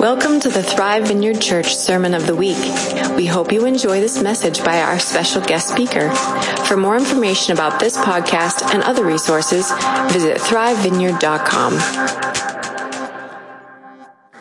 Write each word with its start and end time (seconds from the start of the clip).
Welcome 0.00 0.40
to 0.40 0.48
the 0.48 0.62
Thrive 0.62 1.08
Vineyard 1.08 1.42
Church 1.42 1.76
Sermon 1.76 2.14
of 2.14 2.26
the 2.26 2.34
Week. 2.34 2.56
We 3.16 3.26
hope 3.26 3.52
you 3.52 3.66
enjoy 3.66 4.00
this 4.00 4.22
message 4.22 4.64
by 4.64 4.80
our 4.80 4.98
special 4.98 5.42
guest 5.42 5.68
speaker. 5.68 6.10
For 6.64 6.78
more 6.78 6.96
information 6.96 7.52
about 7.52 7.78
this 7.78 7.98
podcast 7.98 8.72
and 8.72 8.82
other 8.82 9.04
resources, 9.04 9.70
visit 10.10 10.38
thrivevineyard.com. 10.38 12.29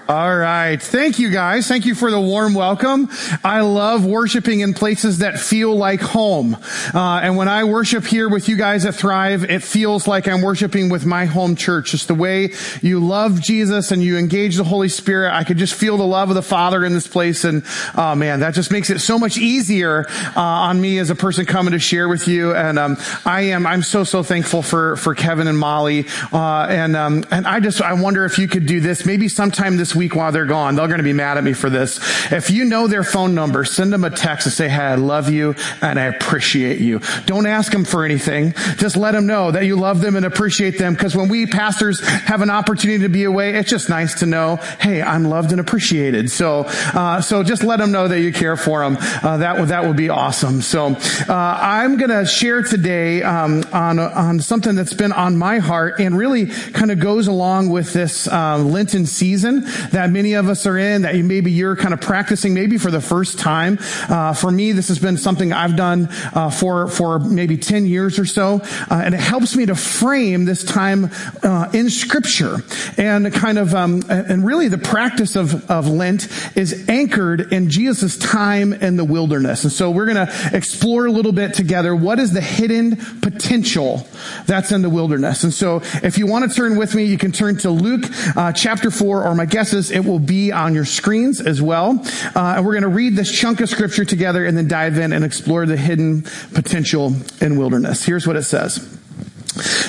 All 0.10 0.36
right. 0.36 0.82
Thank 0.82 1.20
you 1.20 1.30
guys. 1.30 1.68
Thank 1.68 1.86
you 1.86 1.94
for 1.94 2.10
the 2.10 2.20
warm 2.20 2.56
welcome. 2.56 3.10
I 3.44 3.62
love 3.62 4.08
worshiping 4.08 4.62
in 4.62 4.74
places 4.74 5.20
that 5.20 5.40
feel 5.40 5.76
like 5.76 6.02
home. 6.02 6.58
Uh, 6.96 7.20
and 7.22 7.38
when 7.38 7.48
I 7.48 7.66
worship 7.66 8.06
here 8.06 8.28
with 8.28 8.50
you 8.50 8.58
guys 8.58 8.86
at 8.86 8.96
Thrive, 8.96 9.44
it 9.44 9.62
feels 9.62 10.08
like 10.08 10.28
I'm 10.28 10.42
worshiping 10.42 10.90
with 10.90 11.06
my 11.06 11.26
home 11.26 11.56
church. 11.56 11.92
Just 11.92 12.08
the 12.08 12.16
way 12.16 12.54
you 12.82 13.00
love 13.00 13.40
Jesus 13.40 13.92
and 13.92 14.02
you 14.02 14.18
engage 14.18 14.56
the 14.56 14.64
Holy 14.64 14.90
Spirit. 14.90 15.32
I 15.32 15.44
could 15.44 15.60
just 15.60 15.76
feel 15.76 15.96
the 15.96 16.08
love 16.08 16.30
of 16.30 16.36
the 16.36 16.42
Father 16.42 16.84
in 16.84 16.94
this 16.94 17.06
place. 17.06 17.44
And, 17.44 17.64
oh 17.96 18.16
man, 18.16 18.40
that 18.40 18.56
just 18.56 18.72
makes 18.72 18.90
it 18.90 19.02
so 19.02 19.20
much 19.20 19.38
easier, 19.38 20.08
uh, 20.36 20.40
on 20.40 20.82
me 20.82 20.98
as 20.98 21.12
a 21.12 21.16
person 21.16 21.46
coming 21.46 21.74
to 21.74 21.80
share 21.80 22.10
with 22.10 22.28
you. 22.28 22.56
And, 22.56 22.80
um, 22.80 22.98
I 23.28 23.42
am, 23.42 23.68
I'm 23.68 23.84
so, 23.84 24.04
so 24.04 24.24
thankful 24.24 24.64
for, 24.64 24.96
for 24.96 25.14
Kevin 25.14 25.48
and 25.48 25.60
Molly. 25.60 26.08
Uh, 26.34 26.66
and, 26.68 26.96
um, 26.96 27.26
and 27.30 27.46
I 27.46 27.60
just, 27.60 27.80
I 27.80 27.94
wonder 27.94 28.26
if 28.26 28.40
you 28.40 28.48
could 28.48 28.66
do 28.66 28.80
this 28.80 29.06
maybe 29.06 29.28
sometime 29.28 29.78
this 29.78 29.99
while 30.08 30.32
they're 30.32 30.46
gone. 30.46 30.76
They're 30.76 30.88
going 30.88 31.00
to 31.00 31.04
be 31.04 31.14
mad 31.14 31.38
at 31.38 31.44
me 31.44 31.54
for 31.54 31.70
this. 31.70 32.00
If 32.32 32.50
you 32.50 32.66
know 32.66 32.88
their 32.88 33.04
phone 33.04 33.36
number, 33.36 33.66
send 33.66 33.92
them 33.92 34.04
a 34.04 34.10
text 34.10 34.48
and 34.48 34.54
say, 34.54 34.70
Hey, 34.70 34.82
I 34.82 34.96
love 34.96 35.30
you 35.30 35.56
and 35.82 36.00
I 36.00 36.06
appreciate 36.06 36.80
you. 36.80 37.02
Don't 37.26 37.46
ask 37.46 37.72
them 37.72 37.86
for 37.86 38.06
anything. 38.06 38.54
Just 38.78 38.96
let 38.96 39.12
them 39.12 39.26
know 39.26 39.52
that 39.52 39.66
you 39.66 39.76
love 39.76 40.02
them 40.02 40.16
and 40.16 40.26
appreciate 40.26 40.78
them. 40.78 40.96
Cause 40.96 41.16
when 41.16 41.28
we 41.28 41.46
pastors 41.46 42.00
have 42.00 42.42
an 42.42 42.50
opportunity 42.50 43.04
to 43.04 43.10
be 43.10 43.26
away, 43.26 43.56
it's 43.56 43.70
just 43.70 43.90
nice 43.90 44.20
to 44.20 44.26
know, 44.26 44.56
Hey, 44.80 45.02
I'm 45.02 45.26
loved 45.26 45.52
and 45.52 45.60
appreciated. 45.60 46.32
So, 46.32 46.66
uh, 46.68 47.22
so 47.22 47.44
just 47.44 47.64
let 47.64 47.80
them 47.80 47.92
know 47.92 48.08
that 48.08 48.22
you 48.22 48.32
care 48.32 48.56
for 48.56 48.80
them. 48.82 48.98
Uh, 49.00 49.38
that 49.38 49.60
would, 49.60 49.70
that 49.70 49.86
would 49.86 49.98
be 49.98 50.10
awesome. 50.10 50.62
So, 50.62 50.88
uh, 51.28 51.60
I'm 51.62 51.98
going 51.98 52.10
to 52.10 52.26
share 52.26 52.64
today, 52.64 53.22
um, 53.24 53.64
on, 53.74 54.00
on 54.00 54.40
something 54.40 54.76
that's 54.76 54.94
been 54.94 55.12
on 55.12 55.38
my 55.38 55.60
heart 55.60 56.00
and 56.00 56.18
really 56.18 56.48
kind 56.48 56.92
of 56.92 57.00
goes 57.00 57.28
along 57.28 57.70
with 57.70 57.94
this, 57.94 58.28
uh, 58.28 58.58
Lenten 58.58 59.06
season 59.06 59.66
that 59.92 60.10
many 60.10 60.34
of 60.34 60.50
us 60.50 60.66
are 60.66 60.78
in, 60.78 61.04
that 61.04 61.16
maybe 61.16 61.52
you're 61.52 61.76
kind 61.76 61.94
of 61.94 62.02
practicing 62.02 62.54
maybe 62.54 62.78
for 62.78 62.92
the 62.92 63.02
first 63.02 63.40
time. 63.40 63.78
Uh, 64.08 64.34
for 64.34 64.52
me, 64.52 64.72
this 64.72 64.88
has 64.88 65.00
been 65.00 65.18
something 65.18 65.54
I've 65.54 65.76
done 65.76 66.08
uh, 66.34 66.50
for 66.50 66.88
for 66.88 67.20
maybe 67.20 67.58
10 67.58 67.86
years 67.86 68.20
or 68.20 68.26
so, 68.26 68.62
uh, 68.90 69.02
and 69.04 69.14
it 69.14 69.20
helps 69.20 69.56
me 69.56 69.66
to 69.68 69.76
frame 69.76 70.46
this 70.46 70.64
time 70.64 71.10
uh, 71.44 71.70
in 71.74 71.90
Scripture 71.90 72.58
and 72.98 73.34
kind 73.34 73.58
of 73.58 73.76
um, 73.76 74.04
and 74.10 74.46
really 74.46 74.68
the 74.68 74.78
practice 74.78 75.36
of 75.36 75.70
of 75.70 75.88
Lent 75.88 76.28
is 76.56 76.88
anchored 76.90 77.52
in 77.54 77.70
Jesus' 77.70 78.18
time 78.18 78.74
in 78.74 78.96
the 78.96 79.06
wilderness, 79.06 79.64
and 79.64 79.74
so 79.74 79.92
we're 79.92 80.12
going 80.12 80.28
to 80.28 80.50
explore 80.54 81.06
a 81.06 81.12
little 81.12 81.32
bit 81.32 81.54
together 81.54 81.96
what 81.96 82.20
is 82.20 82.34
the 82.34 82.42
hidden 82.42 82.96
potential 83.22 84.08
that's 84.46 84.72
in 84.72 84.82
the 84.82 84.90
wilderness. 84.90 85.44
And 85.44 85.54
so, 85.54 85.82
if 86.04 86.18
you 86.18 86.28
want 86.28 86.50
to 86.50 86.56
turn 86.56 86.78
with 86.78 86.96
me, 86.96 87.06
you 87.06 87.18
can 87.18 87.32
turn 87.32 87.58
to 87.60 87.70
Luke 87.70 88.06
uh, 88.36 88.52
chapter 88.52 88.92
four, 88.92 89.26
or 89.26 89.36
my 89.36 89.46
guess 89.46 89.74
is 89.74 89.79
it 89.92 90.06
will 90.06 90.20
be 90.20 90.52
on 90.52 90.76
your 90.76 90.86
screens 90.86 91.40
as 91.40 91.62
well. 91.62 92.00
Uh, 92.36 92.56
and 92.58 92.66
we're 92.66 92.74
going 92.74 92.84
to 92.84 92.90
read 92.90 93.16
this 93.16 93.32
chunk 93.32 93.62
of 93.62 93.70
scripture 93.70 94.06
together 94.06 94.46
and 94.46 94.58
then 94.58 94.68
dive 94.68 94.98
in 94.98 95.14
and 95.14 95.24
explore 95.24 95.66
the 95.66 95.78
hidden 95.78 96.24
potential 96.54 97.14
in 97.42 97.58
wilderness. 97.58 98.04
Here's 98.04 98.28
what 98.28 98.36
it 98.36 98.44
says. 98.44 98.98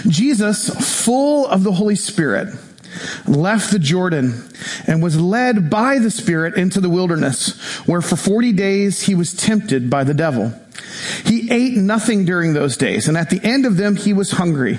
Jesus, 0.09 1.05
full 1.05 1.47
of 1.47 1.65
the 1.65 1.73
Holy 1.73 1.97
Spirit, 1.97 2.55
left 3.27 3.71
the 3.71 3.79
Jordan 3.79 4.49
and 4.87 5.03
was 5.03 5.21
led 5.21 5.71
by 5.71 5.99
the 5.99 6.11
Spirit 6.11 6.55
into 6.55 6.81
the 6.81 6.91
wilderness, 6.91 7.59
where 7.87 8.01
for 8.01 8.17
40 8.17 8.53
days 8.53 9.03
he 9.03 9.15
was 9.15 9.35
tempted 9.35 9.91
by 9.91 10.05
the 10.05 10.15
devil. 10.15 10.53
He 11.25 11.51
ate 11.51 11.75
nothing 11.75 12.25
during 12.25 12.53
those 12.53 12.77
days, 12.77 13.09
and 13.09 13.17
at 13.17 13.31
the 13.31 13.41
end 13.45 13.67
of 13.67 13.77
them 13.77 13.97
he 13.97 14.13
was 14.13 14.33
hungry. 14.33 14.79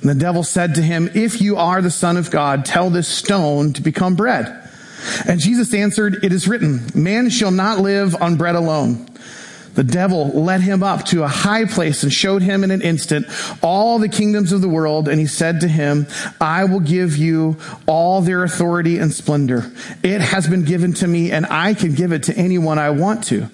And 0.00 0.10
the 0.10 0.14
devil 0.14 0.42
said 0.42 0.76
to 0.76 0.82
him, 0.82 1.10
if 1.14 1.40
you 1.40 1.56
are 1.56 1.82
the 1.82 1.90
son 1.90 2.16
of 2.16 2.30
God, 2.30 2.64
tell 2.64 2.88
this 2.90 3.08
stone 3.08 3.72
to 3.74 3.82
become 3.82 4.16
bread. 4.16 4.68
And 5.26 5.40
Jesus 5.40 5.74
answered, 5.74 6.24
it 6.24 6.32
is 6.32 6.48
written, 6.48 6.80
man 6.94 7.30
shall 7.30 7.50
not 7.50 7.80
live 7.80 8.20
on 8.20 8.36
bread 8.36 8.54
alone. 8.54 9.06
The 9.74 9.84
devil 9.84 10.28
led 10.28 10.60
him 10.60 10.82
up 10.82 11.04
to 11.06 11.22
a 11.22 11.28
high 11.28 11.64
place 11.64 12.02
and 12.02 12.12
showed 12.12 12.42
him 12.42 12.64
in 12.64 12.70
an 12.70 12.82
instant 12.82 13.26
all 13.62 13.98
the 13.98 14.08
kingdoms 14.08 14.52
of 14.52 14.60
the 14.60 14.68
world. 14.68 15.08
And 15.08 15.20
he 15.20 15.26
said 15.26 15.60
to 15.60 15.68
him, 15.68 16.06
I 16.40 16.64
will 16.64 16.80
give 16.80 17.16
you 17.16 17.56
all 17.86 18.20
their 18.20 18.42
authority 18.42 18.98
and 18.98 19.12
splendor. 19.12 19.70
It 20.02 20.20
has 20.20 20.48
been 20.48 20.64
given 20.64 20.92
to 20.94 21.06
me 21.06 21.30
and 21.30 21.46
I 21.46 21.74
can 21.74 21.94
give 21.94 22.12
it 22.12 22.24
to 22.24 22.36
anyone 22.36 22.78
I 22.78 22.90
want 22.90 23.24
to. 23.24 23.48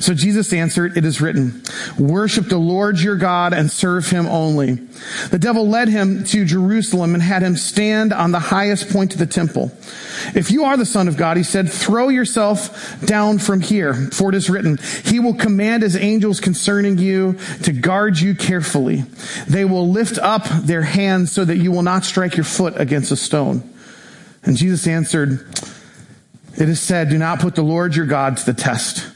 So 0.00 0.14
Jesus 0.14 0.52
answered, 0.52 0.96
it 0.96 1.04
is 1.04 1.20
written, 1.20 1.62
worship 1.98 2.46
the 2.46 2.58
Lord 2.58 2.98
your 2.98 3.16
God 3.16 3.52
and 3.52 3.70
serve 3.70 4.08
him 4.10 4.26
only. 4.26 4.74
The 5.30 5.38
devil 5.38 5.68
led 5.68 5.88
him 5.88 6.24
to 6.24 6.44
Jerusalem 6.44 7.14
and 7.14 7.22
had 7.22 7.42
him 7.42 7.56
stand 7.56 8.12
on 8.12 8.32
the 8.32 8.40
highest 8.40 8.90
point 8.90 9.12
of 9.12 9.18
the 9.18 9.26
temple. 9.26 9.70
If 10.34 10.50
you 10.50 10.64
are 10.64 10.76
the 10.76 10.84
son 10.84 11.06
of 11.06 11.16
God, 11.16 11.36
he 11.36 11.42
said, 11.42 11.70
throw 11.70 12.08
yourself 12.08 13.00
down 13.04 13.38
from 13.38 13.60
here, 13.60 13.94
for 14.12 14.30
it 14.30 14.34
is 14.34 14.50
written, 14.50 14.78
he 15.04 15.20
will 15.20 15.34
command 15.34 15.57
his 15.58 15.96
angels 15.96 16.40
concerning 16.40 16.98
you 16.98 17.38
to 17.62 17.72
guard 17.72 18.18
you 18.18 18.34
carefully. 18.34 19.04
They 19.46 19.64
will 19.64 19.88
lift 19.88 20.18
up 20.18 20.44
their 20.44 20.82
hands 20.82 21.32
so 21.32 21.44
that 21.44 21.56
you 21.56 21.70
will 21.72 21.82
not 21.82 22.04
strike 22.04 22.36
your 22.36 22.44
foot 22.44 22.74
against 22.76 23.12
a 23.12 23.16
stone. 23.16 23.68
And 24.44 24.56
Jesus 24.56 24.86
answered, 24.86 25.46
it 26.56 26.68
is 26.68 26.80
said, 26.80 27.10
do 27.10 27.18
not 27.18 27.40
put 27.40 27.54
the 27.54 27.62
Lord 27.62 27.94
your 27.94 28.06
God 28.06 28.36
to 28.38 28.46
the 28.46 28.54
test. 28.54 29.06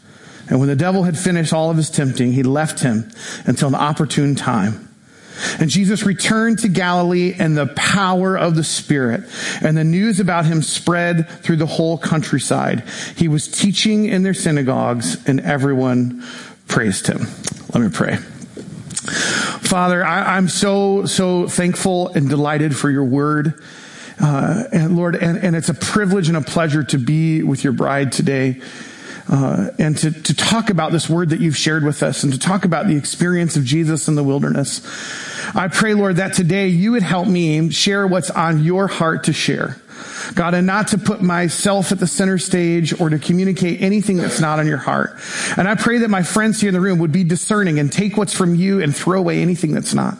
And 0.48 0.58
when 0.60 0.68
the 0.68 0.76
devil 0.76 1.04
had 1.04 1.16
finished 1.16 1.52
all 1.52 1.70
of 1.70 1.76
his 1.76 1.90
tempting, 1.90 2.32
he 2.32 2.42
left 2.42 2.80
him 2.80 3.10
until 3.46 3.68
an 3.68 3.74
opportune 3.74 4.34
time. 4.34 4.91
And 5.58 5.70
Jesus 5.70 6.04
returned 6.04 6.60
to 6.60 6.68
Galilee 6.68 7.34
in 7.38 7.54
the 7.54 7.66
power 7.66 8.36
of 8.36 8.54
the 8.54 8.64
Spirit, 8.64 9.22
and 9.60 9.76
the 9.76 9.84
news 9.84 10.20
about 10.20 10.44
him 10.44 10.62
spread 10.62 11.28
through 11.42 11.56
the 11.56 11.66
whole 11.66 11.98
countryside. 11.98 12.84
He 13.16 13.28
was 13.28 13.48
teaching 13.48 14.06
in 14.06 14.22
their 14.22 14.34
synagogues, 14.34 15.26
and 15.26 15.40
everyone 15.40 16.24
praised 16.68 17.06
him. 17.06 17.26
Let 17.74 17.82
me 17.82 17.88
pray. 17.90 18.16
Father, 18.16 20.04
I, 20.04 20.36
am 20.36 20.48
so, 20.48 21.06
so 21.06 21.48
thankful 21.48 22.08
and 22.08 22.28
delighted 22.28 22.76
for 22.76 22.90
your 22.90 23.04
word. 23.04 23.62
Uh, 24.20 24.64
and 24.72 24.96
Lord, 24.96 25.16
and, 25.16 25.38
and 25.38 25.56
it's 25.56 25.68
a 25.68 25.74
privilege 25.74 26.28
and 26.28 26.36
a 26.36 26.42
pleasure 26.42 26.84
to 26.84 26.98
be 26.98 27.42
with 27.42 27.64
your 27.64 27.72
bride 27.72 28.12
today 28.12 28.60
uh, 29.28 29.68
and 29.78 29.96
to, 29.98 30.10
to 30.10 30.34
talk 30.34 30.70
about 30.70 30.92
this 30.92 31.08
word 31.08 31.30
that 31.30 31.40
you've 31.40 31.56
shared 31.56 31.84
with 31.84 32.02
us 32.02 32.22
and 32.24 32.32
to 32.32 32.38
talk 32.38 32.64
about 32.64 32.86
the 32.86 32.96
experience 32.96 33.56
of 33.56 33.64
Jesus 33.64 34.08
in 34.08 34.14
the 34.14 34.24
wilderness. 34.24 34.80
I 35.54 35.68
pray, 35.68 35.94
Lord, 35.94 36.16
that 36.16 36.34
today 36.34 36.68
you 36.68 36.92
would 36.92 37.02
help 37.02 37.28
me 37.28 37.70
share 37.70 38.06
what's 38.06 38.30
on 38.30 38.62
your 38.64 38.88
heart 38.88 39.24
to 39.24 39.32
share. 39.32 39.76
God, 40.34 40.54
and 40.54 40.66
not 40.66 40.88
to 40.88 40.98
put 40.98 41.20
myself 41.22 41.92
at 41.92 41.98
the 41.98 42.06
center 42.06 42.38
stage 42.38 42.98
or 43.00 43.10
to 43.10 43.18
communicate 43.18 43.82
anything 43.82 44.16
that's 44.16 44.40
not 44.40 44.58
on 44.58 44.66
your 44.66 44.78
heart. 44.78 45.18
And 45.56 45.68
I 45.68 45.74
pray 45.74 45.98
that 45.98 46.10
my 46.10 46.22
friends 46.22 46.60
here 46.60 46.68
in 46.68 46.74
the 46.74 46.80
room 46.80 46.98
would 47.00 47.12
be 47.12 47.24
discerning 47.24 47.78
and 47.78 47.92
take 47.92 48.16
what's 48.16 48.34
from 48.34 48.54
you 48.54 48.82
and 48.82 48.94
throw 48.94 49.18
away 49.18 49.42
anything 49.42 49.72
that's 49.72 49.94
not. 49.94 50.16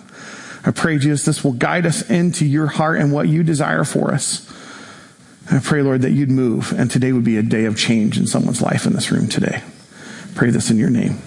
I 0.65 0.71
pray, 0.71 0.99
Jesus, 0.99 1.25
this 1.25 1.43
will 1.43 1.53
guide 1.53 1.87
us 1.87 2.09
into 2.09 2.47
your 2.47 2.67
heart 2.67 3.01
and 3.01 3.13
what 3.13 3.29
you 3.29 3.43
desire 3.43 3.85
for 3.85 4.13
us. 4.13 4.49
I 5.51 5.59
pray, 5.59 5.83
Lord, 5.83 6.03
that 6.03 6.13
you'd 6.13 6.31
move 6.31 6.73
and 6.73 6.91
today 6.91 7.13
would 7.13 7.25
be 7.25 7.37
a 7.37 7.43
day 7.43 7.65
of 7.65 7.77
change 7.77 8.19
in 8.19 8.27
someone's 8.27 8.63
life 8.63 8.87
in 8.87 8.93
this 8.93 9.11
room 9.11 9.29
today. 9.29 9.63
Pray 10.35 10.51
this 10.51 10.71
in 10.71 10.79
your 10.79 10.91
name. 10.91 11.19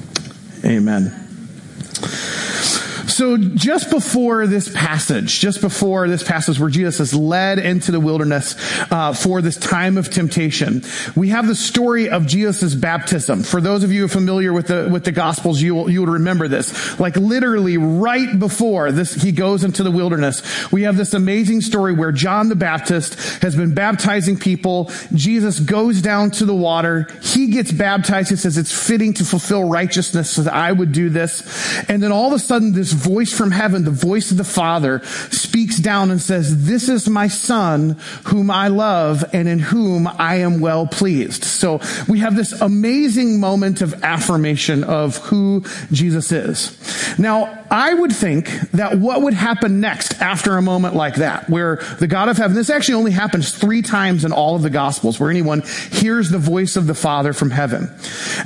Amen. 0.64 1.25
So 3.16 3.38
just 3.38 3.92
before 3.92 4.46
this 4.46 4.68
passage, 4.68 5.40
just 5.40 5.62
before 5.62 6.10
this 6.10 6.22
passage 6.22 6.60
where 6.60 6.70
Jesus 6.70 7.00
is 7.00 7.14
led 7.14 7.60
into 7.60 7.94
the 7.94 8.00
wilderness 8.02 8.56
uh, 8.92 9.14
for 9.14 9.42
this 9.42 9.56
time 9.56 9.98
of 9.98 10.10
temptation, 10.10 10.84
we 11.16 11.30
have 11.30 11.48
the 11.48 11.56
story 11.56 12.10
of 12.10 12.28
Jesus' 12.28 12.76
baptism. 12.76 13.44
For 13.44 13.62
those 13.62 13.86
of 13.86 13.94
you 13.94 14.10
familiar 14.10 14.52
with 14.52 14.68
the 14.68 14.90
with 14.92 15.06
the 15.06 15.14
Gospels, 15.14 15.62
you 15.62 15.76
will 15.76 15.90
you 15.90 16.02
will 16.02 16.12
remember 16.12 16.50
this. 16.50 17.00
Like 17.00 17.16
literally 17.16 17.78
right 17.78 18.38
before 18.38 18.92
this, 18.92 19.14
he 19.14 19.32
goes 19.32 19.64
into 19.64 19.82
the 19.82 19.92
wilderness. 19.92 20.70
We 20.74 20.82
have 20.82 20.98
this 20.98 21.14
amazing 21.14 21.62
story 21.62 21.94
where 21.94 22.12
John 22.12 22.50
the 22.50 22.56
Baptist 22.58 23.18
has 23.42 23.56
been 23.56 23.74
baptizing 23.74 24.38
people. 24.38 24.92
Jesus 25.14 25.62
goes 25.62 26.02
down 26.02 26.32
to 26.32 26.46
the 26.46 26.54
water. 26.54 27.08
He 27.22 27.48
gets 27.48 27.72
baptized. 27.72 28.30
He 28.30 28.36
says 28.36 28.58
it's 28.58 28.78
fitting 28.78 29.14
to 29.14 29.24
fulfill 29.24 29.70
righteousness 29.70 30.32
so 30.32 30.42
that 30.42 30.54
I 30.54 30.70
would 30.70 30.92
do 30.92 31.10
this. 31.10 31.82
And 31.88 32.04
then 32.04 32.12
all 32.12 32.28
of 32.28 32.34
a 32.34 32.40
sudden, 32.40 32.74
this 32.74 33.05
voice 33.06 33.32
from 33.32 33.52
heaven, 33.52 33.86
the 33.86 33.92
voice 33.92 34.32
of 34.32 34.38
the 34.38 34.44
Father, 34.44 35.02
speaks 35.32 35.78
down 35.78 36.12
and 36.12 36.22
says, 36.22 36.66
this 36.66 36.90
is 36.90 37.08
my 37.08 37.28
son 37.28 37.98
whom 38.26 38.50
I 38.50 38.68
love 38.68 39.24
and 39.34 39.48
in 39.48 39.60
whom 39.60 40.08
I 40.08 40.38
am 40.38 40.60
well 40.60 40.88
pleased. 40.88 41.44
So 41.44 41.80
we 42.08 42.20
have 42.20 42.36
this 42.36 42.60
amazing 42.62 43.40
moment 43.40 43.82
of 43.82 44.04
affirmation 44.04 44.84
of 44.84 45.18
who 45.18 45.64
Jesus 45.92 46.32
is. 46.32 46.76
Now, 47.20 47.64
I 47.72 47.94
would 47.94 48.12
think 48.12 48.48
that 48.72 48.98
what 49.00 49.22
would 49.24 49.34
happen 49.34 49.80
next 49.80 50.22
after 50.22 50.58
a 50.58 50.62
moment 50.62 50.96
like 50.96 51.16
that, 51.16 51.50
where 51.50 51.78
the 52.00 52.08
God 52.08 52.30
of 52.30 52.38
heaven, 52.38 52.56
this 52.56 52.70
actually 52.70 52.96
only 52.96 53.12
happens 53.12 53.52
three 53.52 53.82
times 53.82 54.24
in 54.24 54.32
all 54.32 54.56
of 54.56 54.62
the 54.62 54.70
gospels 54.70 55.20
where 55.20 55.30
anyone 55.30 55.62
hears 55.92 56.30
the 56.30 56.38
voice 56.38 56.76
of 56.76 56.88
the 56.88 56.94
Father 56.94 57.34
from 57.34 57.52
heaven. 57.52 57.90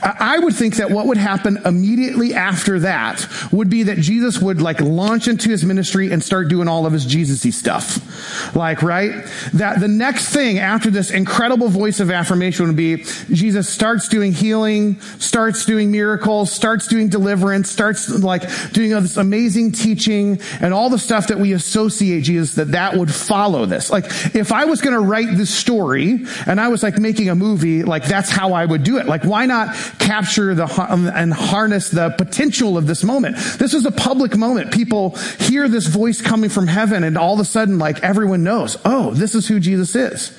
I 0.01 0.39
would 0.39 0.55
think 0.55 0.75
that 0.77 0.91
what 0.91 1.05
would 1.07 1.17
happen 1.17 1.57
immediately 1.65 2.33
after 2.33 2.79
that 2.79 3.27
would 3.51 3.69
be 3.69 3.83
that 3.83 3.97
Jesus 3.97 4.39
would 4.39 4.48
like 4.57 4.81
launch 4.81 5.27
into 5.27 5.49
his 5.49 5.63
ministry 5.63 6.11
and 6.11 6.23
start 6.23 6.47
doing 6.47 6.67
all 6.67 6.85
of 6.85 6.93
his 6.93 7.05
Jesus-y 7.05 7.51
stuff. 7.51 8.55
Like, 8.55 8.81
right? 8.81 9.25
That 9.53 9.79
the 9.79 9.87
next 9.87 10.29
thing 10.29 10.59
after 10.59 10.89
this 10.89 11.11
incredible 11.11 11.69
voice 11.69 11.99
of 11.99 12.11
affirmation 12.11 12.67
would 12.67 12.75
be 12.75 13.03
Jesus 13.31 13.69
starts 13.69 14.07
doing 14.07 14.33
healing, 14.33 14.99
starts 15.19 15.65
doing 15.65 15.91
miracles, 15.91 16.51
starts 16.51 16.87
doing 16.87 17.09
deliverance, 17.09 17.69
starts 17.69 18.09
like 18.09 18.43
doing 18.73 18.93
all 18.93 19.01
this 19.01 19.17
amazing 19.17 19.71
teaching 19.71 20.39
and 20.61 20.73
all 20.73 20.89
the 20.89 20.99
stuff 20.99 21.27
that 21.27 21.39
we 21.39 21.53
associate 21.53 22.23
Jesus 22.23 22.55
that 22.55 22.71
that 22.71 22.95
would 22.95 23.13
follow 23.13 23.65
this. 23.65 23.89
Like, 23.89 24.05
if 24.35 24.51
I 24.51 24.65
was 24.65 24.81
going 24.81 24.93
to 24.93 24.99
write 24.99 25.37
this 25.37 25.53
story 25.53 26.25
and 26.45 26.59
I 26.59 26.69
was 26.69 26.83
like 26.83 26.97
making 26.97 27.29
a 27.29 27.35
movie, 27.35 27.83
like 27.83 28.05
that's 28.05 28.29
how 28.29 28.53
I 28.53 28.65
would 28.65 28.83
do 28.83 28.97
it. 28.97 29.05
Like, 29.05 29.23
why 29.23 29.45
not 29.45 29.75
capture 29.99 30.55
the 30.55 30.65
um, 30.89 31.07
and 31.07 31.33
harness 31.33 31.89
the 31.89 32.09
potential 32.17 32.77
of 32.77 32.87
this 32.87 33.03
moment? 33.03 33.37
This 33.57 33.73
is 33.73 33.85
a 33.85 33.91
public 33.91 34.37
moment. 34.39 34.71
People 34.71 35.15
hear 35.39 35.67
this 35.67 35.87
voice 35.87 36.21
coming 36.21 36.49
from 36.49 36.67
heaven 36.67 37.03
and 37.03 37.17
all 37.17 37.33
of 37.35 37.39
a 37.39 37.45
sudden, 37.45 37.77
like 37.77 38.03
everyone 38.03 38.43
knows, 38.43 38.77
oh, 38.85 39.11
this 39.13 39.35
is 39.35 39.47
who 39.47 39.59
Jesus 39.59 39.95
is. 39.95 40.37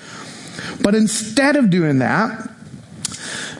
But 0.82 0.94
instead 0.94 1.56
of 1.56 1.70
doing 1.70 1.98
that, 1.98 2.48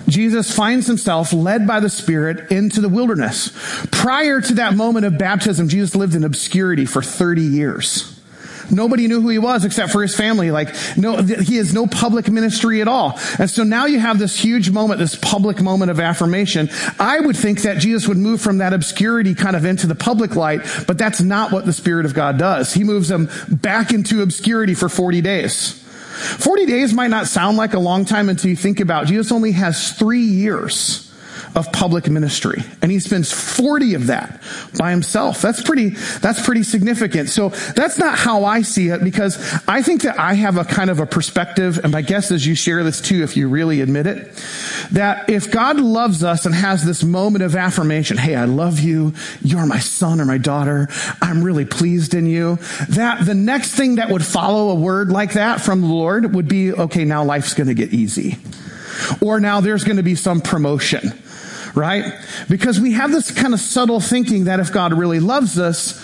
Jesus 0.09 0.55
finds 0.55 0.87
himself 0.87 1.33
led 1.33 1.67
by 1.67 1.81
the 1.81 1.89
Spirit 1.89 2.51
into 2.51 2.81
the 2.81 2.89
wilderness. 2.89 3.53
Prior 3.93 4.41
to 4.41 4.55
that 4.55 4.75
moment 4.75 5.07
of 5.07 5.19
baptism, 5.19 5.69
Jesus 5.69 5.95
lived 5.95 6.15
in 6.15 6.25
obscurity 6.25 6.85
for 6.85 7.03
30 7.03 7.43
years. 7.43 8.20
Nobody 8.71 9.09
knew 9.09 9.21
who 9.21 9.29
he 9.29 9.39
was 9.39 9.65
except 9.65 9.93
for 9.93 10.03
his 10.03 10.15
family. 10.15 10.51
Like, 10.51 10.75
no, 10.97 11.23
he 11.23 11.57
has 11.57 11.75
no 11.75 11.87
public 11.87 12.29
ministry 12.31 12.81
at 12.81 12.89
all. 12.89 13.19
And 13.39 13.51
so 13.51 13.65
now 13.65 13.87
you 13.87 13.99
have 13.99 14.19
this 14.19 14.39
huge 14.39 14.71
moment, 14.71 15.01
this 15.01 15.15
public 15.15 15.61
moment 15.61 15.91
of 15.91 16.01
affirmation. 16.01 16.71
I 16.99 17.21
would 17.21 17.37
think 17.37 17.63
that 17.63 17.79
Jesus 17.79 18.07
would 18.09 18.17
move 18.17 18.41
from 18.41 18.59
that 18.59 18.73
obscurity 18.73 19.35
kind 19.35 19.57
of 19.57 19.65
into 19.65 19.87
the 19.87 19.95
public 19.95 20.37
light, 20.37 20.61
but 20.87 20.99
that's 20.99 21.21
not 21.21 21.53
what 21.53 21.67
the 21.67 21.73
Spirit 21.73 22.07
of 22.07 22.15
God 22.15 22.39
does. 22.39 22.73
He 22.73 22.85
moves 22.85 23.09
them 23.09 23.29
back 23.49 23.93
into 23.93 24.23
obscurity 24.23 24.75
for 24.75 24.89
40 24.89 25.21
days. 25.21 25.73
40 25.73 26.67
days 26.67 26.93
might 26.93 27.11
not 27.11 27.27
sound 27.27 27.57
like 27.57 27.75
a 27.75 27.79
long 27.79 28.05
time 28.05 28.29
until 28.29 28.51
you 28.51 28.57
think 28.57 28.81
about 28.81 29.07
Jesus 29.07 29.33
only 29.33 29.53
has 29.53 29.93
three 29.93 30.21
years 30.21 31.10
of 31.55 31.73
public 31.73 32.09
ministry. 32.09 32.63
And 32.83 32.91
he 32.91 33.01
spends 33.01 33.33
40 33.33 33.95
of 33.95 34.07
that 34.07 34.41
by 34.79 34.91
himself. 34.91 35.43
That's 35.43 35.63
pretty, 35.63 35.91
that's 36.21 36.45
pretty 36.45 36.63
significant. 36.63 37.29
So 37.29 37.49
that's 37.49 37.99
not 37.99 38.19
how 38.19 38.45
I 38.45 38.63
see 38.63 38.89
it 38.89 39.03
because 39.03 39.39
I 39.67 39.83
think 39.83 40.03
that 40.03 40.19
I 40.19 40.35
have 40.35 40.57
a 40.57 40.65
kind 40.65 40.91
of 40.91 41.01
a 41.01 41.07
perspective, 41.07 41.81
and 41.83 41.93
my 41.93 42.03
guess 42.03 42.31
is 42.31 42.47
you 42.47 42.55
share 42.55 42.85
this 42.85 43.01
too 43.01 43.23
if 43.23 43.37
you 43.37 43.49
really 43.49 43.81
admit 43.81 44.07
it, 44.07 44.45
that 44.93 45.29
if 45.29 45.51
God 45.51 45.81
loves 45.81 46.23
us 46.23 46.47
and 46.47 46.55
has 46.55 46.85
this 46.85 47.03
moment 47.03 47.43
of 47.43 47.57
affirmation, 47.57 48.17
hey, 48.17 48.37
I 48.37 48.45
love 48.45 48.81
you, 48.81 49.15
you're 49.43 49.67
my 49.67 49.81
son 49.81 50.21
or 50.21 50.25
my 50.25 50.39
daughter, 50.39 50.89
I'm 51.21 51.43
really 51.43 51.65
pleased 51.65 52.15
in 52.15 52.27
you, 52.27 52.57
that 52.91 53.25
the 53.25 53.35
next 53.35 53.73
thing 53.73 53.97
that 53.97 54.11
would 54.11 54.25
follow 54.25 54.71
a 54.71 54.75
word 54.75 55.11
like 55.11 55.33
that 55.33 55.61
from 55.61 55.81
the 55.81 55.89
Lord 55.89 56.35
would 56.35 56.49
be, 56.49 56.73
okay, 56.73 57.05
now 57.05 57.25
life's 57.25 57.55
gonna 57.55 57.75
get 57.75 57.93
easy. 57.93 58.39
Or 59.21 59.41
now 59.41 59.61
there's 59.61 59.85
gonna 59.85 60.03
be 60.03 60.15
some 60.15 60.41
promotion 60.41 61.13
right? 61.75 62.15
Because 62.49 62.81
we 62.81 62.93
have 62.93 63.11
this 63.13 63.31
kind 63.31 63.55
of 63.55 63.61
subtle 63.61 64.01
thinking 64.01 64.45
that 64.45 64.61
if 64.61 64.73
God 64.73 64.93
really 64.93 65.21
loves 65.21 65.59
us, 65.59 66.01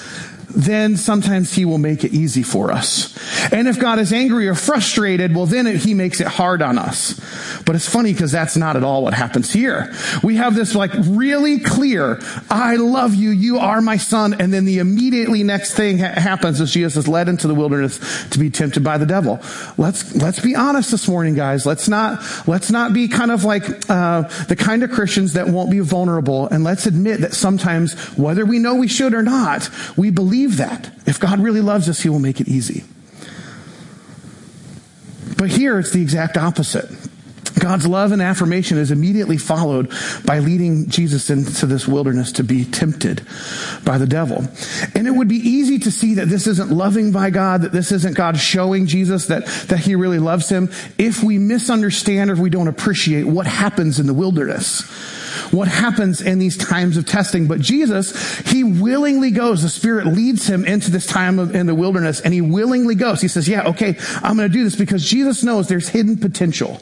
then 0.57 0.97
sometimes 0.97 1.53
he 1.53 1.67
will 1.67 1.77
make 1.77 2.03
it 2.03 2.15
easy 2.15 2.43
for 2.43 2.73
us. 2.73 3.15
And 3.53 3.69
if 3.69 3.79
God 3.79 3.99
is 3.99 4.13
angry 4.13 4.49
or 4.49 4.55
frustrated, 4.55 5.37
well, 5.37 5.45
then 5.45 5.67
it, 5.67 5.77
he 5.77 5.93
makes 5.93 6.21
it 6.21 6.27
hard 6.27 6.63
on 6.63 6.79
us. 6.79 7.21
But 7.67 7.77
it's 7.77 7.89
funny 7.89 8.15
because 8.15 8.33
that's 8.33 8.57
not 8.57 8.75
at 8.75 8.83
all 8.83 9.03
what 9.03 9.13
happens 9.13 9.53
here. 9.53 9.93
We 10.23 10.37
have 10.37 10.55
this 10.55 10.75
like 10.75 10.93
really 10.95 11.61
clear, 11.61 12.21
I 12.49 12.77
love 12.77 13.15
you, 13.15 13.31
you 13.31 13.59
are 13.59 13.83
my 13.83 13.99
son. 13.99 14.41
And 14.41 14.53
then 14.53 14.65
the 14.65 14.79
immediately 14.79 15.43
next 15.43 15.75
thing 15.75 15.99
ha- 15.99 16.19
happens 16.19 16.59
is 16.61 16.73
Jesus 16.73 16.97
is 16.97 17.07
led 17.07 17.29
into 17.29 17.49
the 17.49 17.55
wilderness 17.55 18.29
to 18.31 18.39
be 18.39 18.49
tempted 18.49 18.83
by 18.83 18.97
the 18.97 19.07
devil. 19.07 19.41
Let's, 19.77 20.15
let's 20.17 20.41
be 20.41 20.55
honest 20.55 20.91
this 20.91 21.07
morning, 21.07 21.35
guys. 21.35 21.67
Let's 21.67 21.87
not, 21.87 22.25
let's 22.47 22.71
not 22.71 22.95
be 22.95 23.09
kind 23.09 23.31
of 23.31 23.45
like, 23.45 23.91
uh, 23.91 24.23
the 24.49 24.57
kind 24.57 24.83
of 24.83 24.91
Christians 24.91 25.35
that 25.35 25.49
won't 25.49 25.71
be 25.71 25.81
vulnerable. 25.81 26.49
And 26.49 26.65
let's 26.65 26.87
admit 26.87 27.21
that 27.21 27.35
sometimes, 27.35 27.95
whether 28.17 28.47
we 28.47 28.59
know 28.59 28.77
we 28.77 28.89
should 28.89 29.13
or 29.13 29.23
not, 29.23 29.69
we 29.99 30.11
believe 30.11 30.46
that. 30.55 30.93
If 31.07 31.21
God 31.21 31.41
really 31.41 31.61
loves 31.61 31.89
us, 31.89 32.01
he 32.01 32.09
will 32.09 32.19
make 32.19 32.41
it 32.41 32.49
easy. 32.49 32.85
But 35.37 35.51
here 35.51 35.79
it's 35.79 35.93
the 35.93 36.03
exact 36.03 36.37
opposite. 36.37 36.91
God's 37.59 37.87
love 37.87 38.13
and 38.13 38.21
affirmation 38.21 38.77
is 38.77 38.91
immediately 38.91 39.39
followed 39.39 39.91
by 40.25 40.41
leading 40.41 40.89
Jesus 40.89 41.31
into 41.31 41.67
this 41.67 41.89
wilderness 41.89 42.33
to 42.33 42.45
be 42.45 42.65
tempted 42.65 43.27
by 43.85 43.99
the 43.99 44.07
devil. 44.07 44.45
And 44.95 45.07
it 45.07 45.11
would 45.11 45.29
be 45.29 45.37
easy 45.37 45.79
to 45.81 45.91
see 45.91 46.15
that 46.15 46.29
this 46.29 46.47
isn't 46.47 46.71
loving 46.71 47.13
by 47.13 47.31
God, 47.31 47.63
that 47.63 47.73
this 47.73 47.93
isn't 47.93 48.15
God 48.15 48.39
showing 48.39 48.87
Jesus 48.87 49.27
that, 49.27 49.47
that 49.69 49.79
he 49.79 49.95
really 49.95 50.19
loves 50.19 50.49
him, 50.49 50.71
if 50.99 51.23
we 51.23 51.39
misunderstand 51.39 52.31
or 52.31 52.35
if 52.35 52.39
we 52.39 52.51
don't 52.51 52.69
appreciate 52.69 53.25
what 53.25 53.47
happens 53.47 53.99
in 53.99 54.07
the 54.07 54.15
wilderness 54.15 54.83
what 55.51 55.69
happens 55.69 56.21
in 56.21 56.39
these 56.39 56.57
times 56.57 56.97
of 56.97 57.07
testing. 57.07 57.47
But 57.47 57.61
Jesus, 57.61 58.39
he 58.41 58.65
willingly 58.65 59.31
goes. 59.31 59.63
The 59.63 59.69
Spirit 59.69 60.07
leads 60.07 60.47
him 60.47 60.65
into 60.65 60.91
this 60.91 61.07
time 61.07 61.39
of, 61.39 61.55
in 61.55 61.67
the 61.67 61.75
wilderness 61.75 62.21
and 62.21 62.33
he 62.33 62.41
willingly 62.41 62.95
goes. 62.95 63.21
He 63.21 63.29
says, 63.29 63.49
yeah, 63.49 63.69
okay, 63.69 63.97
I'm 64.23 64.37
going 64.37 64.49
to 64.49 64.53
do 64.53 64.65
this 64.65 64.77
because 64.77 65.05
Jesus 65.05 65.43
knows 65.43 65.69
there's 65.69 65.89
hidden 65.89 66.17
potential 66.19 66.81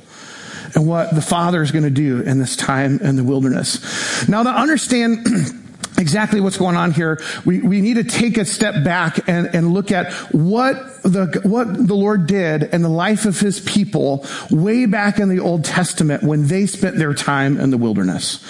and 0.74 0.86
what 0.86 1.14
the 1.14 1.22
Father 1.22 1.62
is 1.62 1.70
going 1.70 1.84
to 1.84 1.90
do 1.90 2.20
in 2.20 2.38
this 2.38 2.56
time 2.56 2.98
in 3.00 3.16
the 3.16 3.24
wilderness. 3.24 4.28
Now 4.28 4.42
to 4.42 4.50
understand 4.50 5.26
exactly 5.98 6.40
what's 6.40 6.56
going 6.56 6.76
on 6.76 6.92
here, 6.92 7.20
we, 7.44 7.60
we 7.60 7.80
need 7.80 7.94
to 7.94 8.04
take 8.04 8.38
a 8.38 8.44
step 8.44 8.84
back 8.84 9.28
and, 9.28 9.54
and 9.54 9.72
look 9.72 9.92
at 9.92 10.12
what 10.32 11.02
the, 11.02 11.40
what 11.44 11.86
the 11.86 11.94
Lord 11.94 12.26
did 12.26 12.62
in 12.62 12.82
the 12.82 12.88
life 12.88 13.26
of 13.26 13.38
his 13.38 13.60
people 13.60 14.26
way 14.50 14.86
back 14.86 15.18
in 15.18 15.28
the 15.28 15.40
Old 15.40 15.64
Testament 15.64 16.22
when 16.22 16.46
they 16.46 16.66
spent 16.66 16.96
their 16.96 17.14
time 17.14 17.60
in 17.60 17.70
the 17.70 17.78
wilderness. 17.78 18.40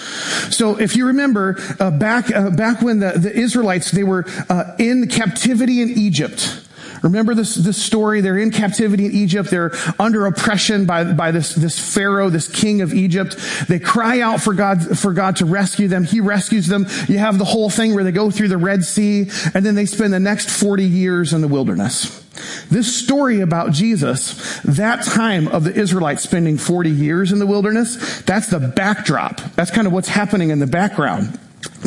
So 0.55 0.79
if 0.79 0.95
you 0.95 1.07
remember, 1.07 1.57
uh, 1.79 1.91
back, 1.91 2.33
uh, 2.33 2.51
back 2.51 2.81
when 2.81 2.99
the, 2.99 3.11
the 3.11 3.33
Israelites, 3.33 3.91
they 3.91 4.03
were 4.03 4.25
uh, 4.49 4.75
in 4.79 5.07
captivity 5.07 5.81
in 5.81 5.89
Egypt, 5.89 6.64
Remember 7.05 7.35
this, 7.35 7.53
this 7.53 7.81
story? 7.81 8.21
They're 8.21 8.39
in 8.39 8.49
captivity 8.49 9.05
in 9.05 9.11
Egypt. 9.11 9.51
They're 9.51 9.71
under 9.99 10.25
oppression 10.25 10.85
by, 10.85 11.03
by 11.03 11.29
this, 11.29 11.53
this 11.53 11.77
Pharaoh, 11.93 12.31
this 12.31 12.47
king 12.47 12.81
of 12.81 12.95
Egypt. 12.95 13.37
They 13.69 13.77
cry 13.77 14.21
out 14.21 14.41
for 14.41 14.55
God, 14.55 14.97
for 14.97 15.13
God 15.13 15.35
to 15.35 15.45
rescue 15.45 15.87
them. 15.87 16.03
He 16.03 16.19
rescues 16.19 16.65
them. 16.65 16.87
You 17.07 17.19
have 17.19 17.37
the 17.37 17.45
whole 17.45 17.69
thing 17.69 17.93
where 17.93 18.03
they 18.03 18.11
go 18.11 18.31
through 18.31 18.47
the 18.47 18.57
Red 18.57 18.83
Sea 18.83 19.29
and 19.53 19.63
then 19.63 19.75
they 19.75 19.85
spend 19.85 20.13
the 20.13 20.19
next 20.19 20.49
40 20.49 20.83
years 20.83 21.31
in 21.31 21.41
the 21.41 21.47
wilderness. 21.47 22.23
This 22.71 22.93
story 22.95 23.41
about 23.41 23.71
Jesus, 23.71 24.59
that 24.61 25.05
time 25.05 25.47
of 25.47 25.63
the 25.63 25.73
Israelites 25.73 26.23
spending 26.23 26.57
40 26.57 26.89
years 26.89 27.31
in 27.31 27.37
the 27.37 27.45
wilderness, 27.45 28.21
that's 28.23 28.47
the 28.47 28.59
backdrop. 28.59 29.41
That's 29.53 29.69
kind 29.69 29.85
of 29.85 29.93
what's 29.93 30.09
happening 30.09 30.49
in 30.49 30.57
the 30.57 30.67
background 30.67 31.39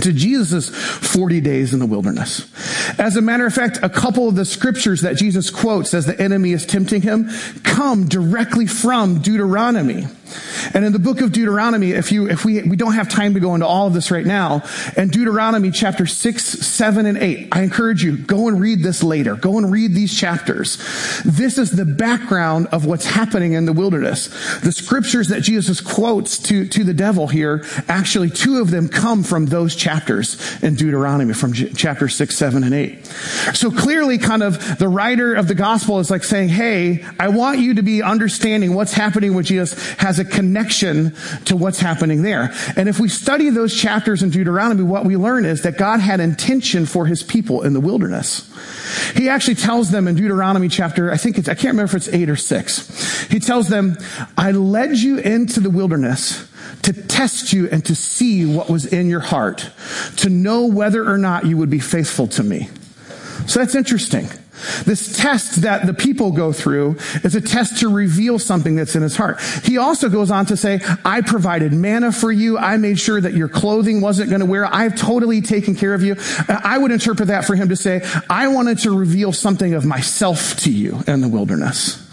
to 0.02 0.12
Jesus' 0.12 0.68
40 0.68 1.40
days 1.40 1.72
in 1.72 1.80
the 1.80 1.86
wilderness. 1.86 2.50
As 2.98 3.16
a 3.16 3.20
matter 3.20 3.46
of 3.46 3.54
fact, 3.54 3.78
a 3.82 3.88
couple 3.88 4.28
of 4.28 4.34
the 4.34 4.44
scriptures 4.44 5.02
that 5.02 5.16
Jesus 5.16 5.50
quotes 5.50 5.94
as 5.94 6.06
the 6.06 6.18
enemy 6.20 6.52
is 6.52 6.64
tempting 6.64 7.02
him 7.02 7.30
come 7.62 8.08
directly 8.08 8.66
from 8.66 9.20
Deuteronomy. 9.20 10.06
And 10.74 10.84
in 10.84 10.92
the 10.92 10.98
book 10.98 11.22
of 11.22 11.32
Deuteronomy, 11.32 11.92
if 11.92 12.12
you, 12.12 12.28
if 12.28 12.44
we, 12.44 12.62
we 12.62 12.76
don't 12.76 12.92
have 12.92 13.08
time 13.08 13.34
to 13.34 13.40
go 13.40 13.54
into 13.54 13.66
all 13.66 13.86
of 13.86 13.94
this 13.94 14.10
right 14.10 14.26
now, 14.26 14.62
and 14.96 15.10
Deuteronomy 15.10 15.70
chapter 15.70 16.04
6, 16.04 16.44
7, 16.44 17.06
and 17.06 17.16
8, 17.16 17.48
I 17.52 17.62
encourage 17.62 18.02
you, 18.02 18.18
go 18.18 18.48
and 18.48 18.60
read 18.60 18.82
this 18.82 19.02
later. 19.02 19.36
Go 19.36 19.56
and 19.56 19.72
read 19.72 19.94
these 19.94 20.14
chapters. 20.14 20.76
This 21.24 21.56
is 21.56 21.70
the 21.70 21.86
background 21.86 22.66
of 22.72 22.84
what's 22.84 23.06
happening 23.06 23.54
in 23.54 23.64
the 23.64 23.72
wilderness. 23.72 24.26
The 24.60 24.72
scriptures 24.72 25.28
that 25.28 25.40
Jesus 25.40 25.80
quotes 25.80 26.38
to, 26.40 26.68
to 26.68 26.84
the 26.84 26.94
devil 26.94 27.26
here, 27.26 27.64
actually 27.88 28.28
two 28.28 28.60
of 28.60 28.70
them 28.70 28.88
come 28.88 29.22
from 29.22 29.46
those 29.46 29.74
chapters 29.74 29.87
in 30.62 30.74
Deuteronomy, 30.74 31.34
from 31.34 31.52
chapter 31.52 32.08
6, 32.08 32.36
7, 32.36 32.64
and 32.64 32.74
8. 32.74 33.06
So 33.54 33.70
clearly 33.70 34.18
kind 34.18 34.42
of 34.42 34.78
the 34.78 34.88
writer 34.88 35.34
of 35.34 35.48
the 35.48 35.54
gospel 35.54 35.98
is 35.98 36.10
like 36.10 36.24
saying, 36.24 36.50
hey, 36.50 37.04
I 37.18 37.28
want 37.28 37.58
you 37.58 37.74
to 37.74 37.82
be 37.82 38.02
understanding 38.02 38.74
what's 38.74 38.92
happening 38.92 39.34
with 39.34 39.46
Jesus 39.46 39.74
has 39.92 40.18
a 40.18 40.24
connection 40.24 41.14
to 41.46 41.56
what's 41.56 41.80
happening 41.80 42.22
there. 42.22 42.52
And 42.76 42.88
if 42.88 43.00
we 43.00 43.08
study 43.08 43.50
those 43.50 43.74
chapters 43.74 44.22
in 44.22 44.30
Deuteronomy, 44.30 44.82
what 44.82 45.04
we 45.04 45.16
learn 45.16 45.44
is 45.44 45.62
that 45.62 45.78
God 45.78 46.00
had 46.00 46.20
intention 46.20 46.86
for 46.86 47.06
his 47.06 47.22
people 47.22 47.62
in 47.62 47.72
the 47.72 47.80
wilderness. 47.80 48.44
He 49.14 49.28
actually 49.28 49.56
tells 49.56 49.90
them 49.90 50.08
in 50.08 50.14
Deuteronomy 50.14 50.68
chapter, 50.68 51.10
I 51.10 51.16
think 51.16 51.38
it's, 51.38 51.48
I 51.48 51.54
can't 51.54 51.72
remember 51.72 51.96
if 51.96 52.06
it's 52.06 52.08
eight 52.08 52.28
or 52.28 52.36
six. 52.36 53.26
He 53.28 53.40
tells 53.40 53.68
them, 53.68 53.96
I 54.36 54.52
led 54.52 54.96
you 54.96 55.18
into 55.18 55.60
the 55.60 55.70
wilderness 55.70 56.48
to 56.82 56.92
test 56.92 57.52
you 57.52 57.68
and 57.68 57.84
to 57.86 57.94
see 57.94 58.46
what 58.46 58.70
was 58.70 58.86
in 58.86 59.08
your 59.08 59.20
heart, 59.20 59.70
to 60.18 60.30
know 60.30 60.66
whether 60.66 61.08
or 61.08 61.18
not 61.18 61.46
you 61.46 61.56
would 61.56 61.70
be 61.70 61.80
faithful 61.80 62.26
to 62.28 62.42
me. 62.42 62.68
So 63.46 63.60
that's 63.60 63.74
interesting. 63.74 64.28
This 64.84 65.16
test 65.16 65.62
that 65.62 65.86
the 65.86 65.94
people 65.94 66.32
go 66.32 66.52
through 66.52 66.96
is 67.22 67.34
a 67.34 67.40
test 67.40 67.78
to 67.78 67.88
reveal 67.88 68.38
something 68.38 68.74
that's 68.74 68.96
in 68.96 69.02
his 69.02 69.16
heart. 69.16 69.40
He 69.62 69.78
also 69.78 70.08
goes 70.08 70.30
on 70.30 70.46
to 70.46 70.56
say, 70.56 70.80
I 71.04 71.20
provided 71.20 71.72
manna 71.72 72.10
for 72.10 72.32
you. 72.32 72.58
I 72.58 72.76
made 72.76 72.98
sure 72.98 73.20
that 73.20 73.34
your 73.34 73.48
clothing 73.48 74.00
wasn't 74.00 74.30
going 74.30 74.40
to 74.40 74.46
wear. 74.46 74.66
I've 74.66 74.96
totally 74.96 75.40
taken 75.42 75.76
care 75.76 75.94
of 75.94 76.02
you. 76.02 76.16
I 76.48 76.76
would 76.76 76.90
interpret 76.90 77.28
that 77.28 77.44
for 77.44 77.54
him 77.54 77.68
to 77.68 77.76
say, 77.76 78.02
I 78.28 78.48
wanted 78.48 78.78
to 78.80 78.90
reveal 78.90 79.32
something 79.32 79.74
of 79.74 79.84
myself 79.84 80.56
to 80.58 80.72
you 80.72 81.02
in 81.06 81.20
the 81.20 81.28
wilderness. 81.28 82.04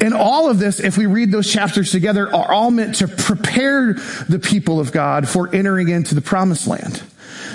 And 0.00 0.14
all 0.14 0.50
of 0.50 0.58
this, 0.58 0.80
if 0.80 0.96
we 0.96 1.06
read 1.06 1.30
those 1.30 1.50
chapters 1.50 1.90
together, 1.90 2.34
are 2.34 2.52
all 2.52 2.70
meant 2.70 2.96
to 2.96 3.08
prepare 3.08 3.94
the 4.28 4.38
people 4.38 4.80
of 4.80 4.92
God 4.92 5.28
for 5.28 5.54
entering 5.54 5.88
into 5.88 6.14
the 6.14 6.20
promised 6.20 6.66
land. 6.66 7.02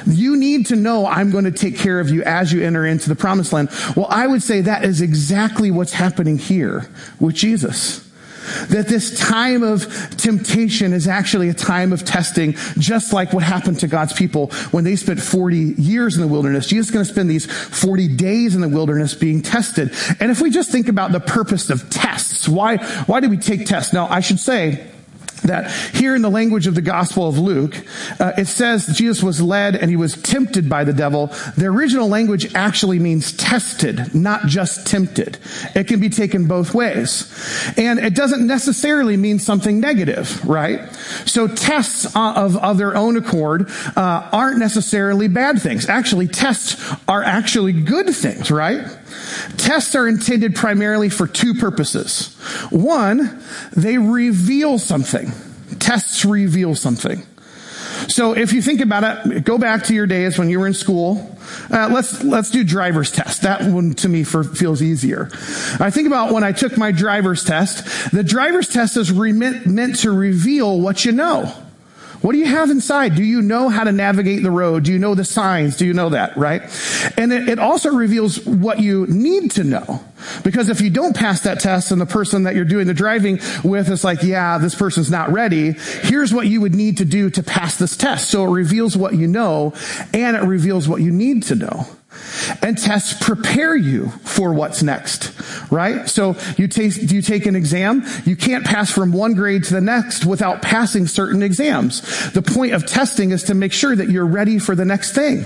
You 0.06 0.38
need 0.38 0.68
to 0.68 0.76
know 0.76 1.06
I'm 1.06 1.32
going 1.32 1.46
to 1.46 1.52
take 1.52 1.78
care 1.78 2.00
of 2.00 2.10
you 2.10 2.24
as 2.24 2.52
you 2.52 2.64
enter 2.64 2.86
into 2.86 3.10
the 3.10 3.16
promised 3.16 3.54
land. 3.54 3.70
Well, 3.96 4.08
I 4.10 4.28
would 4.28 4.44
say 4.44 4.62
that 4.62 4.86
is 4.86 5.02
exactly 5.02 5.72
what's 5.72 5.94
happening 5.94 6.38
here 6.38 6.90
with 7.20 7.36
Jesus. 7.36 8.10
That 8.68 8.88
this 8.88 9.18
time 9.20 9.64
of 9.64 9.88
temptation 10.18 10.94
is 10.94 11.08
actually 11.08 11.50
a 11.50 11.54
time 11.54 11.94
of 11.94 12.06
testing, 12.06 12.54
just 12.78 13.14
like 13.14 13.34
what 13.34 13.44
happened 13.44 13.80
to 13.80 13.88
God's 13.88 14.14
people 14.14 14.48
when 14.72 14.84
they 14.84 14.96
spent 14.96 15.22
40 15.22 15.58
years 15.58 16.16
in 16.16 16.22
the 16.22 16.28
wilderness. 16.28 16.68
Jesus 16.68 16.88
is 16.88 16.92
going 16.92 17.06
to 17.06 17.12
spend 17.12 17.30
these 17.30 17.46
40 17.46 18.16
days 18.16 18.56
in 18.56 18.62
the 18.62 18.70
wilderness 18.70 19.14
being 19.14 19.42
tested. 19.42 19.94
And 20.20 20.32
if 20.32 20.42
we 20.42 20.50
just 20.50 20.72
think 20.72 20.88
about 20.88 21.12
the 21.12 21.20
purpose 21.20 21.70
of 21.70 21.90
tests, 21.90 22.48
why, 22.48 22.78
why 23.06 23.20
do 23.20 23.30
we 23.30 23.38
take 23.38 23.66
tests? 23.66 23.94
Now, 23.94 24.08
I 24.10 24.20
should 24.20 24.40
say, 24.40 24.88
that 25.44 25.72
here 25.96 26.16
in 26.16 26.22
the 26.22 26.30
language 26.30 26.68
of 26.68 26.76
the 26.76 26.82
Gospel 26.82 27.28
of 27.28 27.38
Luke, 27.38 27.76
uh, 28.20 28.34
it 28.38 28.48
says 28.48 28.88
Jesus 28.88 29.24
was 29.24 29.42
led 29.42 29.76
and 29.76 29.90
he 29.90 29.96
was 29.96 30.16
tempted 30.22 30.70
by 30.70 30.84
the 30.84 30.94
devil. 30.94 31.28
The 31.58 31.66
original 31.66 32.08
language 32.08 32.54
actually 32.56 33.00
means 33.00 33.32
tested, 33.34 34.14
not 34.14 34.48
just 34.48 34.88
tempted. 34.88 35.38
It 35.76 35.88
can 35.88 36.00
be 36.00 36.10
taken 36.10 36.48
both 36.48 36.74
ways. 36.74 37.32
And 37.78 38.00
it 38.00 38.16
doesn't 38.16 38.46
necessarily 38.46 39.18
mean 39.18 39.40
something 39.40 39.80
negative, 39.80 40.44
right? 40.48 40.94
So 41.26 41.48
tests 41.48 42.06
of, 42.16 42.58
of 42.58 42.78
their 42.78 42.96
own 42.96 43.18
accord 43.18 43.70
uh, 43.96 44.30
aren't 44.32 44.60
necessarily 44.60 45.28
bad 45.28 45.62
things. 45.62 45.90
Actually, 45.90 46.28
tests 46.28 46.82
are 47.08 47.24
actually 47.24 47.74
good 47.74 48.16
things, 48.16 48.52
right? 48.52 48.86
Tests 49.58 49.96
are 49.96 50.08
intended 50.08 50.56
primarily 50.56 51.10
for 51.10 51.28
two 51.28 51.54
purposes. 51.56 52.36
One, 52.70 53.42
they 53.76 53.98
reveal 53.98 54.80
something. 54.80 55.32
Tests 55.80 56.26
reveal 56.26 56.76
something. 56.76 57.24
So 58.08 58.34
if 58.34 58.54
you 58.54 58.62
think 58.62 58.82
about 58.82 59.26
it, 59.28 59.46
go 59.46 59.58
back 59.58 59.86
to 59.86 59.94
your 59.94 60.08
days 60.08 60.38
when 60.38 60.50
you 60.50 60.60
were 60.60 60.68
in 60.68 60.74
school. 60.74 61.38
Uh, 61.72 61.90
let's 61.92 62.24
let's 62.24 62.50
do 62.50 62.64
driver's 62.64 63.12
test. 63.12 63.44
That 63.44 63.64
one 63.64 63.94
to 63.96 64.10
me 64.10 64.24
for, 64.24 64.44
feels 64.44 64.82
easier. 64.82 65.30
I 65.80 65.90
think 65.90 66.08
about 66.08 66.34
when 66.34 66.44
I 66.44 66.52
took 66.52 66.78
my 66.78 66.92
driver's 66.92 67.44
test. 67.44 68.12
The 68.12 68.24
driver's 68.24 68.68
test 68.68 68.98
is 68.98 69.12
re- 69.12 69.32
meant 69.32 70.00
to 70.00 70.12
reveal 70.12 70.80
what 70.80 71.06
you 71.06 71.12
know. 71.12 71.54
What 72.24 72.32
do 72.32 72.38
you 72.38 72.46
have 72.46 72.70
inside? 72.70 73.16
Do 73.16 73.24
you 73.24 73.42
know 73.42 73.68
how 73.68 73.84
to 73.84 73.92
navigate 73.92 74.44
the 74.44 74.50
road? 74.50 74.86
Do 74.86 74.94
you 74.94 74.98
know 74.98 75.14
the 75.14 75.26
signs? 75.26 75.76
Do 75.76 75.86
you 75.86 75.94
know 75.94 76.12
that, 76.12 76.38
right? 76.38 76.62
And 77.18 77.34
it, 77.34 77.50
it 77.50 77.60
also 77.60 77.90
reveals 77.94 78.46
what 78.46 78.80
you 78.80 79.06
need 79.08 79.52
to 79.52 79.66
know. 79.66 80.00
Because 80.42 80.70
if 80.70 80.80
you 80.80 80.90
don't 80.90 81.14
pass 81.14 81.42
that 81.42 81.60
test 81.60 81.92
and 81.92 82.00
the 82.00 82.06
person 82.06 82.44
that 82.44 82.56
you're 82.56 82.64
doing 82.64 82.88
the 82.88 82.94
driving 82.94 83.42
with 83.62 83.90
is 83.90 84.06
like, 84.06 84.24
yeah, 84.24 84.58
this 84.58 84.74
person's 84.74 85.12
not 85.12 85.34
ready, 85.34 85.74
here's 85.74 86.34
what 86.34 86.48
you 86.48 86.62
would 86.62 86.74
need 86.74 87.00
to 87.00 87.06
do 87.06 87.30
to 87.30 87.44
pass 87.44 87.76
this 87.76 87.98
test. 87.98 88.30
So 88.30 88.46
it 88.46 88.52
reveals 88.52 88.96
what 88.96 89.16
you 89.16 89.28
know 89.28 89.74
and 90.14 90.38
it 90.38 90.44
reveals 90.44 90.88
what 90.88 91.02
you 91.02 91.12
need 91.12 91.44
to 91.44 91.56
know. 91.56 91.88
And 92.62 92.78
tests 92.78 93.14
prepare 93.20 93.76
you 93.76 94.10
for 94.24 94.54
what's 94.54 94.84
next, 94.84 95.32
right? 95.72 96.10
So 96.10 96.36
you 96.58 96.68
take, 96.68 97.08
do 97.08 97.16
you 97.16 97.22
take 97.22 97.46
an 97.46 97.56
exam, 97.56 98.04
you 98.26 98.36
can't 98.36 98.66
pass 98.66 98.92
from 98.92 99.12
one 99.12 99.34
grade 99.34 99.64
to 99.66 99.74
the 99.74 99.82
next 99.82 100.26
without 100.26 100.62
passing 100.62 101.08
certain 101.08 101.44
exams. 101.44 102.32
The 102.34 102.42
point 102.42 102.74
of 102.74 102.86
testing 102.86 103.32
is 103.32 103.44
to 103.44 103.54
make 103.54 103.74
sure 103.74 103.96
that 103.96 104.10
you're 104.10 104.26
ready 104.26 104.60
for 104.60 104.76
the 104.76 104.86
next 104.86 105.14
thing. 105.14 105.46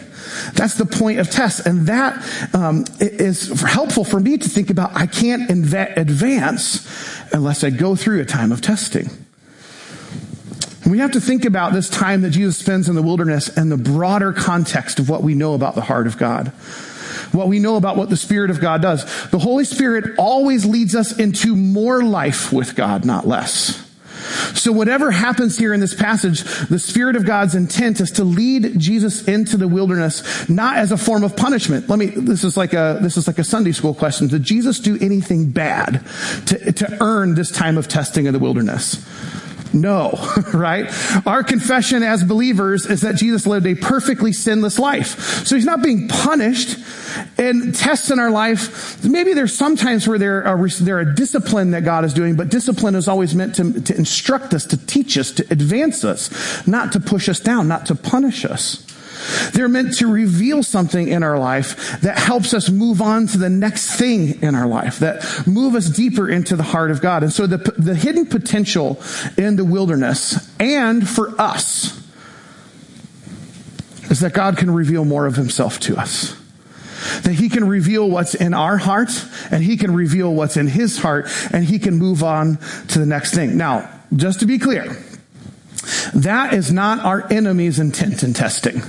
That's 0.54 0.76
the 0.76 0.86
point 0.86 1.20
of 1.20 1.30
tests. 1.30 1.66
And 1.66 1.88
that 1.88 2.56
um, 2.56 2.86
is 3.00 3.62
helpful 3.62 4.04
for 4.04 4.20
me 4.20 4.38
to 4.38 4.50
think 4.50 4.70
about. 4.70 4.96
I 4.96 5.08
can't 5.08 5.50
inv- 5.50 5.98
advance 5.98 6.88
unless 7.34 7.64
I 7.64 7.70
go 7.70 7.96
through 7.96 8.22
a 8.22 8.26
time 8.26 8.52
of 8.52 8.62
testing. 8.62 9.10
We 10.88 11.00
have 11.00 11.12
to 11.12 11.22
think 11.22 11.44
about 11.44 11.74
this 11.74 11.90
time 11.90 12.22
that 12.22 12.30
Jesus 12.30 12.58
spends 12.58 12.88
in 12.88 12.96
the 12.96 13.02
wilderness 13.02 13.50
and 13.50 13.70
the 13.70 13.78
broader 13.78 14.32
context 14.32 15.00
of 15.00 15.10
what 15.10 15.22
we 15.22 15.36
know 15.36 15.54
about 15.54 15.76
the 15.76 15.82
heart 15.82 16.08
of 16.08 16.18
God. 16.18 16.48
What 17.34 17.50
we 17.50 17.60
know 17.60 17.76
about 17.76 17.98
what 17.98 18.10
the 18.10 18.16
Spirit 18.16 18.52
of 18.52 18.62
God 18.62 18.82
does. 18.82 19.04
The 19.30 19.40
Holy 19.40 19.66
Spirit 19.66 20.16
always 20.18 20.66
leads 20.66 20.96
us 20.96 21.18
into 21.18 21.56
more 21.58 22.04
life 22.04 22.54
with 22.54 22.76
God, 22.76 23.04
not 23.04 23.28
less. 23.28 23.84
So 24.56 24.72
whatever 24.72 25.12
happens 25.12 25.58
here 25.58 25.74
in 25.74 25.80
this 25.80 25.94
passage, 25.94 26.44
the 26.68 26.80
Spirit 26.80 27.16
of 27.16 27.26
God's 27.26 27.54
intent 27.54 28.00
is 28.00 28.12
to 28.12 28.24
lead 28.24 28.80
Jesus 28.80 29.28
into 29.28 29.58
the 29.58 29.68
wilderness, 29.68 30.48
not 30.50 30.78
as 30.78 30.92
a 30.92 30.98
form 30.98 31.24
of 31.24 31.36
punishment. 31.36 31.90
Let 31.90 32.00
me, 32.00 32.08
this 32.08 32.44
is 32.44 32.56
like 32.56 32.74
a, 32.74 32.98
this 33.02 33.18
is 33.18 33.28
like 33.28 33.40
a 33.40 33.44
Sunday 33.44 33.74
school 33.74 33.94
question. 33.94 34.28
Did 34.28 34.44
Jesus 34.44 34.80
do 34.80 34.98
anything 35.00 35.52
bad 35.52 36.06
to, 36.48 36.72
to 36.72 36.98
earn 37.02 37.36
this 37.36 37.52
time 37.52 37.78
of 37.78 37.88
testing 37.88 38.26
in 38.26 38.34
the 38.34 38.40
wilderness? 38.40 39.06
No, 39.82 40.14
right? 40.54 40.88
Our 41.26 41.44
confession 41.44 42.04
as 42.04 42.24
believers 42.24 42.86
is 42.86 43.02
that 43.02 43.16
Jesus 43.16 43.46
lived 43.46 43.66
a 43.66 43.76
perfectly 43.76 44.34
sinless 44.34 44.80
life. 44.80 45.46
So 45.46 45.56
he's 45.56 45.66
not 45.66 45.82
being 45.82 46.08
punished. 46.08 46.78
And 47.38 47.74
tests 47.74 48.12
in 48.12 48.20
our 48.20 48.30
life, 48.30 49.04
maybe 49.04 49.34
there's 49.34 49.56
sometimes 49.56 50.08
where 50.08 50.20
there 50.20 50.46
are, 50.46 50.68
there 50.70 51.00
are 51.00 51.06
discipline 51.06 51.72
that 51.72 51.84
God 51.84 52.06
is 52.06 52.14
doing, 52.14 52.36
but 52.36 52.50
discipline 52.50 52.96
is 52.96 53.08
always 53.08 53.34
meant 53.34 53.56
to, 53.56 53.82
to 53.82 53.96
instruct 53.96 54.54
us, 54.54 54.66
to 54.68 54.78
teach 54.78 55.18
us, 55.18 55.32
to 55.32 55.46
advance 55.50 56.04
us, 56.04 56.68
not 56.68 56.92
to 56.94 57.00
push 57.00 57.30
us 57.30 57.40
down, 57.40 57.68
not 57.68 57.86
to 57.88 57.96
punish 57.96 58.46
us. 58.46 58.87
They're 59.54 59.70
meant 59.70 59.98
to 59.98 60.08
reveal 60.08 60.64
something 60.64 61.08
in 61.08 61.24
our 61.24 61.40
life 61.40 62.02
that 62.02 62.18
helps 62.18 62.54
us 62.54 62.70
move 62.70 63.02
on 63.02 63.28
to 63.28 63.38
the 63.38 63.50
next 63.50 63.96
thing 63.96 64.42
in 64.42 64.56
our 64.56 64.68
life, 64.68 65.00
that 65.00 65.48
move 65.48 65.76
us 65.76 65.90
deeper 65.90 66.30
into 66.30 66.56
the 66.56 66.64
heart 66.64 66.92
of 66.92 67.02
God. 67.02 67.24
And 67.24 67.32
so 67.32 67.48
the, 67.48 67.58
the 67.78 67.96
hidden 67.96 68.26
potential 68.26 69.02
in 69.38 69.56
the 69.56 69.66
wilderness 69.66 70.54
and 70.60 71.08
for 71.08 71.40
us 71.40 71.98
is 74.10 74.22
that 74.22 74.34
God 74.34 74.58
can 74.58 74.72
reveal 74.72 75.06
more 75.06 75.26
of 75.26 75.36
himself 75.36 75.80
to 75.82 75.98
us. 75.98 76.36
That 77.24 77.34
he 77.34 77.50
can 77.50 77.68
reveal 77.68 78.10
what's 78.10 78.36
in 78.36 78.54
our 78.54 78.78
heart 78.78 79.12
and 79.52 79.64
he 79.64 79.78
can 79.78 79.94
reveal 79.94 80.34
what's 80.34 80.58
in 80.58 80.68
his 80.68 80.98
heart 80.98 81.28
and 81.52 81.64
he 81.64 81.80
can 81.80 81.96
move 81.96 82.24
on 82.24 82.58
to 82.90 83.00
the 83.00 83.06
next 83.06 83.34
thing. 83.34 83.58
Now, 83.58 83.90
just 84.16 84.40
to 84.40 84.46
be 84.46 84.58
clear, 84.58 84.98
that 86.16 86.54
is 86.54 86.72
not 86.72 87.00
our 87.00 87.32
enemy's 87.32 87.80
intent 87.80 88.24
in 88.24 88.34
testing. 88.34 88.82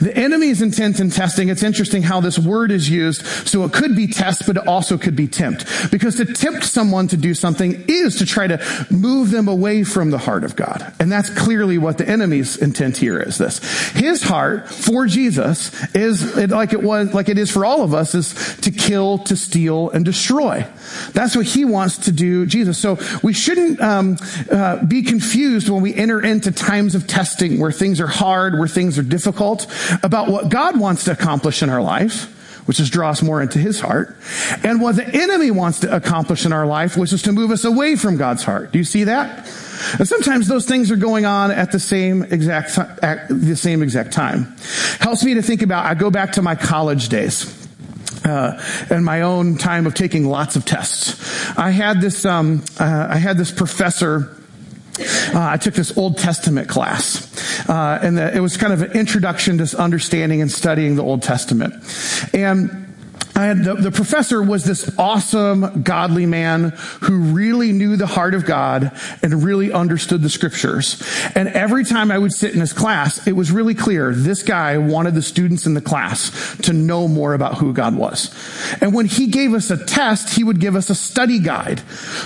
The 0.00 0.12
enemy's 0.16 0.62
intent 0.62 1.00
in 1.00 1.10
testing, 1.10 1.48
it's 1.48 1.62
interesting 1.62 2.02
how 2.02 2.20
this 2.20 2.38
word 2.38 2.70
is 2.70 2.88
used. 2.88 3.24
So 3.46 3.64
it 3.64 3.72
could 3.72 3.96
be 3.96 4.06
test, 4.06 4.46
but 4.46 4.56
it 4.56 4.66
also 4.66 4.98
could 4.98 5.16
be 5.16 5.26
tempt. 5.26 5.66
Because 5.90 6.16
to 6.16 6.24
tempt 6.24 6.64
someone 6.64 7.08
to 7.08 7.16
do 7.16 7.34
something 7.34 7.84
is 7.88 8.16
to 8.16 8.26
try 8.26 8.46
to 8.46 8.86
move 8.90 9.30
them 9.30 9.48
away 9.48 9.84
from 9.84 10.10
the 10.10 10.18
heart 10.18 10.44
of 10.44 10.56
God. 10.56 10.92
And 10.98 11.10
that's 11.10 11.30
clearly 11.30 11.78
what 11.78 11.98
the 11.98 12.08
enemy's 12.08 12.56
intent 12.56 12.96
here 12.96 13.20
is 13.20 13.38
this. 13.38 13.58
His 13.92 14.22
heart 14.22 14.68
for 14.70 15.06
Jesus 15.06 15.72
is 15.94 16.36
like 16.50 16.72
it 16.72 16.82
was, 16.82 17.14
like 17.14 17.28
it 17.28 17.38
is 17.38 17.50
for 17.50 17.64
all 17.64 17.82
of 17.82 17.94
us 17.94 18.14
is 18.14 18.56
to 18.58 18.70
kill, 18.70 19.18
to 19.18 19.36
steal, 19.36 19.90
and 19.90 20.04
destroy. 20.04 20.66
That's 21.12 21.36
what 21.36 21.46
he 21.46 21.64
wants 21.64 21.98
to 21.98 22.12
do, 22.12 22.46
Jesus. 22.46 22.78
So 22.78 22.98
we 23.22 23.32
shouldn't 23.32 23.80
um, 23.80 24.16
uh, 24.50 24.84
be 24.84 25.02
confused 25.02 25.68
when 25.68 25.82
we 25.82 25.94
enter 25.94 26.20
into 26.20 26.52
times 26.52 26.94
of 26.94 27.06
testing 27.06 27.58
where 27.58 27.72
things 27.72 28.00
are 28.00 28.06
hard, 28.06 28.58
where 28.58 28.68
things 28.68 28.98
are 28.98 29.02
difficult, 29.02 29.66
about 30.02 30.28
what 30.28 30.48
God 30.48 30.78
wants 30.78 31.04
to 31.04 31.12
accomplish 31.12 31.62
in 31.62 31.70
our 31.70 31.82
life 31.82 32.30
which 32.66 32.80
is 32.80 32.88
draw 32.90 33.10
us 33.10 33.22
more 33.22 33.42
into 33.42 33.58
his 33.58 33.80
heart, 33.80 34.16
and 34.62 34.80
what 34.80 34.96
the 34.96 35.06
enemy 35.06 35.50
wants 35.50 35.80
to 35.80 35.94
accomplish 35.94 36.46
in 36.46 36.52
our 36.52 36.66
life, 36.66 36.96
which 36.96 37.12
is 37.12 37.22
to 37.22 37.32
move 37.32 37.50
us 37.50 37.64
away 37.64 37.96
from 37.96 38.16
God's 38.16 38.42
heart. 38.42 38.72
Do 38.72 38.78
you 38.78 38.84
see 38.84 39.04
that? 39.04 39.46
And 39.98 40.08
sometimes 40.08 40.48
those 40.48 40.66
things 40.66 40.90
are 40.90 40.96
going 40.96 41.26
on 41.26 41.50
at 41.50 41.72
the 41.72 41.80
same 41.80 42.22
exact, 42.22 42.78
at 42.78 43.28
the 43.28 43.56
same 43.56 43.82
exact 43.82 44.12
time. 44.12 44.56
Helps 45.00 45.24
me 45.24 45.34
to 45.34 45.42
think 45.42 45.62
about, 45.62 45.84
I 45.84 45.94
go 45.94 46.10
back 46.10 46.32
to 46.32 46.42
my 46.42 46.54
college 46.54 47.08
days 47.08 47.68
uh, 48.24 48.60
in 48.90 49.04
my 49.04 49.22
own 49.22 49.58
time 49.58 49.86
of 49.86 49.94
taking 49.94 50.24
lots 50.24 50.56
of 50.56 50.64
tests. 50.64 51.20
I 51.58 51.70
had 51.70 52.00
this, 52.00 52.24
um, 52.24 52.64
uh, 52.80 53.08
I 53.10 53.16
had 53.16 53.36
this 53.36 53.52
professor. 53.52 54.34
Uh, 54.98 55.48
I 55.50 55.56
took 55.56 55.74
this 55.74 55.96
Old 55.96 56.18
Testament 56.18 56.68
class, 56.68 57.68
uh, 57.68 57.98
and 58.02 58.16
the, 58.16 58.34
it 58.34 58.40
was 58.40 58.56
kind 58.56 58.72
of 58.72 58.82
an 58.82 58.92
introduction 58.92 59.58
to 59.58 59.78
understanding 59.78 60.40
and 60.40 60.50
studying 60.50 60.96
the 60.96 61.02
Old 61.02 61.22
Testament. 61.22 61.74
And 62.32 62.83
Had 63.34 63.64
the, 63.64 63.74
the 63.74 63.90
professor 63.90 64.42
was 64.42 64.64
this 64.64 64.96
awesome, 64.96 65.82
godly 65.82 66.24
man 66.24 66.72
who 67.02 67.18
really 67.18 67.72
knew 67.72 67.96
the 67.96 68.06
heart 68.06 68.34
of 68.34 68.46
God 68.46 68.92
and 69.22 69.42
really 69.42 69.72
understood 69.72 70.22
the 70.22 70.30
scriptures. 70.30 71.02
And 71.34 71.48
every 71.48 71.84
time 71.84 72.12
I 72.12 72.18
would 72.18 72.32
sit 72.32 72.54
in 72.54 72.60
his 72.60 72.72
class, 72.72 73.26
it 73.26 73.32
was 73.32 73.50
really 73.50 73.74
clear 73.74 74.14
this 74.14 74.44
guy 74.44 74.78
wanted 74.78 75.14
the 75.14 75.22
students 75.22 75.66
in 75.66 75.74
the 75.74 75.80
class 75.80 76.56
to 76.62 76.72
know 76.72 77.08
more 77.08 77.34
about 77.34 77.58
who 77.58 77.72
God 77.72 77.96
was. 77.96 78.32
And 78.80 78.94
when 78.94 79.06
he 79.06 79.26
gave 79.26 79.52
us 79.52 79.70
a 79.70 79.84
test, 79.84 80.36
he 80.36 80.44
would 80.44 80.60
give 80.60 80.76
us 80.76 80.88
a 80.88 80.94
study 80.94 81.40
guide 81.40 81.82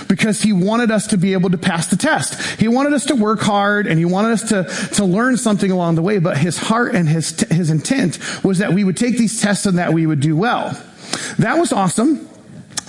because 0.07 0.41
he 0.41 0.53
wanted 0.53 0.91
us 0.91 1.07
to 1.07 1.17
be 1.17 1.33
able 1.33 1.49
to 1.49 1.57
pass 1.57 1.87
the 1.87 1.97
test. 1.97 2.59
He 2.59 2.67
wanted 2.67 2.93
us 2.93 3.05
to 3.05 3.15
work 3.15 3.39
hard 3.39 3.87
and 3.87 3.97
he 3.97 4.05
wanted 4.05 4.31
us 4.31 4.49
to, 4.49 4.63
to 4.95 5.05
learn 5.05 5.37
something 5.37 5.71
along 5.71 5.95
the 5.95 6.03
way, 6.03 6.19
but 6.19 6.37
his 6.37 6.57
heart 6.57 6.93
and 6.93 7.09
his, 7.09 7.39
his 7.49 7.71
intent 7.71 8.19
was 8.43 8.59
that 8.59 8.73
we 8.73 8.83
would 8.83 8.97
take 8.97 9.17
these 9.17 9.41
tests 9.41 9.65
and 9.65 9.79
that 9.79 9.91
we 9.91 10.05
would 10.05 10.19
do 10.19 10.37
well. 10.37 10.79
That 11.37 11.57
was 11.57 11.71
awesome. 11.71 12.27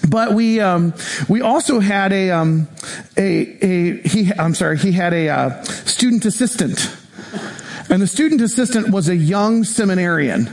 But 0.08 0.32
we 0.32 0.60
um, 0.60 0.94
we 1.28 1.40
also 1.40 1.78
had 1.78 2.12
a 2.12 2.30
um, 2.30 2.68
a 3.16 3.58
a 3.64 4.08
he 4.08 4.32
I'm 4.38 4.54
sorry 4.54 4.78
he 4.78 4.92
had 4.92 5.12
a 5.12 5.28
uh, 5.28 5.62
student 5.62 6.24
assistant, 6.24 6.90
and 7.90 8.02
the 8.02 8.06
student 8.06 8.40
assistant 8.40 8.90
was 8.90 9.08
a 9.08 9.14
young 9.14 9.62
seminarian. 9.62 10.50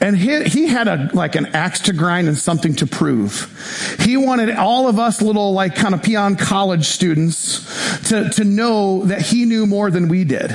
And 0.00 0.16
he, 0.16 0.44
he 0.44 0.66
had 0.66 0.88
a, 0.88 1.10
like 1.12 1.34
an 1.34 1.46
axe 1.46 1.80
to 1.80 1.92
grind 1.92 2.28
and 2.28 2.36
something 2.36 2.74
to 2.76 2.86
prove. 2.86 3.96
He 4.00 4.16
wanted 4.16 4.50
all 4.50 4.88
of 4.88 4.98
us 4.98 5.22
little, 5.22 5.52
like 5.52 5.74
kind 5.74 5.94
of 5.94 6.02
peon 6.02 6.36
college 6.36 6.86
students 6.86 8.08
to, 8.08 8.30
to 8.30 8.44
know 8.44 9.04
that 9.04 9.20
he 9.20 9.44
knew 9.44 9.66
more 9.66 9.90
than 9.90 10.08
we 10.08 10.24
did. 10.24 10.54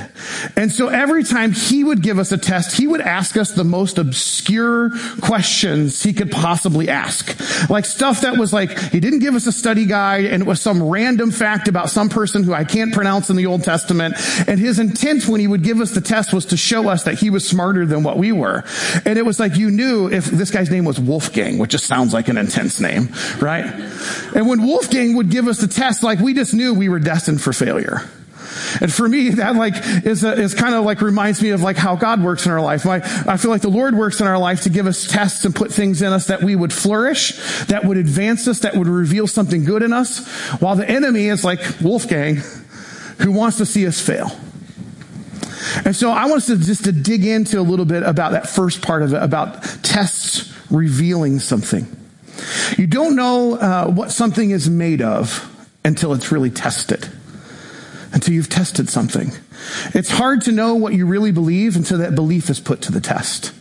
And 0.55 0.71
so 0.71 0.87
every 0.87 1.23
time 1.23 1.51
he 1.51 1.83
would 1.83 2.01
give 2.01 2.19
us 2.19 2.31
a 2.31 2.37
test, 2.37 2.77
he 2.77 2.87
would 2.87 3.01
ask 3.01 3.37
us 3.37 3.51
the 3.51 3.63
most 3.63 3.97
obscure 3.97 4.91
questions 5.21 6.01
he 6.03 6.13
could 6.13 6.31
possibly 6.31 6.89
ask. 6.89 7.37
Like 7.69 7.85
stuff 7.85 8.21
that 8.21 8.37
was 8.37 8.53
like, 8.53 8.77
he 8.91 8.99
didn't 8.99 9.19
give 9.19 9.35
us 9.35 9.47
a 9.47 9.51
study 9.51 9.85
guide 9.85 10.25
and 10.25 10.43
it 10.43 10.47
was 10.47 10.61
some 10.61 10.81
random 10.83 11.31
fact 11.31 11.67
about 11.67 11.89
some 11.89 12.09
person 12.09 12.43
who 12.43 12.53
I 12.53 12.63
can't 12.63 12.93
pronounce 12.93 13.29
in 13.29 13.35
the 13.35 13.45
Old 13.45 13.63
Testament. 13.63 14.15
And 14.47 14.59
his 14.59 14.79
intent 14.79 15.27
when 15.27 15.39
he 15.39 15.47
would 15.47 15.63
give 15.63 15.79
us 15.79 15.91
the 15.91 16.01
test 16.01 16.33
was 16.33 16.45
to 16.47 16.57
show 16.57 16.89
us 16.89 17.03
that 17.03 17.15
he 17.15 17.29
was 17.29 17.47
smarter 17.47 17.85
than 17.85 18.03
what 18.03 18.17
we 18.17 18.31
were. 18.31 18.63
And 19.05 19.10
it 19.17 19.25
was 19.25 19.39
like 19.39 19.55
you 19.55 19.71
knew 19.71 20.09
if 20.09 20.25
this 20.25 20.51
guy's 20.51 20.69
name 20.69 20.85
was 20.85 20.99
Wolfgang, 20.99 21.57
which 21.57 21.71
just 21.71 21.85
sounds 21.85 22.13
like 22.13 22.27
an 22.27 22.37
intense 22.37 22.79
name, 22.79 23.09
right? 23.39 23.65
And 24.35 24.47
when 24.47 24.63
Wolfgang 24.63 25.15
would 25.15 25.29
give 25.29 25.47
us 25.47 25.59
the 25.59 25.67
test, 25.67 26.03
like 26.03 26.19
we 26.19 26.33
just 26.33 26.53
knew 26.53 26.73
we 26.73 26.89
were 26.89 26.99
destined 26.99 27.41
for 27.41 27.53
failure. 27.53 28.01
And 28.81 28.91
for 28.91 29.07
me, 29.07 29.29
that 29.29 29.55
like 29.55 29.75
is 30.05 30.23
a, 30.23 30.33
is 30.33 30.53
kind 30.53 30.75
of 30.75 30.83
like 30.83 31.01
reminds 31.01 31.41
me 31.41 31.51
of 31.51 31.61
like 31.61 31.77
how 31.77 31.95
God 31.95 32.21
works 32.21 32.45
in 32.45 32.51
our 32.51 32.61
life. 32.61 32.85
I, 32.85 32.97
I 33.27 33.37
feel 33.37 33.51
like 33.51 33.61
the 33.61 33.69
Lord 33.69 33.95
works 33.95 34.19
in 34.19 34.27
our 34.27 34.37
life 34.37 34.63
to 34.63 34.69
give 34.69 34.87
us 34.87 35.07
tests 35.07 35.45
and 35.45 35.55
put 35.55 35.71
things 35.71 36.01
in 36.01 36.11
us 36.11 36.27
that 36.27 36.43
we 36.43 36.55
would 36.55 36.73
flourish, 36.73 37.65
that 37.67 37.85
would 37.85 37.97
advance 37.97 38.47
us, 38.47 38.59
that 38.59 38.75
would 38.75 38.87
reveal 38.87 39.27
something 39.27 39.63
good 39.63 39.83
in 39.83 39.93
us, 39.93 40.27
while 40.59 40.75
the 40.75 40.89
enemy 40.89 41.27
is 41.27 41.43
like 41.43 41.59
Wolfgang, 41.81 42.41
who 43.19 43.31
wants 43.31 43.57
to 43.57 43.65
see 43.65 43.87
us 43.87 44.01
fail. 44.01 44.31
And 45.85 45.95
so 45.95 46.11
I 46.11 46.25
want 46.25 46.37
us 46.37 46.45
to 46.47 46.57
just 46.57 46.85
to 46.85 46.91
dig 46.91 47.25
into 47.25 47.59
a 47.59 47.61
little 47.61 47.85
bit 47.85 48.03
about 48.03 48.31
that 48.33 48.49
first 48.49 48.81
part 48.81 49.03
of 49.03 49.13
it, 49.13 49.21
about 49.21 49.63
tests 49.83 50.53
revealing 50.69 51.39
something. 51.39 51.85
You 52.77 52.87
don't 52.87 53.15
know 53.15 53.55
uh, 53.55 53.87
what 53.87 54.11
something 54.11 54.51
is 54.51 54.69
made 54.69 55.01
of 55.01 55.47
until 55.83 56.13
it's 56.13 56.31
really 56.31 56.49
tested. 56.49 57.09
Until 58.13 58.33
you've 58.33 58.49
tested 58.49 58.89
something. 58.89 59.31
It's 59.93 60.09
hard 60.09 60.41
to 60.43 60.51
know 60.51 60.75
what 60.75 60.93
you 60.93 61.05
really 61.05 61.31
believe 61.31 61.75
until 61.75 61.99
that 61.99 62.15
belief 62.15 62.49
is 62.49 62.59
put 62.59 62.81
to 62.83 62.91
the 62.91 63.01
test. 63.01 63.53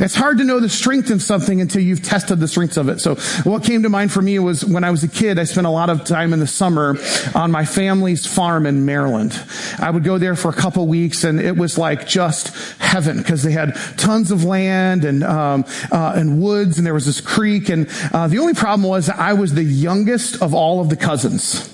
It's 0.00 0.14
hard 0.14 0.38
to 0.38 0.44
know 0.44 0.60
the 0.60 0.68
strength 0.68 1.10
of 1.10 1.22
something 1.22 1.60
until 1.60 1.82
you've 1.82 2.02
tested 2.02 2.40
the 2.40 2.48
strengths 2.48 2.76
of 2.76 2.88
it. 2.88 3.00
So 3.00 3.16
what 3.44 3.64
came 3.64 3.82
to 3.82 3.88
mind 3.88 4.12
for 4.12 4.22
me 4.22 4.38
was 4.38 4.64
when 4.64 4.84
I 4.84 4.90
was 4.90 5.04
a 5.04 5.08
kid, 5.08 5.38
I 5.38 5.44
spent 5.44 5.66
a 5.66 5.70
lot 5.70 5.90
of 5.90 6.04
time 6.04 6.32
in 6.32 6.40
the 6.40 6.46
summer 6.46 6.96
on 7.34 7.50
my 7.50 7.64
family's 7.64 8.26
farm 8.26 8.66
in 8.66 8.84
Maryland. 8.84 9.40
I 9.78 9.90
would 9.90 10.04
go 10.04 10.18
there 10.18 10.36
for 10.36 10.48
a 10.48 10.54
couple 10.54 10.86
weeks 10.86 11.24
and 11.24 11.40
it 11.40 11.56
was 11.56 11.78
like 11.78 12.06
just 12.06 12.56
heaven 12.80 13.18
because 13.18 13.42
they 13.42 13.52
had 13.52 13.74
tons 13.96 14.30
of 14.30 14.44
land 14.44 15.04
and, 15.04 15.22
um, 15.24 15.64
uh, 15.90 16.12
and 16.16 16.40
woods 16.40 16.78
and 16.78 16.86
there 16.86 16.94
was 16.94 17.06
this 17.06 17.20
creek. 17.20 17.68
And, 17.68 17.88
uh, 18.12 18.28
the 18.28 18.38
only 18.38 18.54
problem 18.54 18.88
was 18.88 19.08
I 19.08 19.32
was 19.34 19.54
the 19.54 19.64
youngest 19.64 20.42
of 20.42 20.54
all 20.54 20.80
of 20.80 20.88
the 20.88 20.96
cousins. 20.96 21.68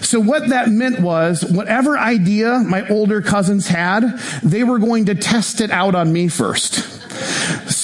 So 0.00 0.20
what 0.20 0.48
that 0.48 0.68
meant 0.68 1.00
was 1.00 1.44
whatever 1.44 1.96
idea 1.96 2.58
my 2.58 2.86
older 2.88 3.22
cousins 3.22 3.66
had, 3.66 4.02
they 4.42 4.64
were 4.64 4.78
going 4.78 5.06
to 5.06 5.14
test 5.14 5.60
it 5.60 5.70
out 5.70 5.94
on 5.94 6.12
me 6.12 6.28
first. 6.28 6.93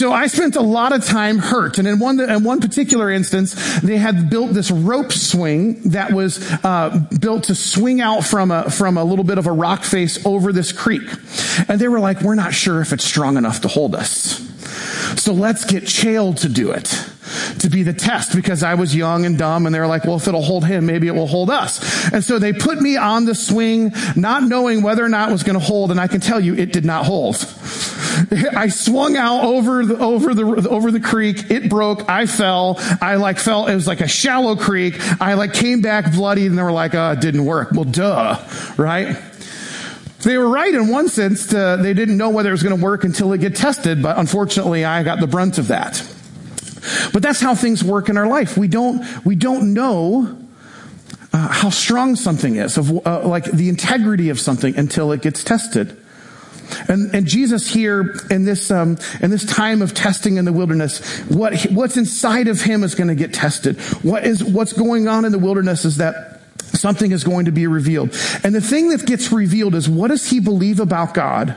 So 0.00 0.14
I 0.14 0.28
spent 0.28 0.56
a 0.56 0.62
lot 0.62 0.94
of 0.94 1.04
time 1.04 1.36
hurt. 1.36 1.76
And 1.76 1.86
in 1.86 1.98
one, 1.98 2.18
in 2.18 2.42
one 2.42 2.62
particular 2.62 3.10
instance, 3.10 3.80
they 3.80 3.98
had 3.98 4.30
built 4.30 4.54
this 4.54 4.70
rope 4.70 5.12
swing 5.12 5.90
that 5.90 6.10
was 6.10 6.40
uh, 6.64 7.06
built 7.20 7.44
to 7.44 7.54
swing 7.54 8.00
out 8.00 8.24
from 8.24 8.50
a, 8.50 8.70
from 8.70 8.96
a 8.96 9.04
little 9.04 9.26
bit 9.26 9.36
of 9.36 9.46
a 9.46 9.52
rock 9.52 9.84
face 9.84 10.24
over 10.24 10.54
this 10.54 10.72
creek. 10.72 11.02
And 11.68 11.78
they 11.78 11.86
were 11.86 12.00
like, 12.00 12.22
we're 12.22 12.34
not 12.34 12.54
sure 12.54 12.80
if 12.80 12.94
it's 12.94 13.04
strong 13.04 13.36
enough 13.36 13.60
to 13.60 13.68
hold 13.68 13.94
us. 13.94 14.38
So 15.20 15.34
let's 15.34 15.66
get 15.66 15.82
Chael 15.82 16.34
to 16.40 16.48
do 16.48 16.70
it 16.70 16.86
to 17.58 17.68
be 17.68 17.82
the 17.82 17.92
test 17.92 18.34
because 18.34 18.62
I 18.62 18.76
was 18.76 18.96
young 18.96 19.26
and 19.26 19.36
dumb 19.36 19.66
and 19.66 19.74
they 19.74 19.80
were 19.80 19.86
like, 19.86 20.04
well, 20.04 20.16
if 20.16 20.26
it'll 20.26 20.40
hold 20.40 20.64
him, 20.64 20.86
maybe 20.86 21.08
it 21.08 21.14
will 21.14 21.26
hold 21.26 21.50
us. 21.50 22.10
And 22.10 22.24
so 22.24 22.38
they 22.38 22.54
put 22.54 22.80
me 22.80 22.96
on 22.96 23.26
the 23.26 23.34
swing, 23.34 23.92
not 24.16 24.44
knowing 24.44 24.82
whether 24.82 25.04
or 25.04 25.10
not 25.10 25.28
it 25.28 25.32
was 25.32 25.42
going 25.42 25.58
to 25.58 25.64
hold. 25.64 25.90
And 25.90 26.00
I 26.00 26.06
can 26.06 26.20
tell 26.20 26.40
you 26.40 26.54
it 26.54 26.72
did 26.72 26.86
not 26.86 27.04
hold. 27.04 27.36
I 28.56 28.68
swung 28.68 29.16
out 29.16 29.44
over 29.44 29.84
the, 29.84 29.98
over 29.98 30.34
the, 30.34 30.68
over 30.68 30.90
the 30.90 31.00
creek. 31.00 31.50
It 31.50 31.68
broke. 31.68 32.08
I 32.08 32.26
fell. 32.26 32.76
I 33.00 33.16
like 33.16 33.38
fell. 33.38 33.66
It 33.66 33.74
was 33.74 33.86
like 33.86 34.00
a 34.00 34.08
shallow 34.08 34.56
creek. 34.56 34.94
I 35.20 35.34
like 35.34 35.54
came 35.54 35.80
back 35.80 36.12
bloody 36.12 36.46
and 36.46 36.56
they 36.56 36.62
were 36.62 36.72
like, 36.72 36.94
uh, 36.94 37.14
it 37.16 37.20
didn't 37.20 37.44
work. 37.44 37.72
Well, 37.72 37.84
duh, 37.84 38.38
right? 38.76 39.16
They 40.22 40.36
were 40.36 40.48
right 40.48 40.72
in 40.72 40.88
one 40.88 41.08
sense. 41.08 41.48
To, 41.48 41.78
they 41.80 41.94
didn't 41.94 42.16
know 42.16 42.30
whether 42.30 42.50
it 42.50 42.52
was 42.52 42.62
going 42.62 42.76
to 42.76 42.82
work 42.82 43.04
until 43.04 43.32
it 43.32 43.38
get 43.40 43.56
tested, 43.56 44.02
but 44.02 44.18
unfortunately 44.18 44.84
I 44.84 45.02
got 45.02 45.20
the 45.20 45.26
brunt 45.26 45.58
of 45.58 45.68
that. 45.68 46.06
But 47.12 47.22
that's 47.22 47.40
how 47.40 47.54
things 47.54 47.82
work 47.84 48.08
in 48.08 48.16
our 48.16 48.26
life. 48.26 48.56
We 48.56 48.68
don't, 48.68 49.04
we 49.24 49.34
don't 49.34 49.74
know 49.74 50.38
uh, 51.32 51.48
how 51.48 51.70
strong 51.70 52.16
something 52.16 52.56
is, 52.56 52.76
of 52.76 53.06
uh, 53.06 53.26
like 53.26 53.44
the 53.44 53.68
integrity 53.68 54.30
of 54.30 54.40
something 54.40 54.76
until 54.76 55.12
it 55.12 55.22
gets 55.22 55.44
tested. 55.44 55.96
And, 56.88 57.14
and 57.14 57.26
Jesus 57.26 57.68
here 57.68 58.14
in 58.30 58.44
this 58.44 58.70
um, 58.70 58.98
in 59.20 59.30
this 59.30 59.44
time 59.44 59.82
of 59.82 59.94
testing 59.94 60.36
in 60.36 60.44
the 60.44 60.52
wilderness, 60.52 61.20
what 61.28 61.60
what's 61.70 61.96
inside 61.96 62.48
of 62.48 62.60
him 62.60 62.84
is 62.84 62.94
going 62.94 63.08
to 63.08 63.14
get 63.14 63.32
tested. 63.32 63.80
What 64.02 64.24
is 64.24 64.42
what's 64.42 64.72
going 64.72 65.08
on 65.08 65.24
in 65.24 65.32
the 65.32 65.38
wilderness 65.38 65.84
is 65.84 65.98
that 65.98 66.40
something 66.58 67.12
is 67.12 67.24
going 67.24 67.46
to 67.46 67.52
be 67.52 67.66
revealed. 67.66 68.16
And 68.44 68.54
the 68.54 68.60
thing 68.60 68.90
that 68.90 69.06
gets 69.06 69.32
revealed 69.32 69.74
is 69.74 69.88
what 69.88 70.08
does 70.08 70.28
he 70.28 70.40
believe 70.40 70.80
about 70.80 71.14
God, 71.14 71.56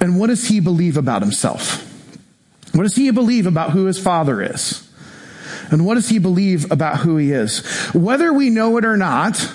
and 0.00 0.18
what 0.18 0.28
does 0.28 0.46
he 0.46 0.60
believe 0.60 0.96
about 0.96 1.22
himself. 1.22 1.90
What 2.74 2.82
does 2.82 2.96
he 2.96 3.10
believe 3.12 3.46
about 3.46 3.70
who 3.70 3.84
his 3.84 3.98
father 3.98 4.42
is? 4.42 4.84
And 5.70 5.86
what 5.86 5.94
does 5.94 6.08
he 6.08 6.18
believe 6.18 6.70
about 6.72 6.98
who 6.98 7.16
he 7.16 7.30
is? 7.32 7.64
Whether 7.94 8.32
we 8.32 8.50
know 8.50 8.76
it 8.78 8.84
or 8.84 8.96
not, 8.96 9.50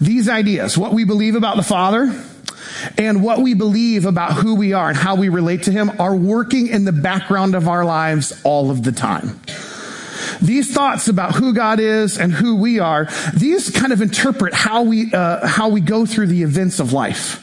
these 0.00 0.28
ideas, 0.28 0.76
what 0.76 0.92
we 0.92 1.04
believe 1.04 1.36
about 1.36 1.56
the 1.56 1.62
father, 1.62 2.12
and 2.98 3.22
what 3.22 3.40
we 3.40 3.54
believe 3.54 4.06
about 4.06 4.32
who 4.32 4.54
we 4.54 4.72
are 4.72 4.88
and 4.88 4.96
how 4.96 5.16
we 5.16 5.28
relate 5.28 5.64
to 5.64 5.72
him 5.72 5.90
are 6.00 6.14
working 6.14 6.68
in 6.68 6.84
the 6.84 6.92
background 6.92 7.54
of 7.54 7.68
our 7.68 7.84
lives 7.84 8.40
all 8.44 8.70
of 8.70 8.82
the 8.82 8.92
time. 8.92 9.40
These 10.40 10.72
thoughts 10.74 11.08
about 11.08 11.34
who 11.34 11.54
God 11.54 11.80
is 11.80 12.18
and 12.18 12.32
who 12.32 12.56
we 12.56 12.78
are, 12.78 13.08
these 13.34 13.70
kind 13.70 13.92
of 13.92 14.00
interpret 14.00 14.52
how 14.54 14.82
we, 14.82 15.12
uh, 15.12 15.46
how 15.46 15.68
we 15.68 15.80
go 15.80 16.06
through 16.06 16.26
the 16.28 16.42
events 16.42 16.80
of 16.80 16.92
life. 16.92 17.40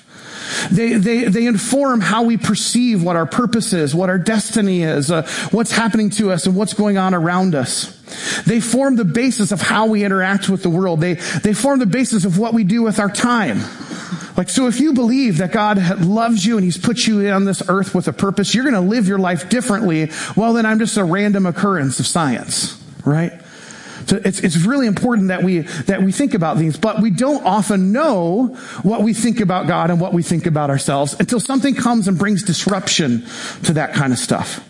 They, 0.69 0.93
they, 0.93 1.23
they 1.25 1.45
inform 1.45 2.01
how 2.01 2.23
we 2.23 2.37
perceive 2.37 3.03
what 3.03 3.15
our 3.15 3.25
purpose 3.25 3.73
is, 3.73 3.95
what 3.95 4.09
our 4.09 4.17
destiny 4.17 4.83
is, 4.83 5.09
uh, 5.09 5.27
what's 5.51 5.71
happening 5.71 6.09
to 6.11 6.31
us 6.31 6.45
and 6.45 6.55
what's 6.55 6.73
going 6.73 6.97
on 6.97 7.13
around 7.13 7.55
us. 7.55 7.97
They 8.43 8.59
form 8.59 8.97
the 8.97 9.05
basis 9.05 9.51
of 9.51 9.61
how 9.61 9.87
we 9.87 10.03
interact 10.03 10.49
with 10.49 10.61
the 10.61 10.69
world. 10.69 10.99
They, 10.99 11.13
they 11.13 11.53
form 11.53 11.79
the 11.79 11.85
basis 11.85 12.25
of 12.25 12.37
what 12.37 12.53
we 12.53 12.63
do 12.63 12.83
with 12.83 12.99
our 12.99 13.09
time. 13.09 13.61
Like, 14.37 14.49
so 14.49 14.67
if 14.67 14.79
you 14.79 14.93
believe 14.93 15.37
that 15.37 15.51
God 15.51 16.01
loves 16.01 16.45
you 16.45 16.57
and 16.57 16.63
He's 16.63 16.77
put 16.77 17.05
you 17.05 17.29
on 17.29 17.45
this 17.45 17.61
earth 17.67 17.93
with 17.93 18.07
a 18.07 18.13
purpose, 18.13 18.55
you're 18.55 18.63
going 18.63 18.75
to 18.75 18.89
live 18.89 19.07
your 19.07 19.19
life 19.19 19.49
differently. 19.49 20.09
Well, 20.35 20.53
then 20.53 20.65
I'm 20.65 20.79
just 20.79 20.97
a 20.97 21.03
random 21.03 21.45
occurrence 21.45 21.99
of 21.99 22.07
science, 22.07 22.81
right? 23.05 23.33
So 24.07 24.19
it's, 24.23 24.39
it's 24.39 24.57
really 24.57 24.87
important 24.87 25.29
that 25.29 25.43
we, 25.43 25.59
that 25.59 26.01
we 26.01 26.11
think 26.11 26.33
about 26.33 26.57
these, 26.57 26.77
but 26.77 27.01
we 27.01 27.11
don't 27.11 27.45
often 27.45 27.91
know 27.91 28.47
what 28.83 29.03
we 29.03 29.13
think 29.13 29.39
about 29.39 29.67
God 29.67 29.89
and 29.89 30.01
what 30.01 30.13
we 30.13 30.23
think 30.23 30.45
about 30.45 30.69
ourselves 30.69 31.15
until 31.19 31.39
something 31.39 31.75
comes 31.75 32.07
and 32.07 32.17
brings 32.17 32.43
disruption 32.43 33.25
to 33.63 33.73
that 33.73 33.93
kind 33.93 34.11
of 34.11 34.19
stuff. 34.19 34.67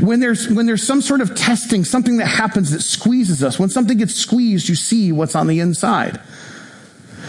When 0.00 0.20
there's, 0.20 0.48
when 0.50 0.66
there's 0.66 0.82
some 0.82 1.00
sort 1.00 1.20
of 1.20 1.34
testing, 1.34 1.84
something 1.84 2.18
that 2.18 2.26
happens 2.26 2.72
that 2.72 2.82
squeezes 2.82 3.42
us, 3.42 3.58
when 3.58 3.70
something 3.70 3.96
gets 3.96 4.14
squeezed, 4.14 4.68
you 4.68 4.74
see 4.74 5.12
what's 5.12 5.34
on 5.34 5.46
the 5.46 5.60
inside. 5.60 6.20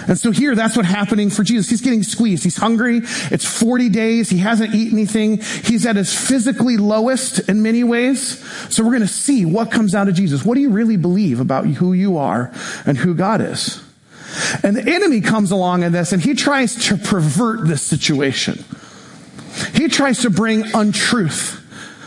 And 0.07 0.17
so 0.17 0.31
here, 0.31 0.55
that's 0.55 0.75
what's 0.75 0.89
happening 0.89 1.29
for 1.29 1.43
Jesus. 1.43 1.69
He's 1.69 1.81
getting 1.81 2.03
squeezed. 2.03 2.43
He's 2.43 2.57
hungry. 2.57 3.01
It's 3.31 3.45
40 3.45 3.89
days. 3.89 4.29
He 4.29 4.37
hasn't 4.37 4.73
eaten 4.75 4.97
anything. 4.97 5.41
He's 5.63 5.85
at 5.85 5.95
his 5.95 6.13
physically 6.13 6.77
lowest 6.77 7.49
in 7.49 7.61
many 7.61 7.83
ways. 7.83 8.39
So 8.73 8.83
we're 8.83 8.91
going 8.91 9.01
to 9.01 9.07
see 9.07 9.45
what 9.45 9.71
comes 9.71 9.95
out 9.95 10.07
of 10.07 10.15
Jesus. 10.15 10.45
What 10.45 10.55
do 10.55 10.61
you 10.61 10.69
really 10.69 10.97
believe 10.97 11.39
about 11.39 11.65
who 11.65 11.93
you 11.93 12.17
are 12.17 12.51
and 12.85 12.97
who 12.97 13.15
God 13.15 13.41
is? 13.41 13.83
And 14.63 14.75
the 14.75 14.93
enemy 14.93 15.21
comes 15.21 15.51
along 15.51 15.83
in 15.83 15.91
this 15.91 16.11
and 16.11 16.21
he 16.21 16.33
tries 16.33 16.87
to 16.87 16.97
pervert 16.97 17.67
this 17.67 17.81
situation. 17.81 18.63
He 19.73 19.87
tries 19.87 20.21
to 20.21 20.29
bring 20.29 20.63
untruth 20.73 21.61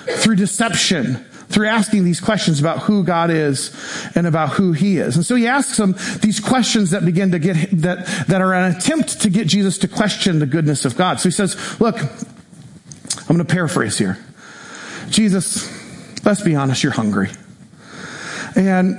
through 0.07 0.37
deception 0.37 1.25
through 1.49 1.67
asking 1.67 2.05
these 2.05 2.21
questions 2.21 2.61
about 2.61 2.81
who 2.81 3.03
God 3.03 3.31
is 3.31 3.75
and 4.15 4.27
about 4.27 4.51
who 4.51 4.73
he 4.73 4.99
is. 4.99 5.17
And 5.17 5.25
so 5.25 5.35
he 5.35 5.47
asks 5.47 5.77
them 5.77 5.95
these 6.21 6.41
questions 6.41 6.91
that 6.91 7.05
begin 7.05 7.33
to 7.33 7.39
get, 7.39 7.71
that, 7.83 8.07
that 8.29 8.41
are 8.41 8.53
an 8.53 8.77
attempt 8.77 9.23
to 9.23 9.31
get 9.31 9.47
Jesus 9.47 9.79
to 9.79 9.89
question 9.89 10.39
the 10.39 10.47
goodness 10.47 10.85
of 10.85 10.97
God. 10.97 11.21
So 11.21 11.29
he 11.29 11.33
says, 11.33 11.81
look, 11.81 11.97
I'm 12.01 13.27
going 13.27 13.39
to 13.39 13.45
paraphrase 13.45 13.97
here. 13.99 14.19
Jesus, 15.11 15.71
let's 16.25 16.43
be 16.43 16.55
honest, 16.55 16.83
you're 16.83 16.93
hungry. 16.93 17.31
And 18.55 18.99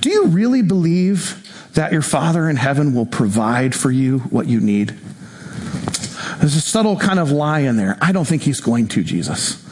do 0.00 0.10
you 0.10 0.26
really 0.26 0.62
believe 0.62 1.42
that 1.74 1.92
your 1.92 2.02
Father 2.02 2.48
in 2.48 2.56
heaven 2.56 2.94
will 2.94 3.06
provide 3.06 3.74
for 3.74 3.90
you 3.90 4.18
what 4.18 4.46
you 4.46 4.60
need? 4.60 4.90
There's 6.38 6.56
a 6.56 6.60
subtle 6.60 6.98
kind 6.98 7.18
of 7.18 7.30
lie 7.30 7.60
in 7.60 7.76
there. 7.76 7.96
I 8.00 8.12
don't 8.12 8.26
think 8.26 8.42
he's 8.42 8.60
going 8.60 8.88
to, 8.88 9.02
Jesus. 9.02 9.65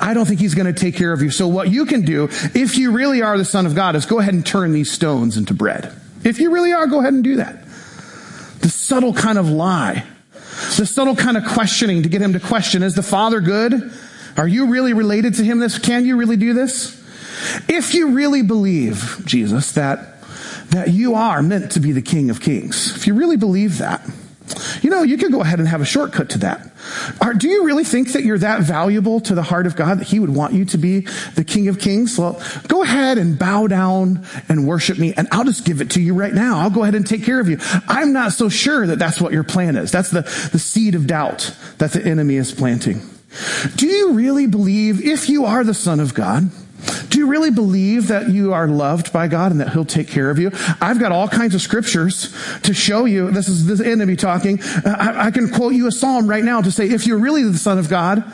I 0.00 0.14
don't 0.14 0.26
think 0.26 0.40
he's 0.40 0.54
going 0.54 0.72
to 0.72 0.78
take 0.78 0.96
care 0.96 1.12
of 1.12 1.22
you. 1.22 1.30
So 1.30 1.48
what 1.48 1.70
you 1.70 1.86
can 1.86 2.02
do, 2.02 2.28
if 2.54 2.78
you 2.78 2.92
really 2.92 3.22
are 3.22 3.36
the 3.36 3.44
son 3.44 3.66
of 3.66 3.74
God, 3.74 3.96
is 3.96 4.06
go 4.06 4.18
ahead 4.18 4.34
and 4.34 4.44
turn 4.44 4.72
these 4.72 4.90
stones 4.90 5.36
into 5.36 5.54
bread. 5.54 5.92
If 6.24 6.38
you 6.40 6.50
really 6.50 6.72
are, 6.72 6.86
go 6.86 7.00
ahead 7.00 7.12
and 7.12 7.22
do 7.22 7.36
that. 7.36 7.64
The 8.60 8.68
subtle 8.68 9.12
kind 9.12 9.38
of 9.38 9.48
lie, 9.48 10.04
the 10.76 10.86
subtle 10.86 11.14
kind 11.14 11.36
of 11.36 11.44
questioning 11.44 12.02
to 12.02 12.08
get 12.08 12.22
him 12.22 12.32
to 12.32 12.40
question, 12.40 12.82
is 12.82 12.94
the 12.94 13.02
father 13.02 13.40
good? 13.40 13.92
Are 14.36 14.48
you 14.48 14.66
really 14.66 14.92
related 14.92 15.34
to 15.34 15.44
him? 15.44 15.60
This, 15.60 15.78
can 15.78 16.04
you 16.04 16.16
really 16.16 16.36
do 16.36 16.52
this? 16.52 17.02
If 17.68 17.94
you 17.94 18.08
really 18.08 18.42
believe, 18.42 19.22
Jesus, 19.24 19.72
that, 19.72 20.22
that 20.70 20.88
you 20.90 21.14
are 21.14 21.42
meant 21.42 21.72
to 21.72 21.80
be 21.80 21.92
the 21.92 22.02
king 22.02 22.30
of 22.30 22.40
kings, 22.40 22.96
if 22.96 23.06
you 23.06 23.14
really 23.14 23.36
believe 23.36 23.78
that, 23.78 24.08
you 24.82 24.90
know, 24.90 25.02
you 25.02 25.16
could 25.16 25.32
go 25.32 25.40
ahead 25.40 25.58
and 25.58 25.68
have 25.68 25.80
a 25.80 25.84
shortcut 25.84 26.30
to 26.30 26.38
that. 26.38 26.70
Are, 27.20 27.34
do 27.34 27.48
you 27.48 27.64
really 27.64 27.84
think 27.84 28.12
that 28.12 28.22
you're 28.22 28.38
that 28.38 28.62
valuable 28.62 29.20
to 29.20 29.34
the 29.34 29.42
heart 29.42 29.66
of 29.66 29.76
God 29.76 30.00
that 30.00 30.06
He 30.06 30.20
would 30.20 30.34
want 30.34 30.54
you 30.54 30.64
to 30.66 30.78
be 30.78 31.00
the 31.34 31.44
King 31.44 31.68
of 31.68 31.78
Kings? 31.78 32.18
Well, 32.18 32.40
go 32.68 32.82
ahead 32.82 33.18
and 33.18 33.38
bow 33.38 33.66
down 33.66 34.26
and 34.48 34.66
worship 34.66 34.98
me, 34.98 35.14
and 35.16 35.28
I'll 35.32 35.44
just 35.44 35.64
give 35.64 35.80
it 35.80 35.90
to 35.92 36.00
you 36.00 36.14
right 36.14 36.34
now. 36.34 36.58
I'll 36.58 36.70
go 36.70 36.82
ahead 36.82 36.94
and 36.94 37.06
take 37.06 37.24
care 37.24 37.40
of 37.40 37.48
you. 37.48 37.58
I'm 37.88 38.12
not 38.12 38.32
so 38.32 38.48
sure 38.48 38.86
that 38.86 38.98
that's 38.98 39.20
what 39.20 39.32
your 39.32 39.44
plan 39.44 39.76
is. 39.76 39.90
That's 39.90 40.10
the, 40.10 40.22
the 40.52 40.58
seed 40.58 40.94
of 40.94 41.06
doubt 41.06 41.56
that 41.78 41.92
the 41.92 42.04
enemy 42.04 42.36
is 42.36 42.52
planting. 42.52 43.00
Do 43.74 43.86
you 43.86 44.12
really 44.12 44.46
believe, 44.46 45.04
if 45.04 45.28
you 45.28 45.44
are 45.44 45.64
the 45.64 45.74
Son 45.74 46.00
of 46.00 46.14
God, 46.14 46.50
do 47.08 47.18
you 47.18 47.26
really 47.26 47.50
believe 47.50 48.08
that 48.08 48.28
you 48.28 48.52
are 48.52 48.68
loved 48.68 49.12
by 49.12 49.28
God 49.28 49.52
and 49.52 49.60
that 49.60 49.72
He'll 49.72 49.84
take 49.84 50.08
care 50.08 50.30
of 50.30 50.38
you? 50.38 50.50
I've 50.80 50.98
got 50.98 51.12
all 51.12 51.28
kinds 51.28 51.54
of 51.54 51.62
scriptures 51.62 52.34
to 52.62 52.74
show 52.74 53.04
you. 53.04 53.30
This 53.30 53.48
is 53.48 53.66
the 53.66 53.86
enemy 53.86 54.16
talking. 54.16 54.60
Uh, 54.62 54.96
I, 54.98 55.26
I 55.26 55.30
can 55.30 55.50
quote 55.50 55.74
you 55.74 55.86
a 55.86 55.92
psalm 55.92 56.28
right 56.28 56.44
now 56.44 56.60
to 56.60 56.70
say, 56.70 56.88
if 56.88 57.06
you're 57.06 57.18
really 57.18 57.42
the 57.42 57.58
Son 57.58 57.78
of 57.78 57.88
God, 57.88 58.24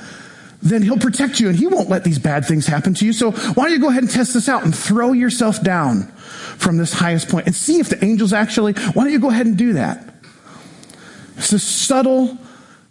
then 0.62 0.82
He'll 0.82 0.98
protect 0.98 1.40
you 1.40 1.48
and 1.48 1.56
He 1.56 1.66
won't 1.66 1.88
let 1.88 2.04
these 2.04 2.18
bad 2.18 2.44
things 2.44 2.66
happen 2.66 2.94
to 2.94 3.06
you. 3.06 3.12
So 3.12 3.32
why 3.32 3.64
don't 3.64 3.72
you 3.72 3.80
go 3.80 3.90
ahead 3.90 4.02
and 4.02 4.10
test 4.10 4.34
this 4.34 4.48
out 4.48 4.64
and 4.64 4.76
throw 4.76 5.12
yourself 5.12 5.62
down 5.62 6.06
from 6.58 6.76
this 6.76 6.92
highest 6.92 7.28
point 7.28 7.46
and 7.46 7.54
see 7.54 7.78
if 7.78 7.88
the 7.88 8.02
angels 8.04 8.32
actually, 8.32 8.74
why 8.74 9.04
don't 9.04 9.12
you 9.12 9.18
go 9.18 9.30
ahead 9.30 9.46
and 9.46 9.56
do 9.56 9.74
that? 9.74 10.14
It's 11.36 11.52
a 11.52 11.58
subtle 11.58 12.38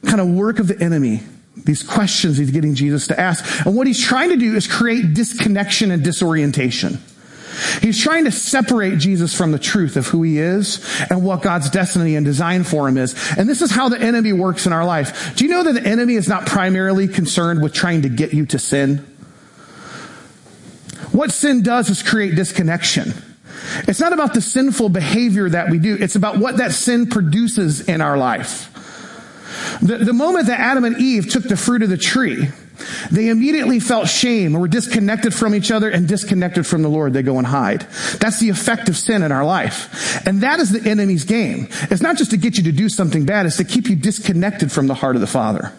kind 0.05 0.19
of 0.19 0.27
work 0.27 0.59
of 0.59 0.67
the 0.67 0.81
enemy 0.83 1.21
these 1.55 1.83
questions 1.83 2.37
he's 2.37 2.51
getting 2.51 2.75
Jesus 2.75 3.07
to 3.07 3.19
ask. 3.19 3.65
And 3.65 3.75
what 3.75 3.87
he's 3.87 4.01
trying 4.01 4.29
to 4.29 4.37
do 4.37 4.55
is 4.55 4.67
create 4.67 5.13
disconnection 5.13 5.91
and 5.91 6.03
disorientation. 6.03 6.99
He's 7.81 8.01
trying 8.01 8.25
to 8.25 8.31
separate 8.31 8.97
Jesus 8.97 9.35
from 9.35 9.51
the 9.51 9.59
truth 9.59 9.97
of 9.97 10.07
who 10.07 10.23
he 10.23 10.39
is 10.39 10.83
and 11.09 11.23
what 11.23 11.41
God's 11.41 11.69
destiny 11.69 12.15
and 12.15 12.25
design 12.25 12.63
for 12.63 12.87
him 12.87 12.97
is. 12.97 13.15
And 13.37 13.47
this 13.47 13.61
is 13.61 13.71
how 13.71 13.89
the 13.89 14.01
enemy 14.01 14.33
works 14.33 14.65
in 14.65 14.73
our 14.73 14.85
life. 14.85 15.35
Do 15.35 15.45
you 15.45 15.51
know 15.51 15.63
that 15.63 15.73
the 15.73 15.87
enemy 15.87 16.15
is 16.15 16.27
not 16.27 16.45
primarily 16.45 17.07
concerned 17.07 17.61
with 17.61 17.73
trying 17.73 18.03
to 18.03 18.09
get 18.09 18.33
you 18.33 18.45
to 18.47 18.59
sin? 18.59 19.05
What 21.11 21.31
sin 21.31 21.61
does 21.61 21.89
is 21.89 22.01
create 22.01 22.35
disconnection. 22.35 23.13
It's 23.87 23.99
not 23.99 24.13
about 24.13 24.33
the 24.33 24.41
sinful 24.41 24.89
behavior 24.89 25.49
that 25.49 25.69
we 25.69 25.77
do. 25.77 25.97
It's 25.99 26.15
about 26.15 26.37
what 26.37 26.57
that 26.57 26.71
sin 26.71 27.07
produces 27.07 27.87
in 27.87 28.01
our 28.01 28.17
life. 28.17 28.70
The, 29.81 29.97
the 29.97 30.13
moment 30.13 30.47
that 30.47 30.59
Adam 30.59 30.83
and 30.83 30.97
Eve 30.97 31.29
took 31.29 31.43
the 31.43 31.57
fruit 31.57 31.83
of 31.83 31.89
the 31.89 31.97
tree, 31.97 32.49
they 33.11 33.29
immediately 33.29 33.79
felt 33.79 34.07
shame 34.07 34.55
or 34.55 34.59
were 34.59 34.67
disconnected 34.67 35.33
from 35.33 35.53
each 35.55 35.71
other 35.71 35.89
and 35.89 36.07
disconnected 36.07 36.65
from 36.65 36.81
the 36.81 36.89
Lord. 36.89 37.13
They 37.13 37.23
go 37.23 37.37
and 37.37 37.47
hide. 37.47 37.81
That's 38.19 38.39
the 38.39 38.49
effect 38.49 38.89
of 38.89 38.97
sin 38.97 39.23
in 39.23 39.31
our 39.31 39.45
life. 39.45 40.25
And 40.25 40.41
that 40.41 40.59
is 40.59 40.71
the 40.71 40.89
enemy's 40.89 41.25
game. 41.25 41.67
It's 41.89 42.01
not 42.01 42.17
just 42.17 42.31
to 42.31 42.37
get 42.37 42.57
you 42.57 42.63
to 42.63 42.71
do 42.71 42.89
something 42.89 43.25
bad, 43.25 43.45
it's 43.45 43.57
to 43.57 43.63
keep 43.63 43.87
you 43.87 43.95
disconnected 43.95 44.71
from 44.71 44.87
the 44.87 44.95
heart 44.95 45.15
of 45.15 45.21
the 45.21 45.27
Father. 45.27 45.71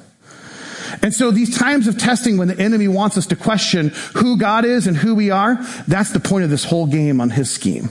And 1.01 1.14
so 1.14 1.31
these 1.31 1.57
times 1.57 1.88
of 1.88 1.99
testing 1.99 2.37
when 2.37 2.49
the 2.49 2.59
enemy 2.59 2.87
wants 2.87 3.16
us 3.16 3.27
to 3.29 3.37
question 3.37 3.88
who 4.14 4.37
God 4.37 4.64
is 4.64 4.87
and 4.87 4.97
who 4.97 5.14
we 5.14 5.31
are, 5.31 5.57
that's 5.88 6.11
the 6.11 6.21
point 6.21 6.45
of 6.45 6.51
this 6.51 6.64
whole 6.64 6.87
game 6.87 7.21
on 7.21 7.31
his 7.31 7.51
scheme. 7.51 7.88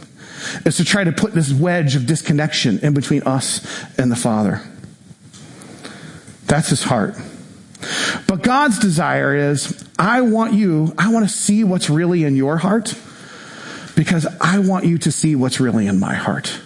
Is 0.65 0.77
to 0.77 0.85
try 0.85 1.03
to 1.03 1.11
put 1.11 1.33
this 1.33 1.53
wedge 1.53 1.95
of 1.95 2.05
disconnection 2.07 2.79
in 2.79 2.93
between 2.93 3.23
us 3.23 3.61
and 3.97 4.11
the 4.11 4.15
Father. 4.15 4.61
That's 6.51 6.67
his 6.67 6.83
heart. 6.83 7.15
But 8.27 8.43
God's 8.43 8.77
desire 8.77 9.33
is, 9.33 9.87
I 9.97 10.19
want 10.19 10.51
you, 10.51 10.93
I 10.97 11.09
want 11.09 11.25
to 11.25 11.33
see 11.33 11.63
what's 11.63 11.89
really 11.89 12.25
in 12.25 12.35
your 12.35 12.57
heart 12.57 12.93
because 13.95 14.27
I 14.41 14.59
want 14.59 14.83
you 14.83 14.97
to 14.97 15.13
see 15.13 15.33
what's 15.37 15.61
really 15.61 15.87
in 15.87 15.97
my 15.97 16.13
heart. 16.13 16.59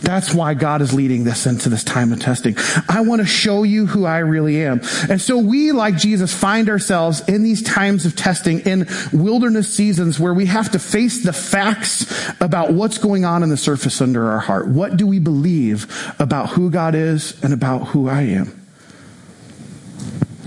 That's 0.00 0.34
why 0.34 0.52
God 0.52 0.82
is 0.82 0.92
leading 0.92 1.24
this 1.24 1.46
into 1.46 1.70
this 1.70 1.84
time 1.84 2.12
of 2.12 2.20
testing. 2.20 2.54
I 2.86 3.00
want 3.00 3.22
to 3.22 3.26
show 3.26 3.62
you 3.62 3.86
who 3.86 4.04
I 4.04 4.18
really 4.18 4.62
am. 4.62 4.82
And 5.08 5.18
so 5.18 5.38
we, 5.38 5.72
like 5.72 5.96
Jesus, 5.96 6.34
find 6.34 6.68
ourselves 6.68 7.26
in 7.26 7.42
these 7.42 7.62
times 7.62 8.04
of 8.04 8.14
testing, 8.14 8.60
in 8.60 8.86
wilderness 9.10 9.74
seasons 9.74 10.20
where 10.20 10.34
we 10.34 10.44
have 10.46 10.72
to 10.72 10.78
face 10.78 11.24
the 11.24 11.32
facts 11.32 12.30
about 12.42 12.74
what's 12.74 12.98
going 12.98 13.24
on 13.24 13.42
in 13.42 13.48
the 13.48 13.56
surface 13.56 14.02
under 14.02 14.30
our 14.32 14.40
heart. 14.40 14.68
What 14.68 14.98
do 14.98 15.06
we 15.06 15.18
believe 15.18 16.14
about 16.18 16.50
who 16.50 16.70
God 16.70 16.94
is 16.94 17.42
and 17.42 17.54
about 17.54 17.86
who 17.86 18.06
I 18.06 18.22
am? 18.22 18.61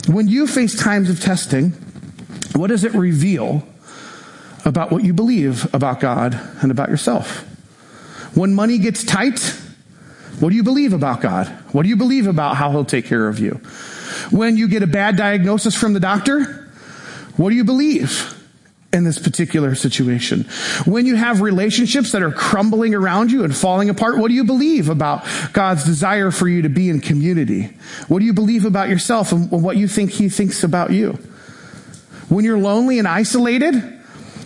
When 0.08 0.28
you 0.28 0.46
face 0.46 0.80
times 0.80 1.10
of 1.10 1.20
testing, 1.20 1.72
what 2.54 2.68
does 2.68 2.84
it 2.84 2.94
reveal 2.94 3.68
about 4.64 4.92
what 4.92 5.04
you 5.04 5.14
believe 5.14 5.74
about 5.74 6.00
God 6.00 6.40
and 6.62 6.72
about 6.72 6.90
yourself? 6.90 7.40
When 8.36 8.54
money 8.54 8.78
gets 8.78 9.04
tight, 9.04 9.40
what 10.40 10.50
do 10.50 10.56
you 10.56 10.64
believe 10.64 10.94
about 10.94 11.22
God? 11.22 11.48
What 11.72 11.84
do 11.84 11.90
you 11.90 11.96
believe 11.96 12.28
about 12.28 12.56
how 12.56 12.70
He'll 12.72 12.86
take 12.86 13.06
care 13.06 13.28
of 13.28 13.40
you? 13.40 13.62
When 14.30 14.58
you 14.58 14.68
get 14.68 14.84
a 14.84 14.88
bad 14.88 15.16
diagnosis 15.16 15.76
from 15.76 15.94
the 15.94 16.00
doctor, 16.00 16.70
what 17.38 17.50
do 17.50 17.56
you 17.56 17.64
believe? 17.64 18.35
In 18.96 19.04
this 19.04 19.20
particular 19.20 19.76
situation. 19.76 20.46
When 20.86 21.06
you 21.06 21.16
have 21.16 21.42
relationships 21.42 22.14
that 22.14 22.24
are 22.24 22.32
crumbling 22.32 22.96
around 22.96 23.30
you 23.30 23.44
and 23.44 23.56
falling 23.56 23.90
apart, 23.90 24.18
what 24.18 24.30
do 24.30 24.34
you 24.34 24.46
believe 24.46 24.90
about 24.90 25.26
God's 25.52 25.84
desire 25.84 26.32
for 26.32 26.48
you 26.48 26.62
to 26.62 26.70
be 26.70 26.90
in 26.90 27.02
community? 27.02 27.74
What 28.08 28.20
do 28.20 28.26
you 28.26 28.34
believe 28.34 28.64
about 28.64 28.88
yourself 28.88 29.34
and 29.34 29.52
what 29.52 29.76
you 29.78 29.88
think 29.88 30.12
He 30.12 30.30
thinks 30.30 30.64
about 30.64 30.92
you? 30.92 31.20
When 32.30 32.46
you're 32.46 32.58
lonely 32.58 32.98
and 32.98 33.08
isolated, 33.08 33.76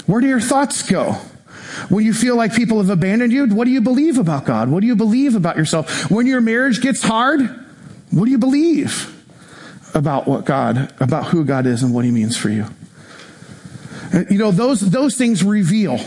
where 0.07 0.19
do 0.19 0.27
your 0.27 0.41
thoughts 0.41 0.81
go? 0.81 1.13
When 1.89 2.03
you 2.03 2.13
feel 2.13 2.35
like 2.35 2.55
people 2.55 2.79
have 2.79 2.89
abandoned 2.89 3.31
you, 3.31 3.45
what 3.47 3.65
do 3.65 3.71
you 3.71 3.81
believe 3.81 4.17
about 4.17 4.45
God? 4.45 4.69
What 4.69 4.81
do 4.81 4.87
you 4.87 4.95
believe 4.95 5.35
about 5.35 5.57
yourself? 5.57 6.09
When 6.09 6.25
your 6.25 6.41
marriage 6.41 6.81
gets 6.81 7.03
hard, 7.03 7.41
what 8.09 8.25
do 8.25 8.31
you 8.31 8.39
believe 8.39 9.15
about 9.93 10.27
what 10.27 10.45
God, 10.45 10.91
about 10.99 11.27
who 11.27 11.45
God 11.45 11.67
is 11.67 11.83
and 11.83 11.93
what 11.93 12.03
He 12.03 12.11
means 12.11 12.35
for 12.35 12.49
you? 12.49 12.65
You 14.29 14.37
know, 14.37 14.51
those, 14.51 14.81
those 14.81 15.15
things 15.15 15.43
reveal. 15.43 15.97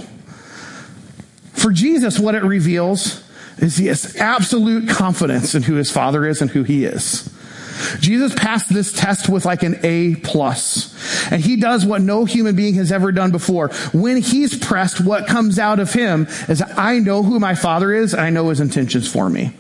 For 1.53 1.71
Jesus, 1.71 2.19
what 2.19 2.35
it 2.35 2.43
reveals 2.43 3.23
is 3.59 3.77
he 3.77 3.87
has 3.87 4.17
absolute 4.17 4.89
confidence 4.89 5.55
in 5.55 5.63
who 5.63 5.75
his 5.75 5.91
father 5.91 6.27
is 6.27 6.43
and 6.43 6.51
who 6.51 6.65
he 6.65 6.85
is. 6.85 7.33
Jesus 8.01 8.35
passed 8.35 8.73
this 8.73 8.93
test 8.93 9.29
with 9.29 9.45
like 9.45 9.63
an 9.63 9.79
A 9.83 10.17
plus. 10.17 10.93
And 11.31 11.41
he 11.43 11.57
does 11.57 11.85
what 11.85 12.03
no 12.03 12.25
human 12.25 12.57
being 12.57 12.75
has 12.75 12.93
ever 12.93 13.13
done 13.13 13.31
before. 13.31 13.69
When 13.93 14.21
he's 14.21 14.57
pressed, 14.57 15.01
what 15.01 15.27
comes 15.27 15.59
out 15.59 15.79
of 15.79 15.93
him 15.93 16.27
is 16.49 16.63
I 16.77 16.99
know 16.99 17.23
who 17.23 17.39
my 17.39 17.55
father 17.55 17.93
is 17.93 18.13
and 18.13 18.23
I 18.23 18.31
know 18.31 18.49
his 18.49 18.61
intentions 18.61 19.11
for 19.11 19.29
me. 19.29 19.55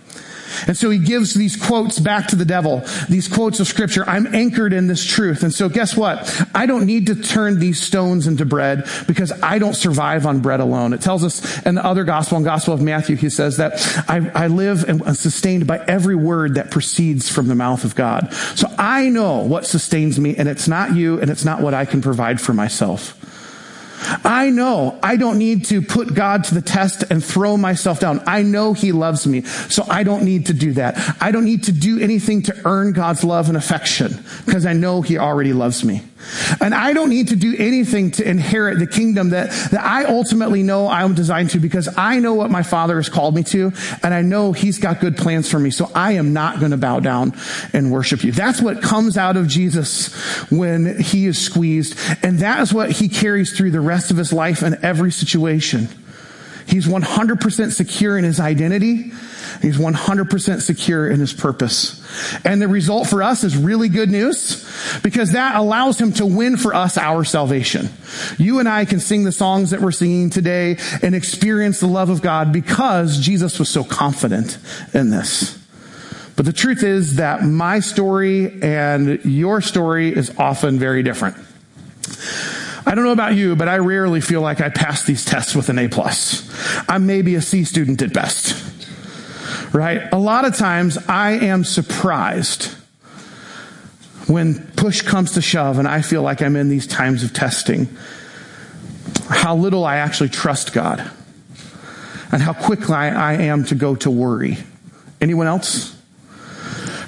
And 0.66 0.76
so 0.76 0.90
he 0.90 0.98
gives 0.98 1.34
these 1.34 1.56
quotes 1.56 1.98
back 1.98 2.28
to 2.28 2.36
the 2.36 2.44
devil, 2.44 2.82
these 3.08 3.28
quotes 3.28 3.60
of 3.60 3.66
scripture. 3.66 4.04
I'm 4.08 4.34
anchored 4.34 4.72
in 4.72 4.86
this 4.86 5.04
truth. 5.04 5.42
And 5.42 5.52
so 5.52 5.68
guess 5.68 5.96
what? 5.96 6.46
I 6.54 6.66
don't 6.66 6.86
need 6.86 7.06
to 7.06 7.14
turn 7.14 7.58
these 7.58 7.80
stones 7.80 8.26
into 8.26 8.44
bread 8.44 8.88
because 9.06 9.32
I 9.42 9.58
don't 9.58 9.74
survive 9.74 10.26
on 10.26 10.40
bread 10.40 10.60
alone. 10.60 10.92
It 10.92 11.00
tells 11.00 11.24
us 11.24 11.64
in 11.66 11.74
the 11.74 11.84
other 11.84 12.04
gospel, 12.04 12.38
in 12.38 12.44
Gospel 12.44 12.74
of 12.74 12.82
Matthew, 12.82 13.16
he 13.16 13.30
says 13.30 13.56
that 13.58 13.74
I, 14.08 14.44
I 14.44 14.46
live 14.48 14.88
and 14.88 15.02
I'm 15.02 15.14
sustained 15.14 15.66
by 15.66 15.78
every 15.86 16.16
word 16.16 16.54
that 16.54 16.70
proceeds 16.70 17.28
from 17.28 17.48
the 17.48 17.54
mouth 17.54 17.84
of 17.84 17.94
God. 17.94 18.32
So 18.54 18.68
I 18.78 19.08
know 19.08 19.40
what 19.40 19.66
sustains 19.66 20.18
me 20.18 20.36
and 20.36 20.48
it's 20.48 20.68
not 20.68 20.94
you 20.94 21.20
and 21.20 21.30
it's 21.30 21.44
not 21.44 21.60
what 21.60 21.74
I 21.74 21.84
can 21.84 22.02
provide 22.02 22.40
for 22.40 22.52
myself. 22.52 23.18
I 24.24 24.50
know 24.50 24.98
I 25.02 25.16
don't 25.16 25.38
need 25.38 25.66
to 25.66 25.82
put 25.82 26.14
God 26.14 26.44
to 26.44 26.54
the 26.54 26.62
test 26.62 27.04
and 27.10 27.24
throw 27.24 27.56
myself 27.56 28.00
down. 28.00 28.22
I 28.26 28.42
know 28.42 28.72
He 28.72 28.92
loves 28.92 29.26
me, 29.26 29.42
so 29.42 29.84
I 29.88 30.02
don't 30.02 30.24
need 30.24 30.46
to 30.46 30.54
do 30.54 30.72
that. 30.74 31.16
I 31.20 31.30
don't 31.30 31.44
need 31.44 31.64
to 31.64 31.72
do 31.72 32.00
anything 32.00 32.42
to 32.42 32.62
earn 32.64 32.92
God's 32.92 33.24
love 33.24 33.48
and 33.48 33.56
affection 33.56 34.24
because 34.46 34.66
I 34.66 34.72
know 34.72 35.02
He 35.02 35.18
already 35.18 35.52
loves 35.52 35.84
me. 35.84 36.02
And 36.60 36.74
I 36.74 36.92
don't 36.92 37.10
need 37.10 37.28
to 37.28 37.36
do 37.36 37.54
anything 37.58 38.10
to 38.12 38.28
inherit 38.28 38.78
the 38.78 38.86
kingdom 38.86 39.30
that, 39.30 39.50
that 39.70 39.80
I 39.80 40.04
ultimately 40.04 40.62
know 40.62 40.88
I'm 40.88 41.14
designed 41.14 41.50
to 41.50 41.60
because 41.60 41.88
I 41.96 42.18
know 42.18 42.34
what 42.34 42.50
my 42.50 42.62
father 42.62 42.96
has 42.96 43.08
called 43.08 43.34
me 43.34 43.42
to 43.44 43.72
and 44.02 44.14
I 44.14 44.22
know 44.22 44.52
he's 44.52 44.78
got 44.78 45.00
good 45.00 45.16
plans 45.16 45.50
for 45.50 45.58
me. 45.58 45.70
So 45.70 45.90
I 45.94 46.12
am 46.12 46.32
not 46.32 46.58
going 46.58 46.72
to 46.72 46.76
bow 46.76 47.00
down 47.00 47.32
and 47.72 47.92
worship 47.92 48.24
you. 48.24 48.32
That's 48.32 48.60
what 48.60 48.82
comes 48.82 49.16
out 49.16 49.36
of 49.36 49.48
Jesus 49.48 50.14
when 50.50 51.00
he 51.00 51.26
is 51.26 51.38
squeezed. 51.38 51.98
And 52.22 52.38
that 52.40 52.60
is 52.60 52.72
what 52.72 52.90
he 52.90 53.08
carries 53.08 53.56
through 53.56 53.70
the 53.70 53.80
rest 53.80 54.10
of 54.10 54.16
his 54.16 54.32
life 54.32 54.62
in 54.62 54.82
every 54.84 55.12
situation. 55.12 55.88
He's 56.66 56.86
100% 56.86 57.72
secure 57.72 58.18
in 58.18 58.24
his 58.24 58.40
identity. 58.40 59.12
He's 59.60 59.78
100% 59.78 60.60
secure 60.60 61.10
in 61.10 61.20
his 61.20 61.32
purpose. 61.32 62.00
And 62.44 62.60
the 62.60 62.68
result 62.68 63.08
for 63.08 63.22
us 63.22 63.44
is 63.44 63.56
really 63.56 63.88
good 63.88 64.10
news 64.10 64.68
because 65.02 65.32
that 65.32 65.56
allows 65.56 66.00
him 66.00 66.12
to 66.14 66.26
win 66.26 66.56
for 66.56 66.74
us 66.74 66.96
our 66.96 67.24
salvation. 67.24 67.88
You 68.38 68.58
and 68.58 68.68
I 68.68 68.84
can 68.84 69.00
sing 69.00 69.24
the 69.24 69.32
songs 69.32 69.70
that 69.70 69.80
we're 69.80 69.92
singing 69.92 70.30
today 70.30 70.78
and 71.02 71.14
experience 71.14 71.80
the 71.80 71.86
love 71.86 72.10
of 72.10 72.22
God 72.22 72.52
because 72.52 73.18
Jesus 73.18 73.58
was 73.58 73.68
so 73.68 73.84
confident 73.84 74.58
in 74.94 75.10
this. 75.10 75.58
But 76.34 76.46
the 76.46 76.52
truth 76.52 76.82
is 76.82 77.16
that 77.16 77.44
my 77.44 77.80
story 77.80 78.62
and 78.62 79.24
your 79.24 79.60
story 79.60 80.14
is 80.14 80.32
often 80.38 80.78
very 80.78 81.02
different. 81.02 81.36
I 82.84 82.94
don't 82.94 83.04
know 83.04 83.12
about 83.12 83.34
you, 83.34 83.56
but 83.56 83.68
I 83.68 83.78
rarely 83.78 84.20
feel 84.20 84.40
like 84.40 84.60
I 84.60 84.68
pass 84.68 85.04
these 85.04 85.24
tests 85.24 85.54
with 85.54 85.68
an 85.68 85.78
A 85.78 85.88
plus. 85.88 86.48
I'm 86.88 87.06
maybe 87.06 87.34
a 87.36 87.42
C 87.42 87.64
student 87.64 88.02
at 88.02 88.12
best. 88.12 88.70
Right? 89.72 90.02
A 90.12 90.18
lot 90.18 90.44
of 90.44 90.56
times 90.56 90.98
I 91.08 91.32
am 91.32 91.64
surprised 91.64 92.64
when 94.26 94.66
push 94.76 95.02
comes 95.02 95.32
to 95.32 95.42
shove 95.42 95.78
and 95.78 95.88
I 95.88 96.02
feel 96.02 96.22
like 96.22 96.42
I'm 96.42 96.56
in 96.56 96.68
these 96.68 96.86
times 96.86 97.24
of 97.24 97.32
testing, 97.32 97.88
how 99.28 99.56
little 99.56 99.84
I 99.84 99.96
actually 99.96 100.28
trust 100.28 100.72
God 100.72 101.10
and 102.30 102.42
how 102.42 102.52
quickly 102.52 102.94
I 102.94 103.34
am 103.34 103.64
to 103.66 103.74
go 103.74 103.94
to 103.96 104.10
worry. 104.10 104.58
Anyone 105.20 105.46
else? 105.46 105.96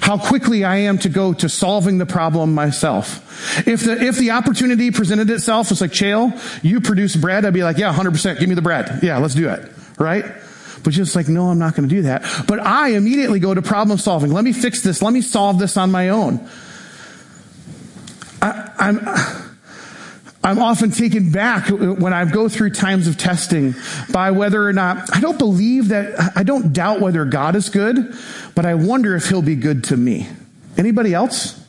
How 0.05 0.19
quickly 0.19 0.63
I 0.63 0.75
am 0.77 0.99
to 0.99 1.09
go 1.09 1.33
to 1.33 1.49
solving 1.49 1.97
the 1.97 2.05
problem 2.05 2.53
myself. 2.53 3.67
If 3.67 3.85
the, 3.85 3.99
if 3.99 4.17
the 4.17 4.31
opportunity 4.31 4.91
presented 4.91 5.31
itself, 5.31 5.71
it's 5.71 5.81
like, 5.81 5.89
Chael, 5.89 6.39
you 6.63 6.79
produce 6.79 7.15
bread, 7.15 7.43
I'd 7.43 7.55
be 7.55 7.63
like, 7.63 7.79
yeah, 7.79 7.91
100%, 7.91 8.39
give 8.39 8.47
me 8.47 8.53
the 8.53 8.61
bread. 8.61 8.99
Yeah, 9.01 9.17
let's 9.17 9.33
do 9.33 9.49
it. 9.49 9.67
Right? 9.97 10.23
But 10.83 10.93
just 10.93 11.15
like, 11.15 11.27
no, 11.27 11.49
I'm 11.49 11.57
not 11.57 11.75
going 11.75 11.89
to 11.89 11.95
do 11.95 12.03
that. 12.03 12.21
But 12.47 12.59
I 12.59 12.89
immediately 12.89 13.39
go 13.39 13.55
to 13.55 13.63
problem 13.63 13.97
solving. 13.97 14.31
Let 14.31 14.43
me 14.43 14.53
fix 14.53 14.83
this. 14.83 15.01
Let 15.01 15.11
me 15.11 15.21
solve 15.21 15.57
this 15.57 15.75
on 15.75 15.89
my 15.89 16.09
own. 16.09 16.47
I, 18.43 18.69
I'm, 18.77 18.99
I'm 20.45 20.59
often 20.59 20.91
taken 20.91 21.31
back 21.31 21.69
when 21.69 22.13
I 22.13 22.23
go 22.25 22.47
through 22.47 22.69
times 22.69 23.07
of 23.07 23.17
testing 23.17 23.73
by 24.11 24.29
whether 24.29 24.63
or 24.63 24.73
not, 24.73 25.09
I 25.11 25.19
don't 25.19 25.39
believe 25.39 25.87
that, 25.87 26.33
I 26.37 26.43
don't 26.43 26.71
doubt 26.71 27.01
whether 27.01 27.25
God 27.25 27.55
is 27.55 27.69
good, 27.69 28.13
but 28.53 28.63
I 28.63 28.75
wonder 28.75 29.15
if 29.15 29.27
he'll 29.27 29.41
be 29.41 29.55
good 29.55 29.85
to 29.85 29.97
me. 29.97 30.27
Anybody 30.77 31.15
else? 31.15 31.59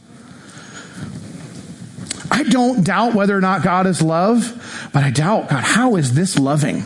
I 2.31 2.43
don't 2.43 2.85
doubt 2.85 3.15
whether 3.15 3.35
or 3.35 3.41
not 3.41 3.63
God 3.63 3.87
is 3.87 4.03
love, 4.03 4.91
but 4.93 5.03
I 5.03 5.11
doubt, 5.11 5.49
God, 5.49 5.65
how 5.65 5.97
is 5.97 6.13
this 6.13 6.39
loving? 6.39 6.85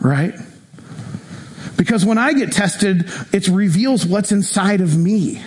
Right? 0.00 0.32
Because 1.76 2.02
when 2.02 2.16
I 2.16 2.32
get 2.32 2.52
tested, 2.52 3.10
it 3.30 3.46
reveals 3.48 4.06
what's 4.06 4.32
inside 4.32 4.80
of 4.80 4.96
me. 4.96 5.42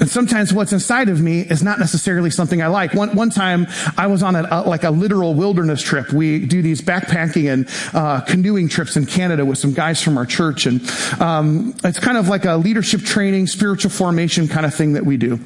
And 0.00 0.08
sometimes 0.08 0.52
what's 0.52 0.72
inside 0.72 1.08
of 1.08 1.20
me 1.20 1.40
is 1.40 1.62
not 1.62 1.78
necessarily 1.78 2.30
something 2.30 2.62
I 2.62 2.68
like. 2.68 2.94
One, 2.94 3.14
one 3.14 3.30
time 3.30 3.66
I 3.96 4.06
was 4.06 4.22
on 4.22 4.36
a, 4.36 4.46
a 4.50 4.68
like 4.68 4.84
a 4.84 4.90
literal 4.90 5.34
wilderness 5.34 5.82
trip. 5.82 6.12
We 6.12 6.46
do 6.46 6.62
these 6.62 6.80
backpacking 6.80 7.52
and 7.52 7.68
uh, 7.94 8.20
canoeing 8.20 8.68
trips 8.68 8.96
in 8.96 9.06
Canada 9.06 9.44
with 9.44 9.58
some 9.58 9.72
guys 9.72 10.02
from 10.02 10.16
our 10.16 10.26
church. 10.26 10.66
And 10.66 10.80
um, 11.20 11.74
it's 11.84 11.98
kind 11.98 12.16
of 12.16 12.28
like 12.28 12.44
a 12.44 12.56
leadership 12.56 13.02
training, 13.02 13.46
spiritual 13.46 13.90
formation 13.90 14.48
kind 14.48 14.66
of 14.66 14.74
thing 14.74 14.92
that 14.92 15.04
we 15.04 15.16
do. 15.16 15.40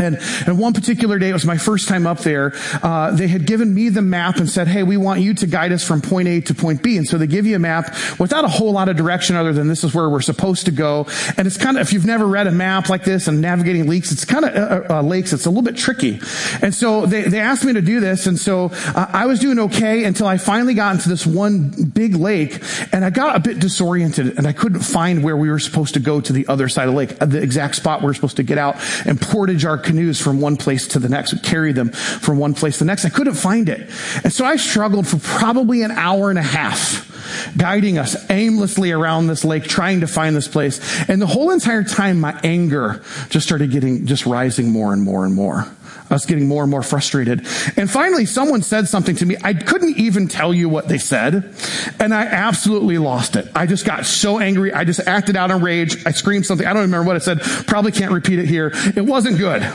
And, 0.00 0.18
and 0.46 0.58
one 0.58 0.72
particular 0.72 1.18
day, 1.18 1.30
it 1.30 1.32
was 1.32 1.44
my 1.44 1.58
first 1.58 1.88
time 1.88 2.06
up 2.06 2.20
there, 2.20 2.52
uh, 2.82 3.10
they 3.12 3.28
had 3.28 3.46
given 3.46 3.72
me 3.74 3.88
the 3.90 4.02
map 4.02 4.36
and 4.36 4.48
said, 4.48 4.66
hey, 4.66 4.82
we 4.82 4.96
want 4.96 5.20
you 5.20 5.34
to 5.34 5.46
guide 5.46 5.72
us 5.72 5.86
from 5.86 6.00
point 6.00 6.28
A 6.28 6.40
to 6.42 6.54
point 6.54 6.82
B. 6.82 6.96
And 6.96 7.06
so 7.06 7.18
they 7.18 7.26
give 7.26 7.46
you 7.46 7.56
a 7.56 7.58
map 7.58 7.94
without 8.18 8.44
a 8.44 8.48
whole 8.48 8.72
lot 8.72 8.88
of 8.88 8.96
direction 8.96 9.36
other 9.36 9.52
than 9.52 9.68
this 9.68 9.84
is 9.84 9.94
where 9.94 10.08
we're 10.08 10.20
supposed 10.20 10.66
to 10.66 10.72
go. 10.72 11.06
And 11.36 11.46
it's 11.46 11.56
kind 11.56 11.76
of, 11.76 11.82
if 11.82 11.92
you've 11.92 12.06
never 12.06 12.26
read 12.26 12.46
a 12.46 12.52
map 12.52 12.88
like 12.88 13.04
this 13.04 13.28
and 13.28 13.40
navigating 13.40 13.86
leaks, 13.88 14.10
it's 14.12 14.24
kind 14.24 14.44
of, 14.44 14.54
uh, 14.54 14.94
uh, 14.94 15.02
lakes, 15.02 15.32
it's 15.32 15.46
a 15.46 15.50
little 15.50 15.62
bit 15.62 15.76
tricky. 15.76 16.20
And 16.62 16.74
so 16.74 17.06
they, 17.06 17.22
they 17.22 17.40
asked 17.40 17.64
me 17.64 17.74
to 17.74 17.82
do 17.82 18.00
this. 18.00 18.26
And 18.26 18.38
so 18.38 18.70
uh, 18.72 19.06
I 19.12 19.26
was 19.26 19.38
doing 19.40 19.58
okay 19.58 20.04
until 20.04 20.26
I 20.26 20.38
finally 20.38 20.74
got 20.74 20.94
into 20.94 21.08
this 21.08 21.26
one 21.26 21.70
big 21.70 22.14
lake 22.14 22.62
and 22.92 23.04
I 23.04 23.10
got 23.10 23.36
a 23.36 23.40
bit 23.40 23.60
disoriented 23.60 24.38
and 24.38 24.46
I 24.46 24.52
couldn't 24.52 24.80
find 24.80 25.22
where 25.22 25.36
we 25.36 25.50
were 25.50 25.58
supposed 25.58 25.94
to 25.94 26.00
go 26.00 26.20
to 26.20 26.32
the 26.32 26.46
other 26.46 26.68
side 26.68 26.88
of 26.88 26.94
the 26.94 26.96
lake, 26.96 27.18
the 27.18 27.42
exact 27.42 27.76
spot 27.76 28.02
we're 28.02 28.14
supposed 28.14 28.36
to 28.36 28.42
get 28.42 28.58
out 28.58 28.76
and 29.06 29.20
portage 29.20 29.64
our 29.64 29.78
canoes 29.90 30.20
from 30.20 30.40
one 30.40 30.56
place 30.56 30.86
to 30.86 31.00
the 31.00 31.08
next, 31.08 31.32
would 31.32 31.42
carry 31.42 31.72
them 31.72 31.90
from 31.90 32.38
one 32.38 32.54
place 32.54 32.78
to 32.78 32.84
the 32.84 32.86
next. 32.86 33.04
I 33.04 33.08
couldn't 33.08 33.34
find 33.34 33.68
it. 33.68 33.90
And 34.22 34.32
so 34.32 34.44
I 34.44 34.54
struggled 34.54 35.08
for 35.08 35.18
probably 35.18 35.82
an 35.82 35.90
hour 35.90 36.30
and 36.30 36.38
a 36.38 36.42
half 36.42 37.08
guiding 37.56 37.98
us 37.98 38.16
aimlessly 38.30 38.92
around 38.92 39.26
this 39.26 39.44
lake, 39.44 39.64
trying 39.64 40.00
to 40.00 40.06
find 40.06 40.36
this 40.36 40.46
place. 40.46 40.80
And 41.08 41.20
the 41.20 41.26
whole 41.26 41.50
entire 41.50 41.82
time, 41.82 42.20
my 42.20 42.38
anger 42.44 43.02
just 43.30 43.46
started 43.46 43.72
getting, 43.72 44.06
just 44.06 44.26
rising 44.26 44.70
more 44.70 44.92
and 44.92 45.02
more 45.02 45.24
and 45.24 45.34
more. 45.34 45.66
I 46.10 46.14
was 46.14 46.26
getting 46.26 46.48
more 46.48 46.64
and 46.64 46.70
more 46.70 46.82
frustrated. 46.82 47.46
And 47.76 47.88
finally, 47.88 48.26
someone 48.26 48.62
said 48.62 48.88
something 48.88 49.14
to 49.16 49.26
me. 49.26 49.36
I 49.44 49.54
couldn't 49.54 49.96
even 49.96 50.26
tell 50.26 50.52
you 50.52 50.68
what 50.68 50.88
they 50.88 50.98
said. 50.98 51.54
And 52.00 52.12
I 52.12 52.24
absolutely 52.24 52.98
lost 52.98 53.36
it. 53.36 53.46
I 53.54 53.66
just 53.66 53.86
got 53.86 54.04
so 54.04 54.40
angry. 54.40 54.72
I 54.72 54.82
just 54.82 54.98
acted 55.00 55.36
out 55.36 55.52
in 55.52 55.62
rage. 55.62 56.04
I 56.04 56.10
screamed 56.10 56.46
something. 56.46 56.66
I 56.66 56.72
don't 56.72 56.82
remember 56.82 57.06
what 57.06 57.16
it 57.16 57.22
said. 57.22 57.40
Probably 57.40 57.92
can't 57.92 58.10
repeat 58.10 58.40
it 58.40 58.46
here. 58.46 58.72
It 58.74 59.04
wasn't 59.06 59.38
good. 59.38 59.62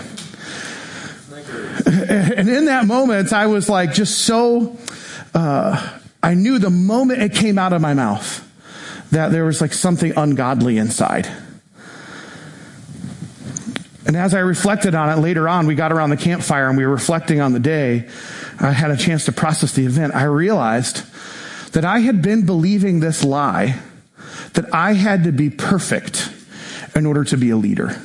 And 1.86 2.50
in 2.50 2.66
that 2.66 2.86
moment, 2.86 3.32
I 3.32 3.48
was 3.48 3.70
like 3.70 3.94
just 3.94 4.20
so, 4.20 4.78
uh, 5.34 6.00
I 6.24 6.34
knew 6.34 6.58
the 6.58 6.70
moment 6.70 7.22
it 7.22 7.34
came 7.34 7.60
out 7.60 7.74
of 7.74 7.82
my 7.82 7.94
mouth 7.94 8.42
that 9.12 9.32
there 9.32 9.46
was 9.46 9.62
like 9.62 9.74
something 9.74 10.14
ungodly 10.18 10.78
inside. 10.78 11.30
And 14.06 14.16
as 14.16 14.34
I 14.34 14.40
reflected 14.40 14.94
on 14.94 15.10
it 15.10 15.22
later 15.22 15.50
on, 15.50 15.66
we 15.66 15.76
got 15.76 15.92
around 15.92 16.12
the 16.12 16.18
campfire 16.18 16.70
and 16.70 16.78
we 16.78 16.86
were 16.86 16.92
reflecting 16.92 17.42
on 17.42 17.54
the 17.54 17.60
day. 17.60 18.08
I 18.60 18.72
had 18.72 18.92
a 18.92 18.98
chance 18.98 19.26
to 19.26 19.32
process 19.32 19.74
the 19.74 19.86
event. 19.86 20.14
I 20.16 20.24
realized 20.24 21.04
that 21.74 21.86
I 21.86 22.00
had 22.00 22.22
been 22.22 22.46
believing 22.46 23.00
this 23.00 23.24
lie 23.24 23.80
that 24.54 24.74
I 24.74 24.94
had 24.94 25.26
to 25.26 25.32
be 25.32 25.50
perfect 25.50 26.32
in 26.96 27.06
order 27.06 27.24
to 27.26 27.38
be 27.38 27.50
a 27.50 27.58
leader. 27.58 28.02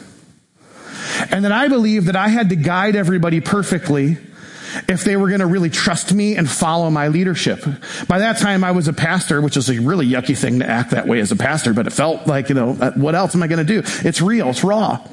And 1.31 1.45
that 1.45 1.53
I 1.53 1.69
believed 1.69 2.07
that 2.07 2.17
I 2.17 2.29
had 2.29 2.49
to 2.49 2.57
guide 2.57 2.97
everybody 2.97 3.41
perfectly 3.41 4.17
if 4.89 5.05
they 5.05 5.17
were 5.17 5.29
going 5.29 5.41
to 5.41 5.47
really 5.47 5.71
trust 5.71 6.13
me 6.13 6.37
and 6.37 6.49
follow 6.49 6.91
my 6.91 7.09
leadership. 7.09 7.63
By 8.09 8.21
that 8.21 8.39
time, 8.39 8.65
I 8.65 8.73
was 8.73 8.89
a 8.89 8.93
pastor, 8.93 9.41
which 9.41 9.57
is 9.57 9.69
a 9.69 9.81
really 9.81 10.07
yucky 10.07 10.37
thing 10.37 10.61
to 10.61 10.69
act 10.69 10.93
that 10.93 11.07
way 11.07 11.21
as 11.21 11.33
a 11.33 11.37
pastor, 11.37 11.75
but 11.75 11.87
it 11.87 11.93
felt 11.93 12.27
like, 12.27 12.49
you 12.49 12.55
know, 12.55 12.77
uh, 12.81 12.93
what 12.93 13.15
else 13.15 13.35
am 13.35 13.43
I 13.43 13.49
going 13.49 13.65
to 13.65 13.83
do? 13.83 13.83
It's 14.07 14.21
real. 14.21 14.49
It's 14.51 14.65
raw. 14.65 15.05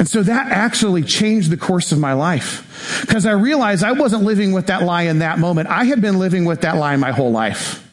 And 0.00 0.08
so 0.08 0.22
that 0.22 0.50
actually 0.50 1.02
changed 1.02 1.50
the 1.50 1.58
course 1.58 1.92
of 1.92 1.98
my 1.98 2.14
life 2.14 3.02
because 3.02 3.26
I 3.26 3.32
realized 3.32 3.84
I 3.84 3.92
wasn't 3.92 4.24
living 4.24 4.52
with 4.52 4.68
that 4.68 4.82
lie 4.82 5.02
in 5.02 5.18
that 5.18 5.38
moment. 5.38 5.68
I 5.68 5.84
had 5.84 6.00
been 6.00 6.18
living 6.18 6.46
with 6.46 6.62
that 6.62 6.76
lie 6.76 6.96
my 6.96 7.12
whole 7.12 7.30
life 7.30 7.86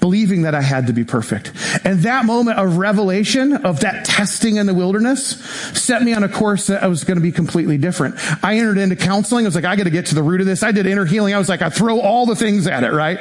believing 0.00 0.42
that 0.42 0.54
I 0.54 0.60
had 0.60 0.86
to 0.86 0.92
be 0.92 1.02
perfect. 1.02 1.50
And 1.84 2.00
that 2.00 2.24
moment 2.24 2.58
of 2.58 2.76
revelation, 2.76 3.52
of 3.52 3.80
that 3.80 4.04
testing 4.04 4.56
in 4.56 4.66
the 4.66 4.74
wilderness, 4.74 5.40
set 5.76 6.02
me 6.02 6.12
on 6.12 6.22
a 6.22 6.28
course 6.28 6.68
that 6.68 6.82
I 6.82 6.86
was 6.86 7.04
going 7.04 7.16
to 7.16 7.22
be 7.22 7.32
completely 7.32 7.78
different. 7.78 8.14
I 8.44 8.58
entered 8.58 8.78
into 8.78 8.96
counseling. 8.96 9.44
I 9.44 9.48
was 9.48 9.54
like, 9.54 9.64
I 9.64 9.76
got 9.76 9.84
to 9.84 9.90
get 9.90 10.06
to 10.06 10.14
the 10.14 10.22
root 10.22 10.40
of 10.40 10.46
this. 10.46 10.62
I 10.62 10.72
did 10.72 10.86
inner 10.86 11.04
healing. 11.04 11.34
I 11.34 11.38
was 11.38 11.48
like, 11.48 11.62
I 11.62 11.70
throw 11.70 12.00
all 12.00 12.26
the 12.26 12.36
things 12.36 12.66
at 12.66 12.84
it, 12.84 12.92
right? 12.92 13.18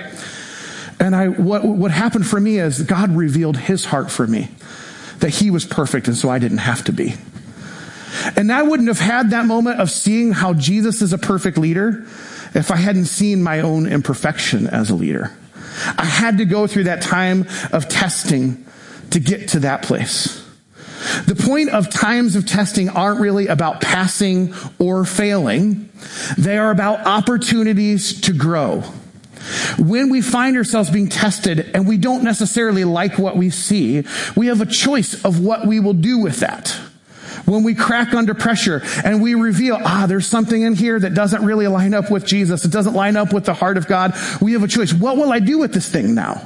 And 0.99 1.15
I, 1.15 1.30
what, 1.30 1.65
what 1.65 1.91
happened 1.91 2.28
for 2.28 2.39
me 2.39 2.60
is 2.60 2.82
God 2.84 3.15
revealed 3.15 3.58
his 3.58 3.86
heart 3.86 4.12
for 4.12 4.28
me. 4.28 4.49
that 5.19 5.30
he 5.30 5.49
was 5.49 5.65
perfect 5.65 6.08
and 6.10 6.17
so 6.17 6.30
I 6.30 6.38
didn't 6.38 6.60
have 6.60 6.84
to 6.84 6.91
be. 6.91 7.15
And 8.36 8.52
I 8.52 8.63
wouldn't 8.63 8.88
have 8.88 8.99
had 8.99 9.32
that 9.32 9.45
moment 9.45 9.80
of 9.80 9.89
seeing 9.89 10.32
how 10.32 10.54
Jesus 10.54 11.02
is 11.02 11.13
a 11.13 11.17
perfect 11.17 11.58
leader 11.58 12.06
if 12.56 12.71
I 12.71 12.76
hadn't 12.76 13.06
seen 13.06 13.41
my 13.41 13.62
own 13.62 13.88
imperfection 13.88 14.67
as 14.67 14.89
a 14.89 14.95
leader. 14.95 15.32
I 15.97 16.06
had 16.06 16.38
to 16.38 16.45
go 16.45 16.67
through 16.67 16.86
that 16.86 17.02
time 17.02 17.47
of 17.71 17.89
testing 17.89 18.65
to 19.12 19.19
get 19.19 19.49
to 19.49 19.60
that 19.62 19.84
place. 19.84 20.39
The 21.26 21.36
point 21.36 21.69
of 21.69 21.89
times 21.89 22.36
of 22.36 22.45
testing 22.45 22.89
aren't 22.89 23.19
really 23.19 23.47
about 23.47 23.82
passing 23.82 24.54
or 24.80 25.04
failing. 25.04 25.89
They 26.38 26.58
are 26.58 26.71
about 26.71 27.06
opportunities 27.06 28.21
to 28.21 28.34
grow. 28.34 28.84
When 29.78 30.10
we 30.10 30.21
find 30.21 30.56
ourselves 30.56 30.89
being 30.89 31.10
tested 31.10 31.71
and 31.73 31.88
we 31.88 31.97
don't 31.97 32.23
necessarily 32.23 32.86
like 32.86 33.19
what 33.19 33.36
we 33.36 33.49
see, 33.49 34.04
we 34.36 34.47
have 34.47 34.62
a 34.62 34.65
choice 34.65 35.26
of 35.26 35.41
what 35.41 35.67
we 35.67 35.82
will 35.82 35.93
do 35.93 36.19
with 36.19 36.39
that. 36.39 36.80
When 37.45 37.63
we 37.63 37.75
crack 37.75 38.13
under 38.13 38.33
pressure 38.33 38.81
and 39.03 39.21
we 39.21 39.35
reveal, 39.35 39.77
ah, 39.81 40.05
there's 40.07 40.27
something 40.27 40.61
in 40.61 40.75
here 40.75 40.99
that 40.99 41.13
doesn't 41.13 41.43
really 41.43 41.67
line 41.67 41.93
up 41.93 42.09
with 42.11 42.25
Jesus. 42.25 42.65
It 42.65 42.71
doesn't 42.71 42.93
line 42.93 43.15
up 43.15 43.33
with 43.33 43.45
the 43.45 43.53
heart 43.53 43.77
of 43.77 43.87
God. 43.87 44.15
We 44.41 44.53
have 44.53 44.63
a 44.63 44.67
choice. 44.67 44.93
What 44.93 45.17
will 45.17 45.31
I 45.31 45.39
do 45.39 45.59
with 45.59 45.73
this 45.73 45.89
thing 45.89 46.15
now? 46.15 46.45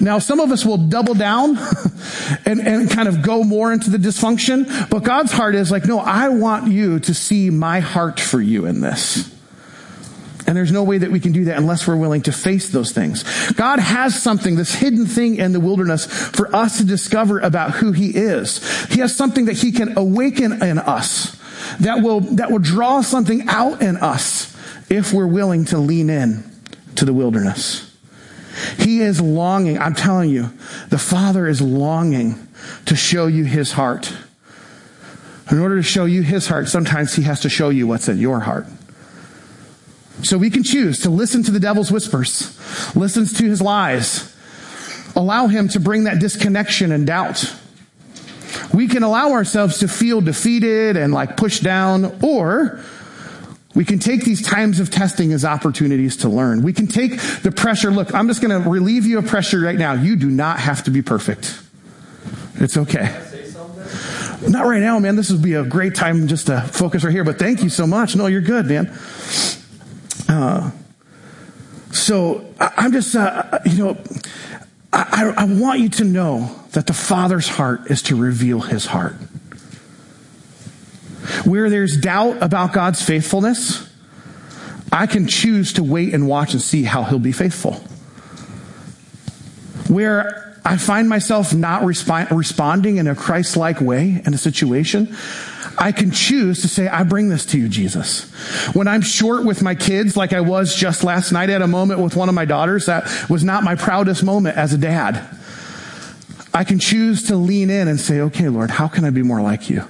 Now, 0.00 0.18
some 0.18 0.40
of 0.40 0.52
us 0.52 0.64
will 0.64 0.78
double 0.78 1.14
down 1.14 1.58
and, 2.46 2.60
and 2.60 2.90
kind 2.90 3.08
of 3.08 3.22
go 3.22 3.44
more 3.44 3.72
into 3.72 3.90
the 3.90 3.98
dysfunction, 3.98 4.88
but 4.90 5.04
God's 5.04 5.32
heart 5.32 5.54
is 5.54 5.70
like, 5.70 5.86
no, 5.86 5.98
I 5.98 6.28
want 6.28 6.70
you 6.70 7.00
to 7.00 7.14
see 7.14 7.50
my 7.50 7.80
heart 7.80 8.20
for 8.20 8.40
you 8.40 8.66
in 8.66 8.80
this. 8.80 9.35
And 10.46 10.56
there's 10.56 10.72
no 10.72 10.84
way 10.84 10.98
that 10.98 11.10
we 11.10 11.18
can 11.18 11.32
do 11.32 11.44
that 11.46 11.58
unless 11.58 11.88
we're 11.88 11.96
willing 11.96 12.22
to 12.22 12.32
face 12.32 12.68
those 12.68 12.92
things. 12.92 13.24
God 13.52 13.80
has 13.80 14.20
something, 14.20 14.54
this 14.54 14.74
hidden 14.74 15.06
thing 15.06 15.36
in 15.36 15.52
the 15.52 15.60
wilderness 15.60 16.06
for 16.06 16.54
us 16.54 16.78
to 16.78 16.84
discover 16.84 17.40
about 17.40 17.72
who 17.72 17.92
he 17.92 18.10
is. 18.10 18.86
He 18.86 19.00
has 19.00 19.14
something 19.14 19.46
that 19.46 19.56
he 19.56 19.72
can 19.72 19.98
awaken 19.98 20.62
in 20.62 20.78
us 20.78 21.36
that 21.80 22.02
will, 22.02 22.20
that 22.20 22.50
will 22.50 22.60
draw 22.60 23.00
something 23.00 23.48
out 23.48 23.82
in 23.82 23.96
us 23.96 24.54
if 24.88 25.12
we're 25.12 25.26
willing 25.26 25.64
to 25.66 25.78
lean 25.78 26.10
in 26.10 26.44
to 26.94 27.04
the 27.04 27.12
wilderness. 27.12 27.82
He 28.78 29.00
is 29.00 29.20
longing. 29.20 29.78
I'm 29.78 29.94
telling 29.94 30.30
you, 30.30 30.52
the 30.88 30.98
Father 30.98 31.46
is 31.46 31.60
longing 31.60 32.48
to 32.86 32.96
show 32.96 33.26
you 33.26 33.44
his 33.44 33.72
heart. 33.72 34.12
In 35.50 35.58
order 35.58 35.76
to 35.76 35.82
show 35.82 36.04
you 36.06 36.22
his 36.22 36.48
heart, 36.48 36.68
sometimes 36.68 37.14
he 37.14 37.22
has 37.22 37.40
to 37.40 37.48
show 37.48 37.68
you 37.68 37.86
what's 37.86 38.08
in 38.08 38.18
your 38.18 38.40
heart. 38.40 38.66
So 40.22 40.38
we 40.38 40.50
can 40.50 40.62
choose 40.62 41.00
to 41.00 41.10
listen 41.10 41.42
to 41.44 41.50
the 41.50 41.60
devil's 41.60 41.92
whispers, 41.92 42.56
listens 42.96 43.34
to 43.34 43.44
his 43.44 43.60
lies, 43.60 44.34
allow 45.14 45.46
him 45.46 45.68
to 45.68 45.80
bring 45.80 46.04
that 46.04 46.20
disconnection 46.20 46.92
and 46.92 47.06
doubt. 47.06 47.54
We 48.72 48.88
can 48.88 49.02
allow 49.02 49.32
ourselves 49.32 49.78
to 49.78 49.88
feel 49.88 50.20
defeated 50.20 50.96
and 50.96 51.12
like 51.12 51.36
pushed 51.36 51.62
down, 51.62 52.18
or 52.22 52.80
we 53.74 53.84
can 53.84 53.98
take 53.98 54.24
these 54.24 54.40
times 54.40 54.80
of 54.80 54.90
testing 54.90 55.32
as 55.32 55.44
opportunities 55.44 56.16
to 56.18 56.30
learn. 56.30 56.62
We 56.62 56.72
can 56.72 56.86
take 56.86 57.20
the 57.42 57.52
pressure. 57.52 57.90
Look, 57.90 58.14
I'm 58.14 58.26
just 58.26 58.40
going 58.40 58.62
to 58.62 58.68
relieve 58.68 59.04
you 59.04 59.18
of 59.18 59.26
pressure 59.26 59.60
right 59.60 59.78
now. 59.78 59.92
You 59.92 60.16
do 60.16 60.30
not 60.30 60.58
have 60.60 60.84
to 60.84 60.90
be 60.90 61.02
perfect. 61.02 61.60
It's 62.54 62.78
okay. 62.78 63.14
Not 64.48 64.66
right 64.66 64.80
now, 64.80 64.98
man. 64.98 65.16
This 65.16 65.30
would 65.30 65.42
be 65.42 65.54
a 65.54 65.64
great 65.64 65.94
time 65.94 66.26
just 66.26 66.46
to 66.46 66.60
focus 66.62 67.04
right 67.04 67.12
here, 67.12 67.24
but 67.24 67.38
thank 67.38 67.62
you 67.62 67.68
so 67.68 67.86
much. 67.86 68.16
No, 68.16 68.26
you're 68.26 68.40
good, 68.40 68.66
man. 68.66 68.86
Uh, 70.36 70.70
so 71.92 72.44
I, 72.60 72.84
am 72.84 72.92
just, 72.92 73.16
uh, 73.16 73.58
you 73.64 73.78
know, 73.78 73.96
I, 74.92 75.32
I 75.34 75.44
want 75.46 75.80
you 75.80 75.88
to 75.88 76.04
know 76.04 76.54
that 76.72 76.86
the 76.86 76.92
Father's 76.92 77.48
heart 77.48 77.90
is 77.90 78.02
to 78.02 78.16
reveal 78.16 78.60
his 78.60 78.84
heart. 78.84 79.14
Where 81.44 81.70
there's 81.70 81.96
doubt 81.96 82.42
about 82.42 82.74
God's 82.74 83.02
faithfulness, 83.02 83.90
I 84.92 85.06
can 85.06 85.26
choose 85.26 85.72
to 85.74 85.82
wait 85.82 86.12
and 86.12 86.28
watch 86.28 86.52
and 86.52 86.60
see 86.60 86.82
how 86.82 87.02
he'll 87.04 87.18
be 87.18 87.32
faithful. 87.32 87.72
Where 89.88 90.60
I 90.66 90.76
find 90.76 91.08
myself 91.08 91.54
not 91.54 91.80
resp- 91.80 92.30
responding 92.30 92.98
in 92.98 93.06
a 93.06 93.14
Christ 93.14 93.56
like 93.56 93.80
way 93.80 94.20
in 94.22 94.34
a 94.34 94.38
situation, 94.38 95.16
I 95.78 95.92
can 95.92 96.10
choose 96.10 96.62
to 96.62 96.68
say, 96.68 96.88
I 96.88 97.02
bring 97.02 97.28
this 97.28 97.46
to 97.46 97.58
you, 97.58 97.68
Jesus. 97.68 98.30
When 98.74 98.88
I'm 98.88 99.02
short 99.02 99.44
with 99.44 99.62
my 99.62 99.74
kids, 99.74 100.16
like 100.16 100.32
I 100.32 100.40
was 100.40 100.74
just 100.74 101.04
last 101.04 101.32
night 101.32 101.50
at 101.50 101.60
a 101.60 101.66
moment 101.66 102.00
with 102.00 102.16
one 102.16 102.28
of 102.28 102.34
my 102.34 102.44
daughters, 102.44 102.86
that 102.86 103.04
was 103.28 103.44
not 103.44 103.62
my 103.62 103.74
proudest 103.74 104.24
moment 104.24 104.56
as 104.56 104.72
a 104.72 104.78
dad. 104.78 105.28
I 106.54 106.64
can 106.64 106.78
choose 106.78 107.24
to 107.24 107.36
lean 107.36 107.68
in 107.68 107.88
and 107.88 108.00
say, 108.00 108.20
okay, 108.20 108.48
Lord, 108.48 108.70
how 108.70 108.88
can 108.88 109.04
I 109.04 109.10
be 109.10 109.22
more 109.22 109.42
like 109.42 109.68
you? 109.68 109.84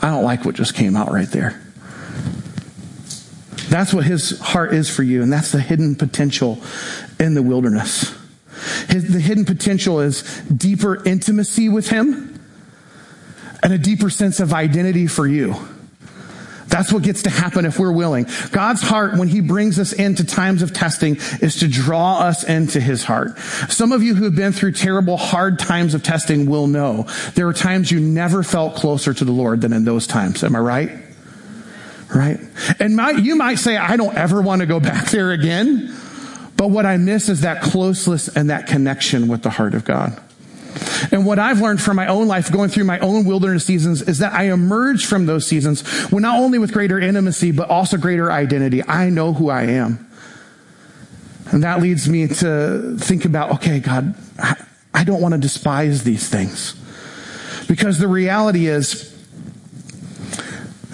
I 0.00 0.10
don't 0.10 0.22
like 0.24 0.44
what 0.44 0.54
just 0.54 0.74
came 0.74 0.94
out 0.94 1.10
right 1.10 1.28
there. 1.28 1.60
That's 3.68 3.92
what 3.92 4.04
his 4.04 4.38
heart 4.38 4.74
is 4.74 4.94
for 4.94 5.02
you, 5.02 5.22
and 5.22 5.32
that's 5.32 5.50
the 5.50 5.60
hidden 5.60 5.96
potential 5.96 6.62
in 7.18 7.34
the 7.34 7.42
wilderness. 7.42 8.16
His, 8.88 9.12
the 9.12 9.18
hidden 9.18 9.44
potential 9.44 10.00
is 10.00 10.22
deeper 10.42 11.02
intimacy 11.04 11.68
with 11.68 11.88
him 11.88 12.31
and 13.62 13.72
a 13.72 13.78
deeper 13.78 14.10
sense 14.10 14.40
of 14.40 14.52
identity 14.52 15.06
for 15.06 15.26
you. 15.26 15.54
That's 16.72 16.90
what 16.90 17.02
gets 17.02 17.24
to 17.24 17.30
happen 17.30 17.66
if 17.66 17.78
we're 17.78 17.92
willing. 17.92 18.26
God's 18.50 18.80
heart, 18.80 19.18
when 19.18 19.28
he 19.28 19.42
brings 19.42 19.78
us 19.78 19.92
into 19.92 20.24
times 20.24 20.62
of 20.62 20.72
testing, 20.72 21.16
is 21.42 21.56
to 21.56 21.68
draw 21.68 22.20
us 22.20 22.44
into 22.44 22.80
his 22.80 23.04
heart. 23.04 23.38
Some 23.68 23.92
of 23.92 24.02
you 24.02 24.14
who 24.14 24.24
have 24.24 24.34
been 24.34 24.52
through 24.52 24.72
terrible, 24.72 25.18
hard 25.18 25.58
times 25.58 25.92
of 25.92 26.02
testing 26.02 26.46
will 26.46 26.66
know 26.66 27.06
there 27.34 27.46
are 27.46 27.52
times 27.52 27.90
you 27.90 28.00
never 28.00 28.42
felt 28.42 28.74
closer 28.74 29.12
to 29.12 29.22
the 29.22 29.32
Lord 29.32 29.60
than 29.60 29.74
in 29.74 29.84
those 29.84 30.06
times. 30.06 30.42
Am 30.42 30.56
I 30.56 30.60
right? 30.60 30.90
Right? 32.14 32.40
And 32.78 32.96
my, 32.96 33.10
you 33.10 33.36
might 33.36 33.56
say, 33.56 33.76
I 33.76 33.98
don't 33.98 34.16
ever 34.16 34.40
want 34.40 34.60
to 34.60 34.66
go 34.66 34.80
back 34.80 35.10
there 35.10 35.32
again. 35.32 35.94
But 36.56 36.68
what 36.68 36.86
I 36.86 36.96
miss 36.96 37.28
is 37.28 37.42
that 37.42 37.60
closeness 37.60 38.28
and 38.28 38.48
that 38.48 38.66
connection 38.66 39.28
with 39.28 39.42
the 39.42 39.50
heart 39.50 39.74
of 39.74 39.84
God. 39.84 40.18
And 41.10 41.26
what 41.26 41.38
I've 41.38 41.60
learned 41.60 41.80
from 41.80 41.96
my 41.96 42.06
own 42.06 42.28
life 42.28 42.50
going 42.50 42.70
through 42.70 42.84
my 42.84 42.98
own 43.00 43.24
wilderness 43.24 43.64
seasons 43.64 44.02
is 44.02 44.18
that 44.18 44.32
I 44.32 44.44
emerge 44.52 45.06
from 45.06 45.26
those 45.26 45.46
seasons 45.46 45.82
with 46.10 46.22
not 46.22 46.38
only 46.38 46.58
with 46.58 46.72
greater 46.72 46.98
intimacy, 46.98 47.50
but 47.52 47.68
also 47.68 47.96
greater 47.96 48.30
identity. 48.32 48.82
I 48.86 49.10
know 49.10 49.32
who 49.32 49.50
I 49.50 49.64
am. 49.64 50.08
And 51.50 51.62
that 51.64 51.82
leads 51.82 52.08
me 52.08 52.28
to 52.28 52.96
think 52.98 53.24
about, 53.24 53.52
okay, 53.52 53.80
God, 53.80 54.14
I 54.94 55.04
don't 55.04 55.20
want 55.20 55.32
to 55.34 55.40
despise 55.40 56.04
these 56.04 56.28
things. 56.28 56.74
Because 57.68 57.98
the 57.98 58.08
reality 58.08 58.66
is, 58.66 59.11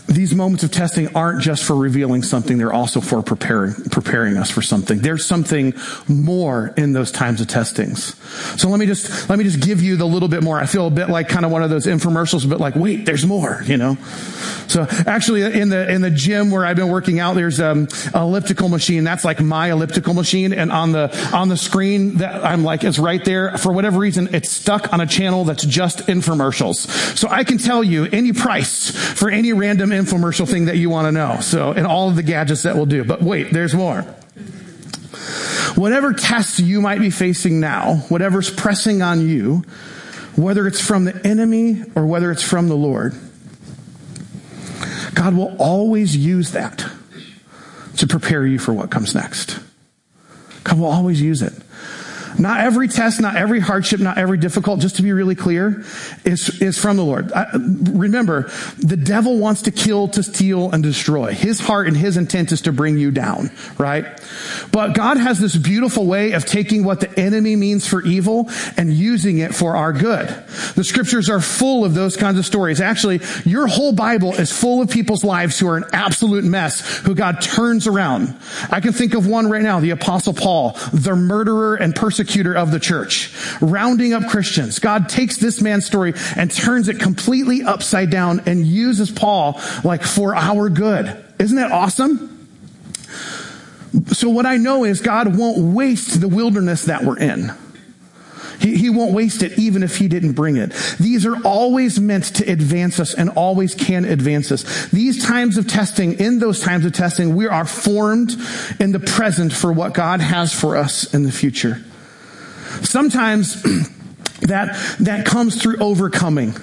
these 0.09 0.35
moments 0.35 0.65
of 0.65 0.71
testing 0.71 1.15
aren't 1.15 1.43
just 1.43 1.65
for 1.65 1.77
revealing 1.77 2.23
something, 2.23 2.57
they're 2.57 2.73
also 2.73 3.01
for 3.01 3.23
preparing, 3.23 3.75
preparing 3.91 4.39
us 4.39 4.51
for 4.51 4.63
something. 4.63 4.99
There's 4.99 5.25
something 5.25 5.75
more 6.09 6.73
in 6.79 6.95
those 6.95 7.13
times 7.13 7.43
of 7.43 7.49
testings. 7.49 8.17
So 8.59 8.71
let 8.71 8.81
me 8.81 8.87
just, 8.87 9.29
let 9.29 9.39
me 9.39 9.45
just 9.45 9.61
give 9.61 9.83
you 9.83 9.97
the 9.97 10.07
little 10.07 10.29
bit 10.29 10.43
more. 10.43 10.59
I 10.59 10.65
feel 10.65 10.87
a 10.87 10.91
bit 10.91 11.11
like 11.11 11.29
kind 11.29 11.45
of 11.45 11.53
one 11.53 11.63
of 11.63 11.69
those 11.69 11.87
infomercials, 11.87 12.49
but 12.49 12.59
like, 12.59 12.75
wait, 12.75 13.05
there's 13.05 13.27
more, 13.27 13.63
you 13.67 13.77
know? 13.77 13.97
So 14.67 14.87
actually 15.07 15.43
in 15.43 15.69
the, 15.69 15.91
in 15.91 16.01
the 16.01 16.11
gym 16.11 16.51
where 16.51 16.65
I've 16.65 16.77
been 16.77 16.89
working 16.89 17.21
out, 17.21 17.35
there's 17.35 17.61
um, 17.61 17.89
an 18.15 18.23
elliptical 18.23 18.69
machine. 18.69 19.05
That's 19.05 19.25
like 19.25 19.41
my 19.41 19.71
elliptical 19.71 20.15
machine. 20.15 20.55
And 20.55 20.73
on 20.73 20.93
the, 20.93 21.31
on 21.35 21.49
the 21.49 21.57
screen 21.57 22.17
that 22.19 22.45
I'm 22.45 22.65
like, 22.65 22.83
it's 22.83 22.99
right 22.99 23.23
there. 23.25 23.59
For 23.59 23.73
whatever 23.73 23.99
reason, 23.99 24.35
it's 24.35 24.51
stuck 24.51 24.93
on 24.93 25.03
a 25.03 25.07
channel 25.07 25.45
that's 25.45 25.65
just 25.65 26.01
infomercials. 26.07 26.89
So 27.17 27.29
I 27.29 27.45
can 27.45 27.59
tell 27.59 27.85
you 27.85 28.07
any 28.07 28.33
price 28.33 28.91
for 28.91 29.31
any 29.31 29.53
random 29.53 29.91
infomercial 29.91 30.08
thing 30.47 30.67
that 30.67 30.77
you 30.77 30.91
want 30.91 31.07
to 31.07 31.13
know. 31.13 31.41
So, 31.41 31.73
and 31.73 31.87
all 31.87 32.09
of 32.09 32.17
the 32.17 32.23
gadgets 32.23 32.63
that 32.63 32.77
will 32.77 32.87
do. 32.87 33.05
But 33.05 33.23
wait, 33.23 33.53
there's 33.53 33.75
more. 33.75 34.03
Whatever 35.75 36.13
tests 36.13 36.59
you 36.61 36.81
might 36.81 37.01
be 37.01 37.11
facing 37.11 37.61
now, 37.61 37.97
whatever's 38.09 38.51
pressing 38.51 39.03
on 39.03 39.29
you, 39.29 39.65
whether 40.37 40.67
it's 40.67 40.81
from 40.81 41.05
the 41.05 41.27
enemy 41.27 41.83
or 41.95 42.07
whether 42.07 42.31
it's 42.31 42.43
from 42.43 42.69
the 42.69 42.77
Lord, 42.77 43.15
God 45.15 45.35
will 45.35 45.57
always 45.59 46.17
use 46.17 46.53
that 46.53 46.85
to 47.97 48.07
prepare 48.07 48.47
you 48.47 48.59
for 48.59 48.73
what 48.73 48.91
comes 48.91 49.15
next. 49.15 49.59
God 50.65 50.79
will 50.79 50.87
always 50.87 51.21
use 51.21 51.43
it. 51.43 51.53
Not 52.39 52.61
every 52.61 52.89
test, 52.89 53.21
not 53.21 53.37
every 53.37 53.61
hardship, 53.61 54.01
not 54.01 54.17
every 54.17 54.39
difficult, 54.39 54.81
just 54.81 54.97
to 54.97 55.03
be 55.03 55.13
really 55.13 55.35
clear, 55.35 55.85
is, 56.25 56.63
is 56.63 56.79
from 56.79 56.97
the 56.97 57.05
Lord. 57.05 57.33
I, 57.33 57.47
remember, 57.55 58.51
the 58.79 58.97
devil 58.97 59.39
wants 59.39 59.63
to 59.63 59.73
kill, 59.73 60.09
to 60.09 60.23
steal, 60.23 60.71
and 60.71 60.83
destroy. 60.83 61.33
His 61.33 61.59
heart 61.59 61.89
and 61.89 61.97
his 61.97 62.17
intent 62.17 62.53
is 62.53 62.63
to 62.63 62.73
bring 62.73 62.97
you 62.97 63.11
down, 63.11 63.51
right? 63.77 64.07
But 64.71 64.95
God 64.95 65.17
has 65.17 65.41
this 65.41 65.57
beautiful 65.57 66.07
way 66.07 66.33
of 66.33 66.45
taking 66.45 66.85
what 66.85 67.01
the 67.01 67.19
enemy 67.19 67.57
means 67.57 67.87
for 67.89 68.03
evil 68.03 68.49
and 68.77 68.93
using 68.93 69.39
it 69.39 69.55
for 69.55 69.77
our 69.77 69.93
good. 69.93 70.29
The 70.77 70.85
scriptures 70.85 71.29
are 71.29 71.41
full 71.41 71.85
of 71.85 71.95
those 71.95 72.17
kinds 72.17 72.39
of 72.39 72.47
stories. 72.47 72.81
Actually, 72.81 73.21
your 73.45 73.67
whole 73.67 73.93
Bible 73.93 74.35
is 74.35 74.53
full 74.53 74.81
of 74.81 74.91
people's 74.91 75.25
lives 75.25 75.59
who 75.59 75.67
are 75.67 75.77
an 75.77 75.87
absolute 75.93 76.45
mess, 76.45 76.99
who 76.99 77.15
God 77.15 77.41
turns 77.41 77.89
around. 77.89 78.37
I 78.71 78.81
can 78.81 78.93
think 78.93 79.15
of 79.15 79.27
one 79.27 79.51
right 79.51 79.63
now, 79.63 79.81
the 79.81 79.91
apostle 79.91 80.35
Paul, 80.35 80.79
the 80.93 81.17
murderer 81.17 81.75
and 81.75 81.97
persecutor 81.97 82.28
persecutor 82.29 82.55
of 82.55 82.71
the 82.71 82.79
church, 82.79 83.33
rounding 83.61 84.13
up 84.13 84.29
Christians. 84.29 84.79
God 84.79 85.09
takes 85.09 85.39
this 85.39 85.63
man's 85.63 85.87
story 85.87 86.13
and 86.37 86.51
turns 86.51 86.89
it 86.89 87.01
completely 87.01 87.63
upside 87.63 88.11
down 88.11 88.43
and 88.47 88.67
uses 88.67 89.11
Paul 89.11 89.61
like 89.83 90.03
for 90.03 90.35
our 90.35 90.69
good. 90.69 91.25
Isn't 91.39 91.57
that 91.57 91.73
awesome? 91.73 92.35
So 94.09 94.29
what 94.29 94.45
I 94.45 94.59
know 94.59 94.85
is 94.85 95.01
God 95.01 95.37
won't 95.37 95.75
waste 95.75 96.21
the 96.21 96.29
wilderness 96.29 96.85
that 96.85 97.03
we're 97.03 97.19
in. 97.19 97.51
He, 98.61 98.77
he 98.77 98.91
won't 98.91 99.15
waste 99.15 99.43
it 99.43 99.59
even 99.59 99.83
if 99.83 99.97
he 99.97 100.09
didn't 100.09 100.33
bring 100.33 100.57
it. 100.57 100.73
These 101.01 101.25
are 101.25 101.41
always 101.45 101.99
meant 101.99 102.25
to 102.37 102.51
advance 102.51 103.01
us 103.01 103.15
and 103.15 103.31
always 103.31 103.75
can 103.75 104.05
advance 104.05 104.53
us. 104.53 104.89
These 104.89 105.25
times 105.25 105.57
of 105.57 105.69
testing, 105.69 106.15
in 106.15 106.41
those 106.41 106.61
times 106.61 106.85
of 106.85 106.93
testing, 106.93 107.37
we 107.37 107.47
are 107.47 107.65
formed 107.65 108.37
in 108.81 108.93
the 108.93 109.01
present 109.01 109.53
for 109.53 109.73
what 109.73 109.95
God 109.95 110.21
has 110.21 110.53
for 110.53 110.77
us 110.77 111.15
in 111.15 111.23
the 111.23 111.33
future. 111.33 111.83
Sometimes 112.83 113.63
that, 114.43 114.97
that 115.01 115.27
comes 115.27 115.61
through 115.61 115.79
overcoming. 115.79 116.55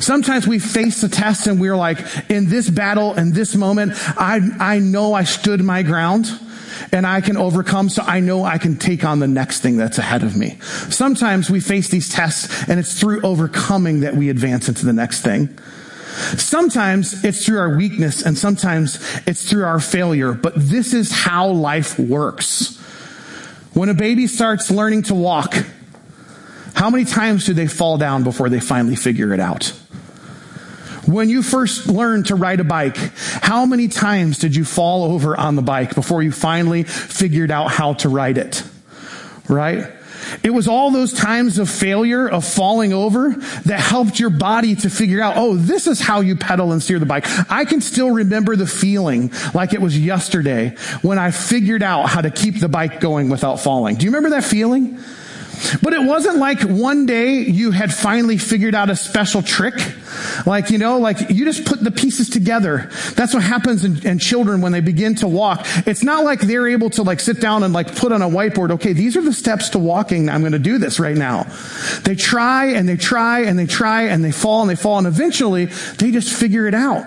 Sometimes 0.00 0.46
we 0.46 0.58
face 0.58 1.02
a 1.02 1.08
test 1.08 1.46
and 1.46 1.60
we're 1.60 1.76
like, 1.76 1.98
in 2.30 2.48
this 2.48 2.70
battle, 2.70 3.14
in 3.14 3.32
this 3.32 3.54
moment, 3.54 3.92
I, 4.18 4.40
I 4.58 4.78
know 4.78 5.14
I 5.14 5.24
stood 5.24 5.62
my 5.62 5.82
ground 5.82 6.26
and 6.92 7.06
I 7.06 7.20
can 7.20 7.36
overcome 7.36 7.88
so 7.88 8.02
I 8.02 8.20
know 8.20 8.44
I 8.44 8.58
can 8.58 8.76
take 8.76 9.04
on 9.04 9.18
the 9.18 9.28
next 9.28 9.60
thing 9.60 9.76
that's 9.76 9.98
ahead 9.98 10.22
of 10.22 10.36
me. 10.36 10.58
Sometimes 10.90 11.50
we 11.50 11.60
face 11.60 11.88
these 11.88 12.08
tests 12.08 12.68
and 12.68 12.80
it's 12.80 12.98
through 12.98 13.22
overcoming 13.22 14.00
that 14.00 14.14
we 14.14 14.30
advance 14.30 14.68
into 14.68 14.86
the 14.86 14.92
next 14.92 15.22
thing. 15.22 15.58
Sometimes 16.36 17.24
it's 17.24 17.44
through 17.44 17.58
our 17.58 17.76
weakness 17.76 18.22
and 18.22 18.38
sometimes 18.38 18.98
it's 19.26 19.48
through 19.48 19.64
our 19.64 19.80
failure, 19.80 20.32
but 20.32 20.54
this 20.56 20.94
is 20.94 21.10
how 21.10 21.48
life 21.48 21.98
works. 21.98 22.80
When 23.74 23.88
a 23.88 23.94
baby 23.94 24.28
starts 24.28 24.70
learning 24.70 25.02
to 25.04 25.14
walk, 25.14 25.54
how 26.74 26.90
many 26.90 27.04
times 27.04 27.44
do 27.44 27.54
they 27.54 27.66
fall 27.66 27.98
down 27.98 28.22
before 28.22 28.48
they 28.48 28.60
finally 28.60 28.94
figure 28.94 29.32
it 29.32 29.40
out? 29.40 29.66
When 31.06 31.28
you 31.28 31.42
first 31.42 31.88
learned 31.88 32.26
to 32.26 32.36
ride 32.36 32.60
a 32.60 32.64
bike, 32.64 32.96
how 32.96 33.66
many 33.66 33.88
times 33.88 34.38
did 34.38 34.56
you 34.56 34.64
fall 34.64 35.04
over 35.04 35.36
on 35.36 35.56
the 35.56 35.62
bike 35.62 35.94
before 35.94 36.22
you 36.22 36.32
finally 36.32 36.84
figured 36.84 37.50
out 37.50 37.70
how 37.70 37.94
to 37.94 38.08
ride 38.08 38.38
it? 38.38 38.62
Right? 39.48 39.90
It 40.42 40.50
was 40.50 40.68
all 40.68 40.90
those 40.90 41.12
times 41.12 41.58
of 41.58 41.70
failure, 41.70 42.28
of 42.28 42.44
falling 42.44 42.92
over, 42.92 43.30
that 43.64 43.80
helped 43.80 44.18
your 44.18 44.30
body 44.30 44.74
to 44.76 44.90
figure 44.90 45.22
out, 45.22 45.34
oh, 45.36 45.56
this 45.56 45.86
is 45.86 46.00
how 46.00 46.20
you 46.20 46.36
pedal 46.36 46.72
and 46.72 46.82
steer 46.82 46.98
the 46.98 47.06
bike. 47.06 47.24
I 47.50 47.64
can 47.64 47.80
still 47.80 48.10
remember 48.10 48.56
the 48.56 48.66
feeling 48.66 49.32
like 49.54 49.72
it 49.72 49.80
was 49.80 49.98
yesterday 49.98 50.76
when 51.02 51.18
I 51.18 51.30
figured 51.30 51.82
out 51.82 52.08
how 52.08 52.20
to 52.20 52.30
keep 52.30 52.60
the 52.60 52.68
bike 52.68 53.00
going 53.00 53.28
without 53.28 53.60
falling. 53.60 53.96
Do 53.96 54.04
you 54.04 54.10
remember 54.10 54.30
that 54.30 54.44
feeling? 54.44 54.98
But 55.82 55.92
it 55.92 56.02
wasn't 56.02 56.38
like 56.38 56.62
one 56.62 57.06
day 57.06 57.40
you 57.40 57.70
had 57.70 57.92
finally 57.92 58.38
figured 58.38 58.74
out 58.74 58.90
a 58.90 58.96
special 58.96 59.42
trick. 59.42 59.74
Like, 60.46 60.70
you 60.70 60.78
know, 60.78 60.98
like 60.98 61.30
you 61.30 61.44
just 61.44 61.64
put 61.64 61.82
the 61.82 61.90
pieces 61.90 62.30
together. 62.30 62.90
That's 63.14 63.34
what 63.34 63.42
happens 63.42 63.84
in, 63.84 64.06
in, 64.06 64.18
children 64.18 64.60
when 64.60 64.72
they 64.72 64.80
begin 64.80 65.16
to 65.16 65.28
walk. 65.28 65.66
It's 65.86 66.02
not 66.02 66.24
like 66.24 66.40
they're 66.40 66.68
able 66.68 66.90
to 66.90 67.02
like 67.02 67.20
sit 67.20 67.40
down 67.40 67.62
and 67.62 67.74
like 67.74 67.94
put 67.96 68.12
on 68.12 68.22
a 68.22 68.28
whiteboard, 68.28 68.72
okay, 68.72 68.92
these 68.92 69.16
are 69.16 69.22
the 69.22 69.32
steps 69.32 69.70
to 69.70 69.78
walking. 69.78 70.28
I'm 70.28 70.40
going 70.40 70.52
to 70.52 70.58
do 70.58 70.78
this 70.78 71.00
right 71.00 71.16
now. 71.16 71.44
They 72.04 72.14
try 72.14 72.66
and 72.66 72.88
they 72.88 72.96
try 72.96 73.40
and 73.40 73.58
they 73.58 73.66
try 73.66 74.02
and 74.04 74.24
they 74.24 74.32
fall 74.32 74.62
and 74.62 74.70
they 74.70 74.76
fall 74.76 74.98
and 74.98 75.06
eventually 75.06 75.66
they 75.98 76.10
just 76.10 76.32
figure 76.32 76.66
it 76.66 76.74
out. 76.74 77.06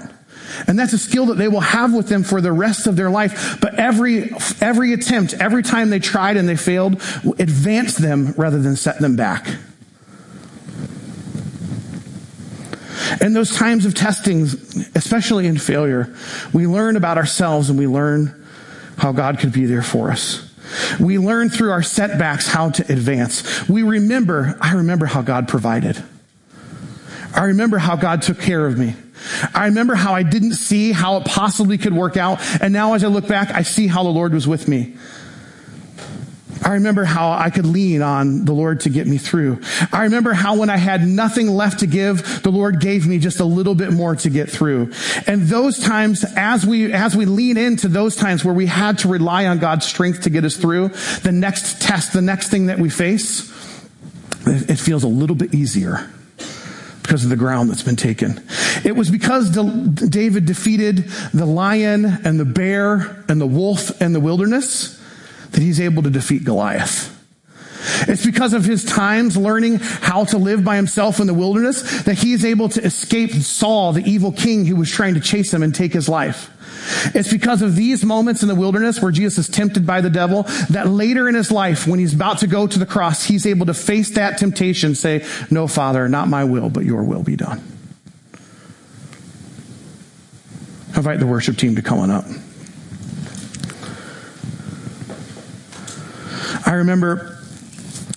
And 0.68 0.78
that's 0.78 0.94
a 0.94 0.98
skill 0.98 1.28
that 1.28 1.38
they 1.38 1.48
will 1.48 1.60
have 1.60 1.94
with 1.94 2.08
them 2.08 2.24
for 2.24 2.42
the 2.42 2.52
rest 2.52 2.88
of 2.88 2.96
their 2.96 3.10
life. 3.10 3.60
But 3.62 3.76
every, 3.76 4.32
every 4.62 4.94
attempt, 4.94 5.34
every 5.36 5.64
time 5.64 5.90
they 5.90 6.00
tried 6.00 6.38
and 6.38 6.48
they 6.48 6.56
failed, 6.56 6.94
advanced 7.40 7.98
them 7.98 8.34
rather 8.38 8.60
than 8.60 8.76
set 8.76 9.00
them 9.00 9.16
back. 9.16 9.48
In 13.22 13.34
those 13.34 13.56
times 13.56 13.86
of 13.86 13.94
testing, 13.94 14.44
especially 14.96 15.48
in 15.48 15.58
failure, 15.58 16.16
we 16.54 16.68
learn 16.68 16.98
about 16.98 17.18
ourselves 17.18 17.70
and 17.70 17.80
we 17.80 17.88
learn 17.88 18.46
how 18.98 19.12
God 19.12 19.40
could 19.40 19.54
be 19.54 19.66
there 19.66 19.84
for 19.84 20.12
us. 20.12 20.44
We 21.00 21.18
learn 21.18 21.50
through 21.50 21.72
our 21.72 21.84
setbacks 21.84 22.48
how 22.48 22.72
to 22.72 22.92
advance. 22.92 23.68
We 23.70 23.84
remember, 23.84 24.58
I 24.60 24.74
remember 24.74 25.06
how 25.06 25.22
God 25.22 25.48
provided. 25.48 26.04
I 27.34 27.46
remember 27.46 27.78
how 27.78 27.96
God 27.96 28.22
took 28.22 28.40
care 28.40 28.66
of 28.66 28.78
me. 28.78 28.96
I 29.54 29.66
remember 29.66 29.96
how 29.96 30.14
I 30.14 30.24
didn't 30.24 30.54
see 30.54 30.92
how 30.92 31.18
it 31.18 31.26
possibly 31.26 31.78
could 31.78 31.94
work 31.94 32.18
out. 32.18 32.40
And 32.62 32.74
now 32.74 32.94
as 32.94 33.04
I 33.04 33.08
look 33.08 33.28
back, 33.28 33.52
I 33.52 33.62
see 33.64 33.88
how 33.88 34.04
the 34.04 34.10
Lord 34.10 34.34
was 34.34 34.48
with 34.48 34.68
me. 34.68 34.96
I 36.64 36.74
remember 36.74 37.04
how 37.04 37.32
I 37.32 37.50
could 37.50 37.66
lean 37.66 38.02
on 38.02 38.46
the 38.46 38.54
Lord 38.54 38.82
to 38.82 38.90
get 38.90 39.08
me 39.08 39.18
through. 39.18 39.62
I 39.92 40.04
remember 40.04 40.34
how 40.34 40.58
when 40.58 40.70
I 40.70 40.78
had 40.78 41.08
nothing 41.08 41.48
left 41.50 41.80
to 41.80 41.88
give, 41.88 42.44
the 42.44 42.52
Lord 42.52 42.80
gave 42.80 43.08
me 43.08 43.20
just 43.20 43.40
a 43.40 43.46
little 43.46 43.76
bit 43.76 43.92
more 43.92 44.16
to 44.18 44.30
get 44.30 44.50
through. 44.50 44.92
And 45.28 45.44
those 45.44 45.80
times, 45.80 46.26
as 46.36 46.66
we, 46.66 46.92
as 46.92 47.16
we 47.16 47.26
lean 47.26 47.58
into 47.58 47.88
those 47.88 48.16
times 48.16 48.44
where 48.44 48.54
we 48.54 48.66
had 48.66 49.00
to 49.00 49.08
rely 49.08 49.46
on 49.46 49.60
God's 49.60 49.86
strength 49.86 50.24
to 50.24 50.30
get 50.30 50.44
us 50.44 50.58
through, 50.58 50.90
the 51.24 51.32
next 51.32 51.82
test, 51.82 52.14
the 52.14 52.22
next 52.22 52.50
thing 52.50 52.68
that 52.68 52.80
we 52.80 52.90
face, 52.90 53.50
it 54.46 54.80
feels 54.80 55.04
a 55.04 55.08
little 55.08 55.36
bit 55.36 55.54
easier 55.54 56.10
because 57.08 57.24
of 57.24 57.30
the 57.30 57.38
ground 57.38 57.70
that's 57.70 57.84
been 57.84 57.96
taken. 57.96 58.44
It 58.84 58.94
was 58.94 59.10
because 59.10 59.50
David 59.50 60.46
defeated 60.46 61.06
the 61.34 61.46
lion 61.46 62.04
and 62.04 62.38
the 62.38 62.44
bear 62.44 63.24
and 63.30 63.40
the 63.40 63.48
wolf 63.48 64.02
and 64.02 64.14
the 64.14 64.20
wilderness 64.20 65.02
that 65.52 65.62
he's 65.62 65.80
able 65.80 66.04
to 66.04 66.10
defeat 66.10 66.44
Goliath. 66.44 67.14
It's 68.10 68.26
because 68.26 68.52
of 68.52 68.66
his 68.66 68.84
times 68.84 69.38
learning 69.38 69.78
how 69.80 70.26
to 70.26 70.38
live 70.38 70.66
by 70.66 70.76
himself 70.76 71.22
in 71.22 71.28
the 71.28 71.34
wilderness 71.34 72.04
that 72.04 72.18
he 72.18 72.34
is 72.34 72.44
able 72.44 72.68
to 72.70 72.84
escape 72.84 73.32
Saul, 73.32 73.94
the 73.94 74.04
evil 74.04 74.34
king 74.34 74.66
who 74.66 74.76
was 74.76 74.92
trying 74.92 75.14
to 75.14 75.22
chase 75.22 75.54
him 75.54 75.64
and 75.64 75.74
take 75.74 75.94
his 75.94 76.10
life. 76.10 76.52
It's 77.14 77.32
because 77.32 77.62
of 77.62 77.76
these 77.76 78.04
moments 78.04 78.42
in 78.42 78.48
the 78.48 78.56
wilderness 78.56 79.02
where 79.02 79.12
Jesus 79.12 79.48
is 79.48 79.54
tempted 79.54 79.86
by 79.86 80.02
the 80.02 80.10
devil 80.10 80.44
that 80.70 80.88
later 80.88 81.28
in 81.28 81.36
his 81.36 81.52
life, 81.52 81.88
when 81.88 82.00
he's 82.00 82.14
about 82.14 82.40
to 82.40 82.48
go 82.48 82.68
to 82.68 82.80
the 82.80 82.86
cross, 82.86 83.24
he's 83.24 83.46
able 83.46 83.66
to 83.66 83.74
face 83.74 84.12
that 84.12 84.38
temptation, 84.38 84.96
say, 84.96 85.26
no, 85.50 85.68
Father, 85.68 86.08
not 86.08 86.28
my 86.28 86.44
will, 86.44 86.70
but 86.70 86.86
your 86.86 87.04
will 87.04 87.24
be 87.24 87.36
done. 87.36 87.62
I 90.94 90.98
invite 90.98 91.20
the 91.20 91.28
worship 91.28 91.58
team 91.58 91.76
to 91.76 91.82
come 91.82 92.00
on 92.00 92.12
up. 92.12 92.26
I 96.66 96.74
remember 96.74 97.38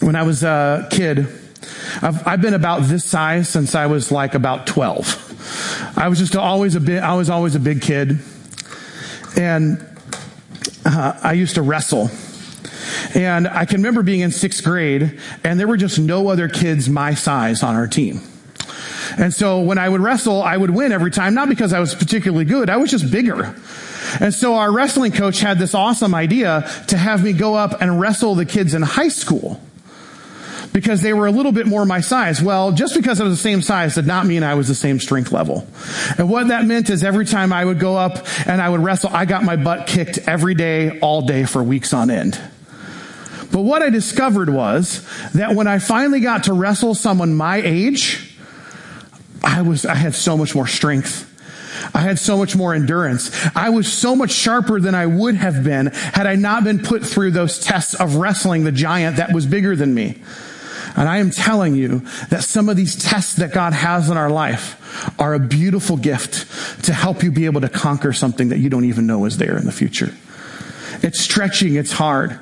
when 0.00 0.16
I 0.16 0.22
was 0.22 0.42
a 0.42 0.88
kid, 0.90 1.18
I've, 2.02 2.26
I've 2.26 2.40
been 2.40 2.54
about 2.54 2.82
this 2.82 3.04
size 3.04 3.48
since 3.48 3.74
I 3.74 3.86
was 3.86 4.10
like 4.10 4.34
about 4.34 4.66
12. 4.66 5.94
I 5.96 6.08
was 6.08 6.18
just 6.18 6.34
always 6.34 6.74
a 6.74 6.80
bit, 6.80 7.02
I 7.02 7.14
was 7.14 7.28
always 7.28 7.54
a 7.54 7.60
big 7.60 7.82
kid. 7.82 8.18
And 9.37 9.87
uh, 10.85 11.18
I 11.22 11.33
used 11.35 11.55
to 11.57 11.62
wrestle. 11.62 12.11
And 13.14 13.49
I 13.49 13.64
can 13.64 13.78
remember 13.78 14.03
being 14.03 14.20
in 14.20 14.31
sixth 14.31 14.62
grade, 14.62 15.20
and 15.43 15.59
there 15.59 15.66
were 15.66 15.76
just 15.76 15.99
no 15.99 16.28
other 16.28 16.49
kids 16.49 16.89
my 16.89 17.14
size 17.14 17.62
on 17.62 17.74
our 17.74 17.87
team. 17.87 18.20
And 19.18 19.35
so 19.35 19.61
when 19.61 19.78
I 19.78 19.89
would 19.89 20.01
wrestle, 20.01 20.43
I 20.43 20.57
would 20.57 20.70
win 20.70 20.93
every 20.93 21.11
time, 21.11 21.35
not 21.35 21.49
because 21.49 21.72
I 21.72 21.81
was 21.81 21.95
particularly 21.95 22.45
good, 22.45 22.70
I 22.70 22.76
was 22.76 22.91
just 22.91 23.11
bigger. 23.11 23.55
And 24.20 24.33
so 24.35 24.55
our 24.55 24.72
wrestling 24.72 25.12
coach 25.12 25.41
had 25.41 25.59
this 25.59 25.74
awesome 25.74 26.14
idea 26.14 26.68
to 26.89 26.97
have 26.97 27.22
me 27.22 27.33
go 27.33 27.55
up 27.55 27.81
and 27.81 28.01
wrestle 28.01 28.35
the 28.35 28.47
kids 28.47 28.74
in 28.74 28.83
high 28.83 29.09
school 29.09 29.61
because 30.72 31.02
they 31.02 31.12
were 31.12 31.26
a 31.26 31.30
little 31.30 31.52
bit 31.52 31.66
more 31.66 31.84
my 31.84 32.00
size. 32.00 32.40
Well, 32.40 32.72
just 32.72 32.94
because 32.94 33.20
I 33.20 33.24
was 33.24 33.32
the 33.32 33.42
same 33.42 33.62
size 33.62 33.94
did 33.94 34.06
not 34.06 34.26
mean 34.26 34.42
I 34.42 34.54
was 34.54 34.68
the 34.68 34.74
same 34.74 35.00
strength 35.00 35.32
level. 35.32 35.66
And 36.16 36.30
what 36.30 36.48
that 36.48 36.64
meant 36.64 36.90
is 36.90 37.02
every 37.02 37.26
time 37.26 37.52
I 37.52 37.64
would 37.64 37.78
go 37.78 37.96
up 37.96 38.26
and 38.46 38.60
I 38.62 38.68
would 38.68 38.80
wrestle, 38.80 39.10
I 39.12 39.24
got 39.24 39.42
my 39.42 39.56
butt 39.56 39.86
kicked 39.86 40.18
every 40.28 40.54
day, 40.54 41.00
all 41.00 41.22
day 41.22 41.44
for 41.44 41.62
weeks 41.62 41.92
on 41.92 42.10
end. 42.10 42.40
But 43.52 43.62
what 43.62 43.82
I 43.82 43.90
discovered 43.90 44.48
was 44.48 45.04
that 45.32 45.56
when 45.56 45.66
I 45.66 45.80
finally 45.80 46.20
got 46.20 46.44
to 46.44 46.52
wrestle 46.52 46.94
someone 46.94 47.34
my 47.34 47.56
age, 47.56 48.36
I 49.42 49.62
was, 49.62 49.84
I 49.84 49.94
had 49.94 50.14
so 50.14 50.36
much 50.36 50.54
more 50.54 50.68
strength. 50.68 51.26
I 51.94 52.00
had 52.00 52.18
so 52.18 52.36
much 52.36 52.54
more 52.54 52.74
endurance. 52.74 53.30
I 53.56 53.70
was 53.70 53.92
so 53.92 54.14
much 54.14 54.32
sharper 54.32 54.80
than 54.80 54.94
I 54.94 55.06
would 55.06 55.34
have 55.36 55.64
been 55.64 55.86
had 55.86 56.26
I 56.26 56.36
not 56.36 56.62
been 56.62 56.80
put 56.80 57.04
through 57.04 57.32
those 57.32 57.58
tests 57.58 57.94
of 57.94 58.16
wrestling 58.16 58.64
the 58.64 58.72
giant 58.72 59.16
that 59.16 59.32
was 59.32 59.46
bigger 59.46 59.74
than 59.74 59.94
me. 59.94 60.22
And 60.97 61.09
I 61.09 61.18
am 61.18 61.30
telling 61.30 61.74
you 61.74 62.01
that 62.30 62.45
some 62.45 62.68
of 62.68 62.76
these 62.76 62.97
tests 62.97 63.34
that 63.34 63.53
God 63.53 63.72
has 63.72 64.11
in 64.11 64.16
our 64.16 64.30
life 64.30 64.76
are 65.18 65.34
a 65.34 65.38
beautiful 65.38 65.97
gift 65.97 66.84
to 66.84 66.93
help 66.93 67.22
you 67.22 67.30
be 67.30 67.47
able 67.47 67.61
to 67.61 67.68
conquer 67.68 68.12
something 68.12 68.49
that 68.49 68.59
you 68.59 68.68
don't 68.70 68.84
even 68.84 69.07
know 69.07 69.24
is 69.24 69.38
there 69.38 69.57
in 69.57 69.66
the 69.66 69.72
future. 69.72 70.14
It's 71.03 71.20
stretching, 71.20 71.76
it's 71.76 71.93
hard. 71.93 72.38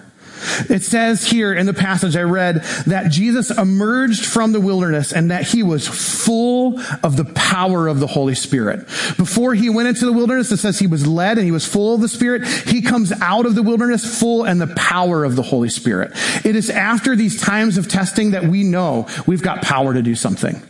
It 0.68 0.82
says 0.82 1.24
here 1.24 1.52
in 1.52 1.66
the 1.66 1.74
passage 1.74 2.16
I 2.16 2.22
read 2.22 2.62
that 2.86 3.10
Jesus 3.10 3.50
emerged 3.50 4.24
from 4.24 4.52
the 4.52 4.60
wilderness 4.60 5.12
and 5.12 5.30
that 5.30 5.42
he 5.42 5.62
was 5.62 5.86
full 5.86 6.80
of 7.02 7.16
the 7.16 7.24
power 7.34 7.88
of 7.88 8.00
the 8.00 8.06
Holy 8.06 8.34
Spirit. 8.34 8.86
Before 9.16 9.54
he 9.54 9.70
went 9.70 9.88
into 9.88 10.06
the 10.06 10.12
wilderness, 10.12 10.50
it 10.52 10.58
says 10.58 10.78
he 10.78 10.86
was 10.86 11.06
led 11.06 11.38
and 11.38 11.44
he 11.44 11.52
was 11.52 11.66
full 11.66 11.94
of 11.94 12.00
the 12.00 12.08
Spirit. 12.08 12.46
He 12.46 12.82
comes 12.82 13.12
out 13.20 13.46
of 13.46 13.54
the 13.54 13.62
wilderness 13.62 14.18
full 14.18 14.44
and 14.44 14.60
the 14.60 14.74
power 14.74 15.24
of 15.24 15.36
the 15.36 15.42
Holy 15.42 15.68
Spirit. 15.68 16.12
It 16.44 16.56
is 16.56 16.70
after 16.70 17.16
these 17.16 17.40
times 17.40 17.78
of 17.78 17.88
testing 17.88 18.32
that 18.32 18.44
we 18.44 18.62
know 18.62 19.08
we've 19.26 19.42
got 19.42 19.62
power 19.62 19.94
to 19.94 20.02
do 20.02 20.14
something. 20.14 20.62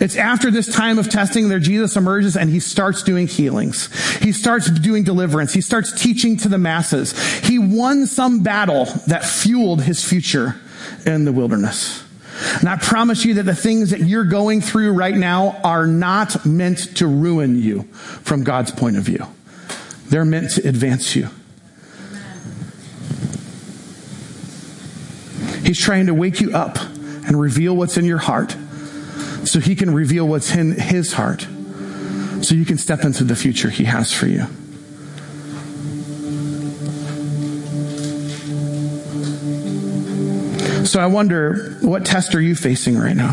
It's 0.00 0.16
after 0.16 0.50
this 0.50 0.72
time 0.72 0.98
of 0.98 1.08
testing 1.08 1.48
that 1.48 1.60
Jesus 1.60 1.96
emerges 1.96 2.36
and 2.36 2.50
he 2.50 2.60
starts 2.60 3.02
doing 3.02 3.26
healings. 3.26 3.88
He 4.18 4.32
starts 4.32 4.70
doing 4.70 5.04
deliverance. 5.04 5.52
He 5.52 5.60
starts 5.60 5.92
teaching 6.00 6.36
to 6.38 6.48
the 6.48 6.58
masses. 6.58 7.18
He 7.40 7.58
won 7.58 8.06
some 8.06 8.42
battle 8.42 8.86
that 9.14 9.24
fueled 9.24 9.80
his 9.80 10.04
future 10.04 10.56
in 11.06 11.24
the 11.24 11.30
wilderness. 11.30 12.02
And 12.58 12.68
I 12.68 12.76
promise 12.76 13.24
you 13.24 13.34
that 13.34 13.44
the 13.44 13.54
things 13.54 13.90
that 13.90 14.00
you're 14.00 14.24
going 14.24 14.60
through 14.60 14.92
right 14.92 15.14
now 15.14 15.60
are 15.62 15.86
not 15.86 16.44
meant 16.44 16.96
to 16.96 17.06
ruin 17.06 17.62
you 17.62 17.82
from 17.92 18.42
God's 18.42 18.72
point 18.72 18.96
of 18.96 19.04
view. 19.04 19.24
They're 20.08 20.24
meant 20.24 20.50
to 20.54 20.68
advance 20.68 21.14
you. 21.14 21.28
He's 25.62 25.78
trying 25.78 26.06
to 26.06 26.14
wake 26.14 26.40
you 26.40 26.52
up 26.52 26.76
and 26.80 27.40
reveal 27.40 27.76
what's 27.76 27.96
in 27.96 28.06
your 28.06 28.18
heart 28.18 28.56
so 29.44 29.60
he 29.60 29.76
can 29.76 29.94
reveal 29.94 30.26
what's 30.26 30.52
in 30.56 30.72
his 30.72 31.12
heart 31.12 31.46
so 32.42 32.56
you 32.56 32.64
can 32.64 32.78
step 32.78 33.04
into 33.04 33.22
the 33.22 33.36
future 33.36 33.70
he 33.70 33.84
has 33.84 34.12
for 34.12 34.26
you. 34.26 34.48
So 40.94 41.00
I 41.00 41.06
wonder, 41.06 41.76
what 41.80 42.06
test 42.06 42.36
are 42.36 42.40
you 42.40 42.54
facing 42.54 42.96
right 42.96 43.16
now? 43.16 43.32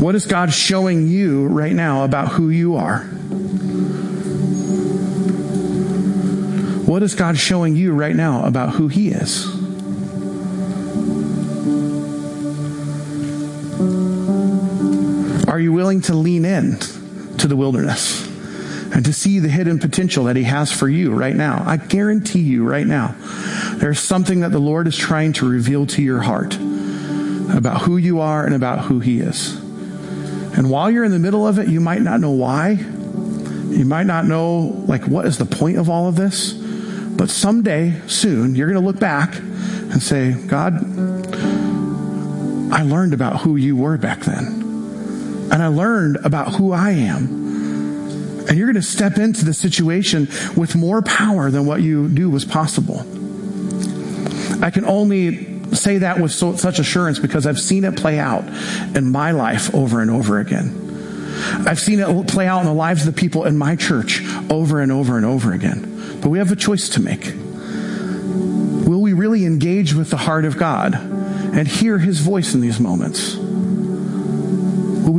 What 0.00 0.14
is 0.14 0.24
God 0.24 0.54
showing 0.54 1.06
you 1.06 1.48
right 1.48 1.74
now 1.74 2.04
about 2.04 2.28
who 2.28 2.48
you 2.48 2.76
are? 2.76 3.00
What 6.86 7.02
is 7.02 7.14
God 7.14 7.36
showing 7.36 7.76
you 7.76 7.92
right 7.92 8.16
now 8.16 8.46
about 8.46 8.70
who 8.70 8.88
He 8.88 9.10
is? 9.10 9.46
Are 15.46 15.60
you 15.60 15.74
willing 15.74 16.00
to 16.00 16.14
lean 16.14 16.46
in 16.46 16.78
to 17.36 17.48
the 17.48 17.56
wilderness 17.56 18.31
and 18.92 19.04
to 19.04 19.12
see 19.12 19.38
the 19.38 19.48
hidden 19.48 19.78
potential 19.78 20.24
that 20.24 20.36
He 20.36 20.44
has 20.44 20.70
for 20.70 20.88
you 20.88 21.12
right 21.12 21.34
now? 21.34 21.62
I 21.66 21.76
guarantee 21.76 22.40
you 22.40 22.64
right 22.64 22.86
now, 22.86 23.14
there's 23.76 24.00
something 24.00 24.40
that 24.40 24.52
the 24.52 24.58
Lord 24.58 24.86
is 24.86 24.96
trying 24.96 25.32
to 25.34 25.48
reveal 25.48 25.86
to 25.86 26.02
your 26.02 26.20
heart 26.20 26.54
about 27.56 27.82
who 27.82 27.96
you 27.96 28.20
are 28.20 28.44
and 28.44 28.54
about 28.54 28.84
who 28.84 29.00
He 29.00 29.20
is. 29.20 29.54
And 30.56 30.70
while 30.70 30.90
you're 30.90 31.04
in 31.04 31.12
the 31.12 31.18
middle 31.18 31.46
of 31.46 31.58
it, 31.58 31.68
you 31.68 31.80
might 31.80 32.02
not 32.02 32.20
know 32.20 32.32
why. 32.32 32.70
You 32.70 33.84
might 33.86 34.06
not 34.06 34.26
know, 34.26 34.84
like, 34.86 35.04
what 35.06 35.26
is 35.26 35.38
the 35.38 35.46
point 35.46 35.78
of 35.78 35.88
all 35.88 36.08
of 36.08 36.16
this? 36.16 36.52
But 36.52 37.30
someday, 37.30 38.00
soon, 38.06 38.54
you're 38.54 38.68
going 38.70 38.80
to 38.80 38.86
look 38.86 39.00
back 39.00 39.36
and 39.36 40.02
say, 40.02 40.32
God, 40.46 40.74
I 42.72 42.82
learned 42.82 43.14
about 43.14 43.40
who 43.40 43.56
you 43.56 43.76
were 43.76 43.96
back 43.96 44.20
then 44.20 44.62
and 45.52 45.62
I 45.62 45.66
learned 45.66 46.16
about 46.24 46.54
who 46.54 46.72
I 46.72 46.92
am. 46.92 47.41
And 48.48 48.58
you're 48.58 48.66
going 48.66 48.74
to 48.74 48.82
step 48.82 49.18
into 49.18 49.44
the 49.44 49.54
situation 49.54 50.28
with 50.56 50.74
more 50.74 51.02
power 51.02 51.50
than 51.50 51.66
what 51.66 51.80
you 51.82 52.08
knew 52.08 52.30
was 52.30 52.44
possible. 52.44 53.00
I 54.62 54.70
can 54.70 54.84
only 54.84 55.74
say 55.74 55.98
that 55.98 56.20
with 56.20 56.32
so, 56.32 56.56
such 56.56 56.78
assurance 56.78 57.18
because 57.18 57.46
I've 57.46 57.58
seen 57.58 57.84
it 57.84 57.96
play 57.96 58.18
out 58.18 58.44
in 58.96 59.10
my 59.10 59.32
life 59.32 59.74
over 59.74 60.00
and 60.00 60.10
over 60.10 60.38
again. 60.38 60.78
I've 61.66 61.80
seen 61.80 62.00
it 62.00 62.28
play 62.28 62.46
out 62.46 62.60
in 62.60 62.66
the 62.66 62.74
lives 62.74 63.06
of 63.06 63.14
the 63.14 63.20
people 63.20 63.44
in 63.44 63.56
my 63.56 63.76
church 63.76 64.22
over 64.50 64.80
and 64.80 64.92
over 64.92 65.16
and 65.16 65.26
over 65.26 65.52
again. 65.52 66.20
But 66.20 66.28
we 66.28 66.38
have 66.38 66.52
a 66.52 66.56
choice 66.56 66.90
to 66.90 67.00
make. 67.00 67.34
Will 68.86 69.00
we 69.00 69.12
really 69.12 69.44
engage 69.44 69.94
with 69.94 70.10
the 70.10 70.16
heart 70.16 70.44
of 70.44 70.56
God 70.56 70.94
and 70.94 71.66
hear 71.66 71.98
his 71.98 72.20
voice 72.20 72.54
in 72.54 72.60
these 72.60 72.78
moments? 72.78 73.36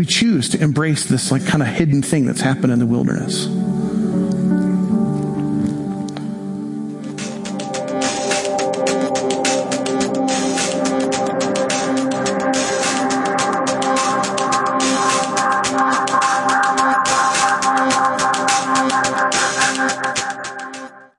We 0.04 0.08
choose 0.08 0.50
to 0.50 0.62
embrace 0.62 1.06
this 1.06 1.32
like 1.32 1.46
kind 1.46 1.62
of 1.62 1.70
hidden 1.70 2.02
thing 2.02 2.26
that's 2.26 2.42
happened 2.42 2.74
in 2.74 2.80
the 2.80 2.86
wilderness? 2.86 3.48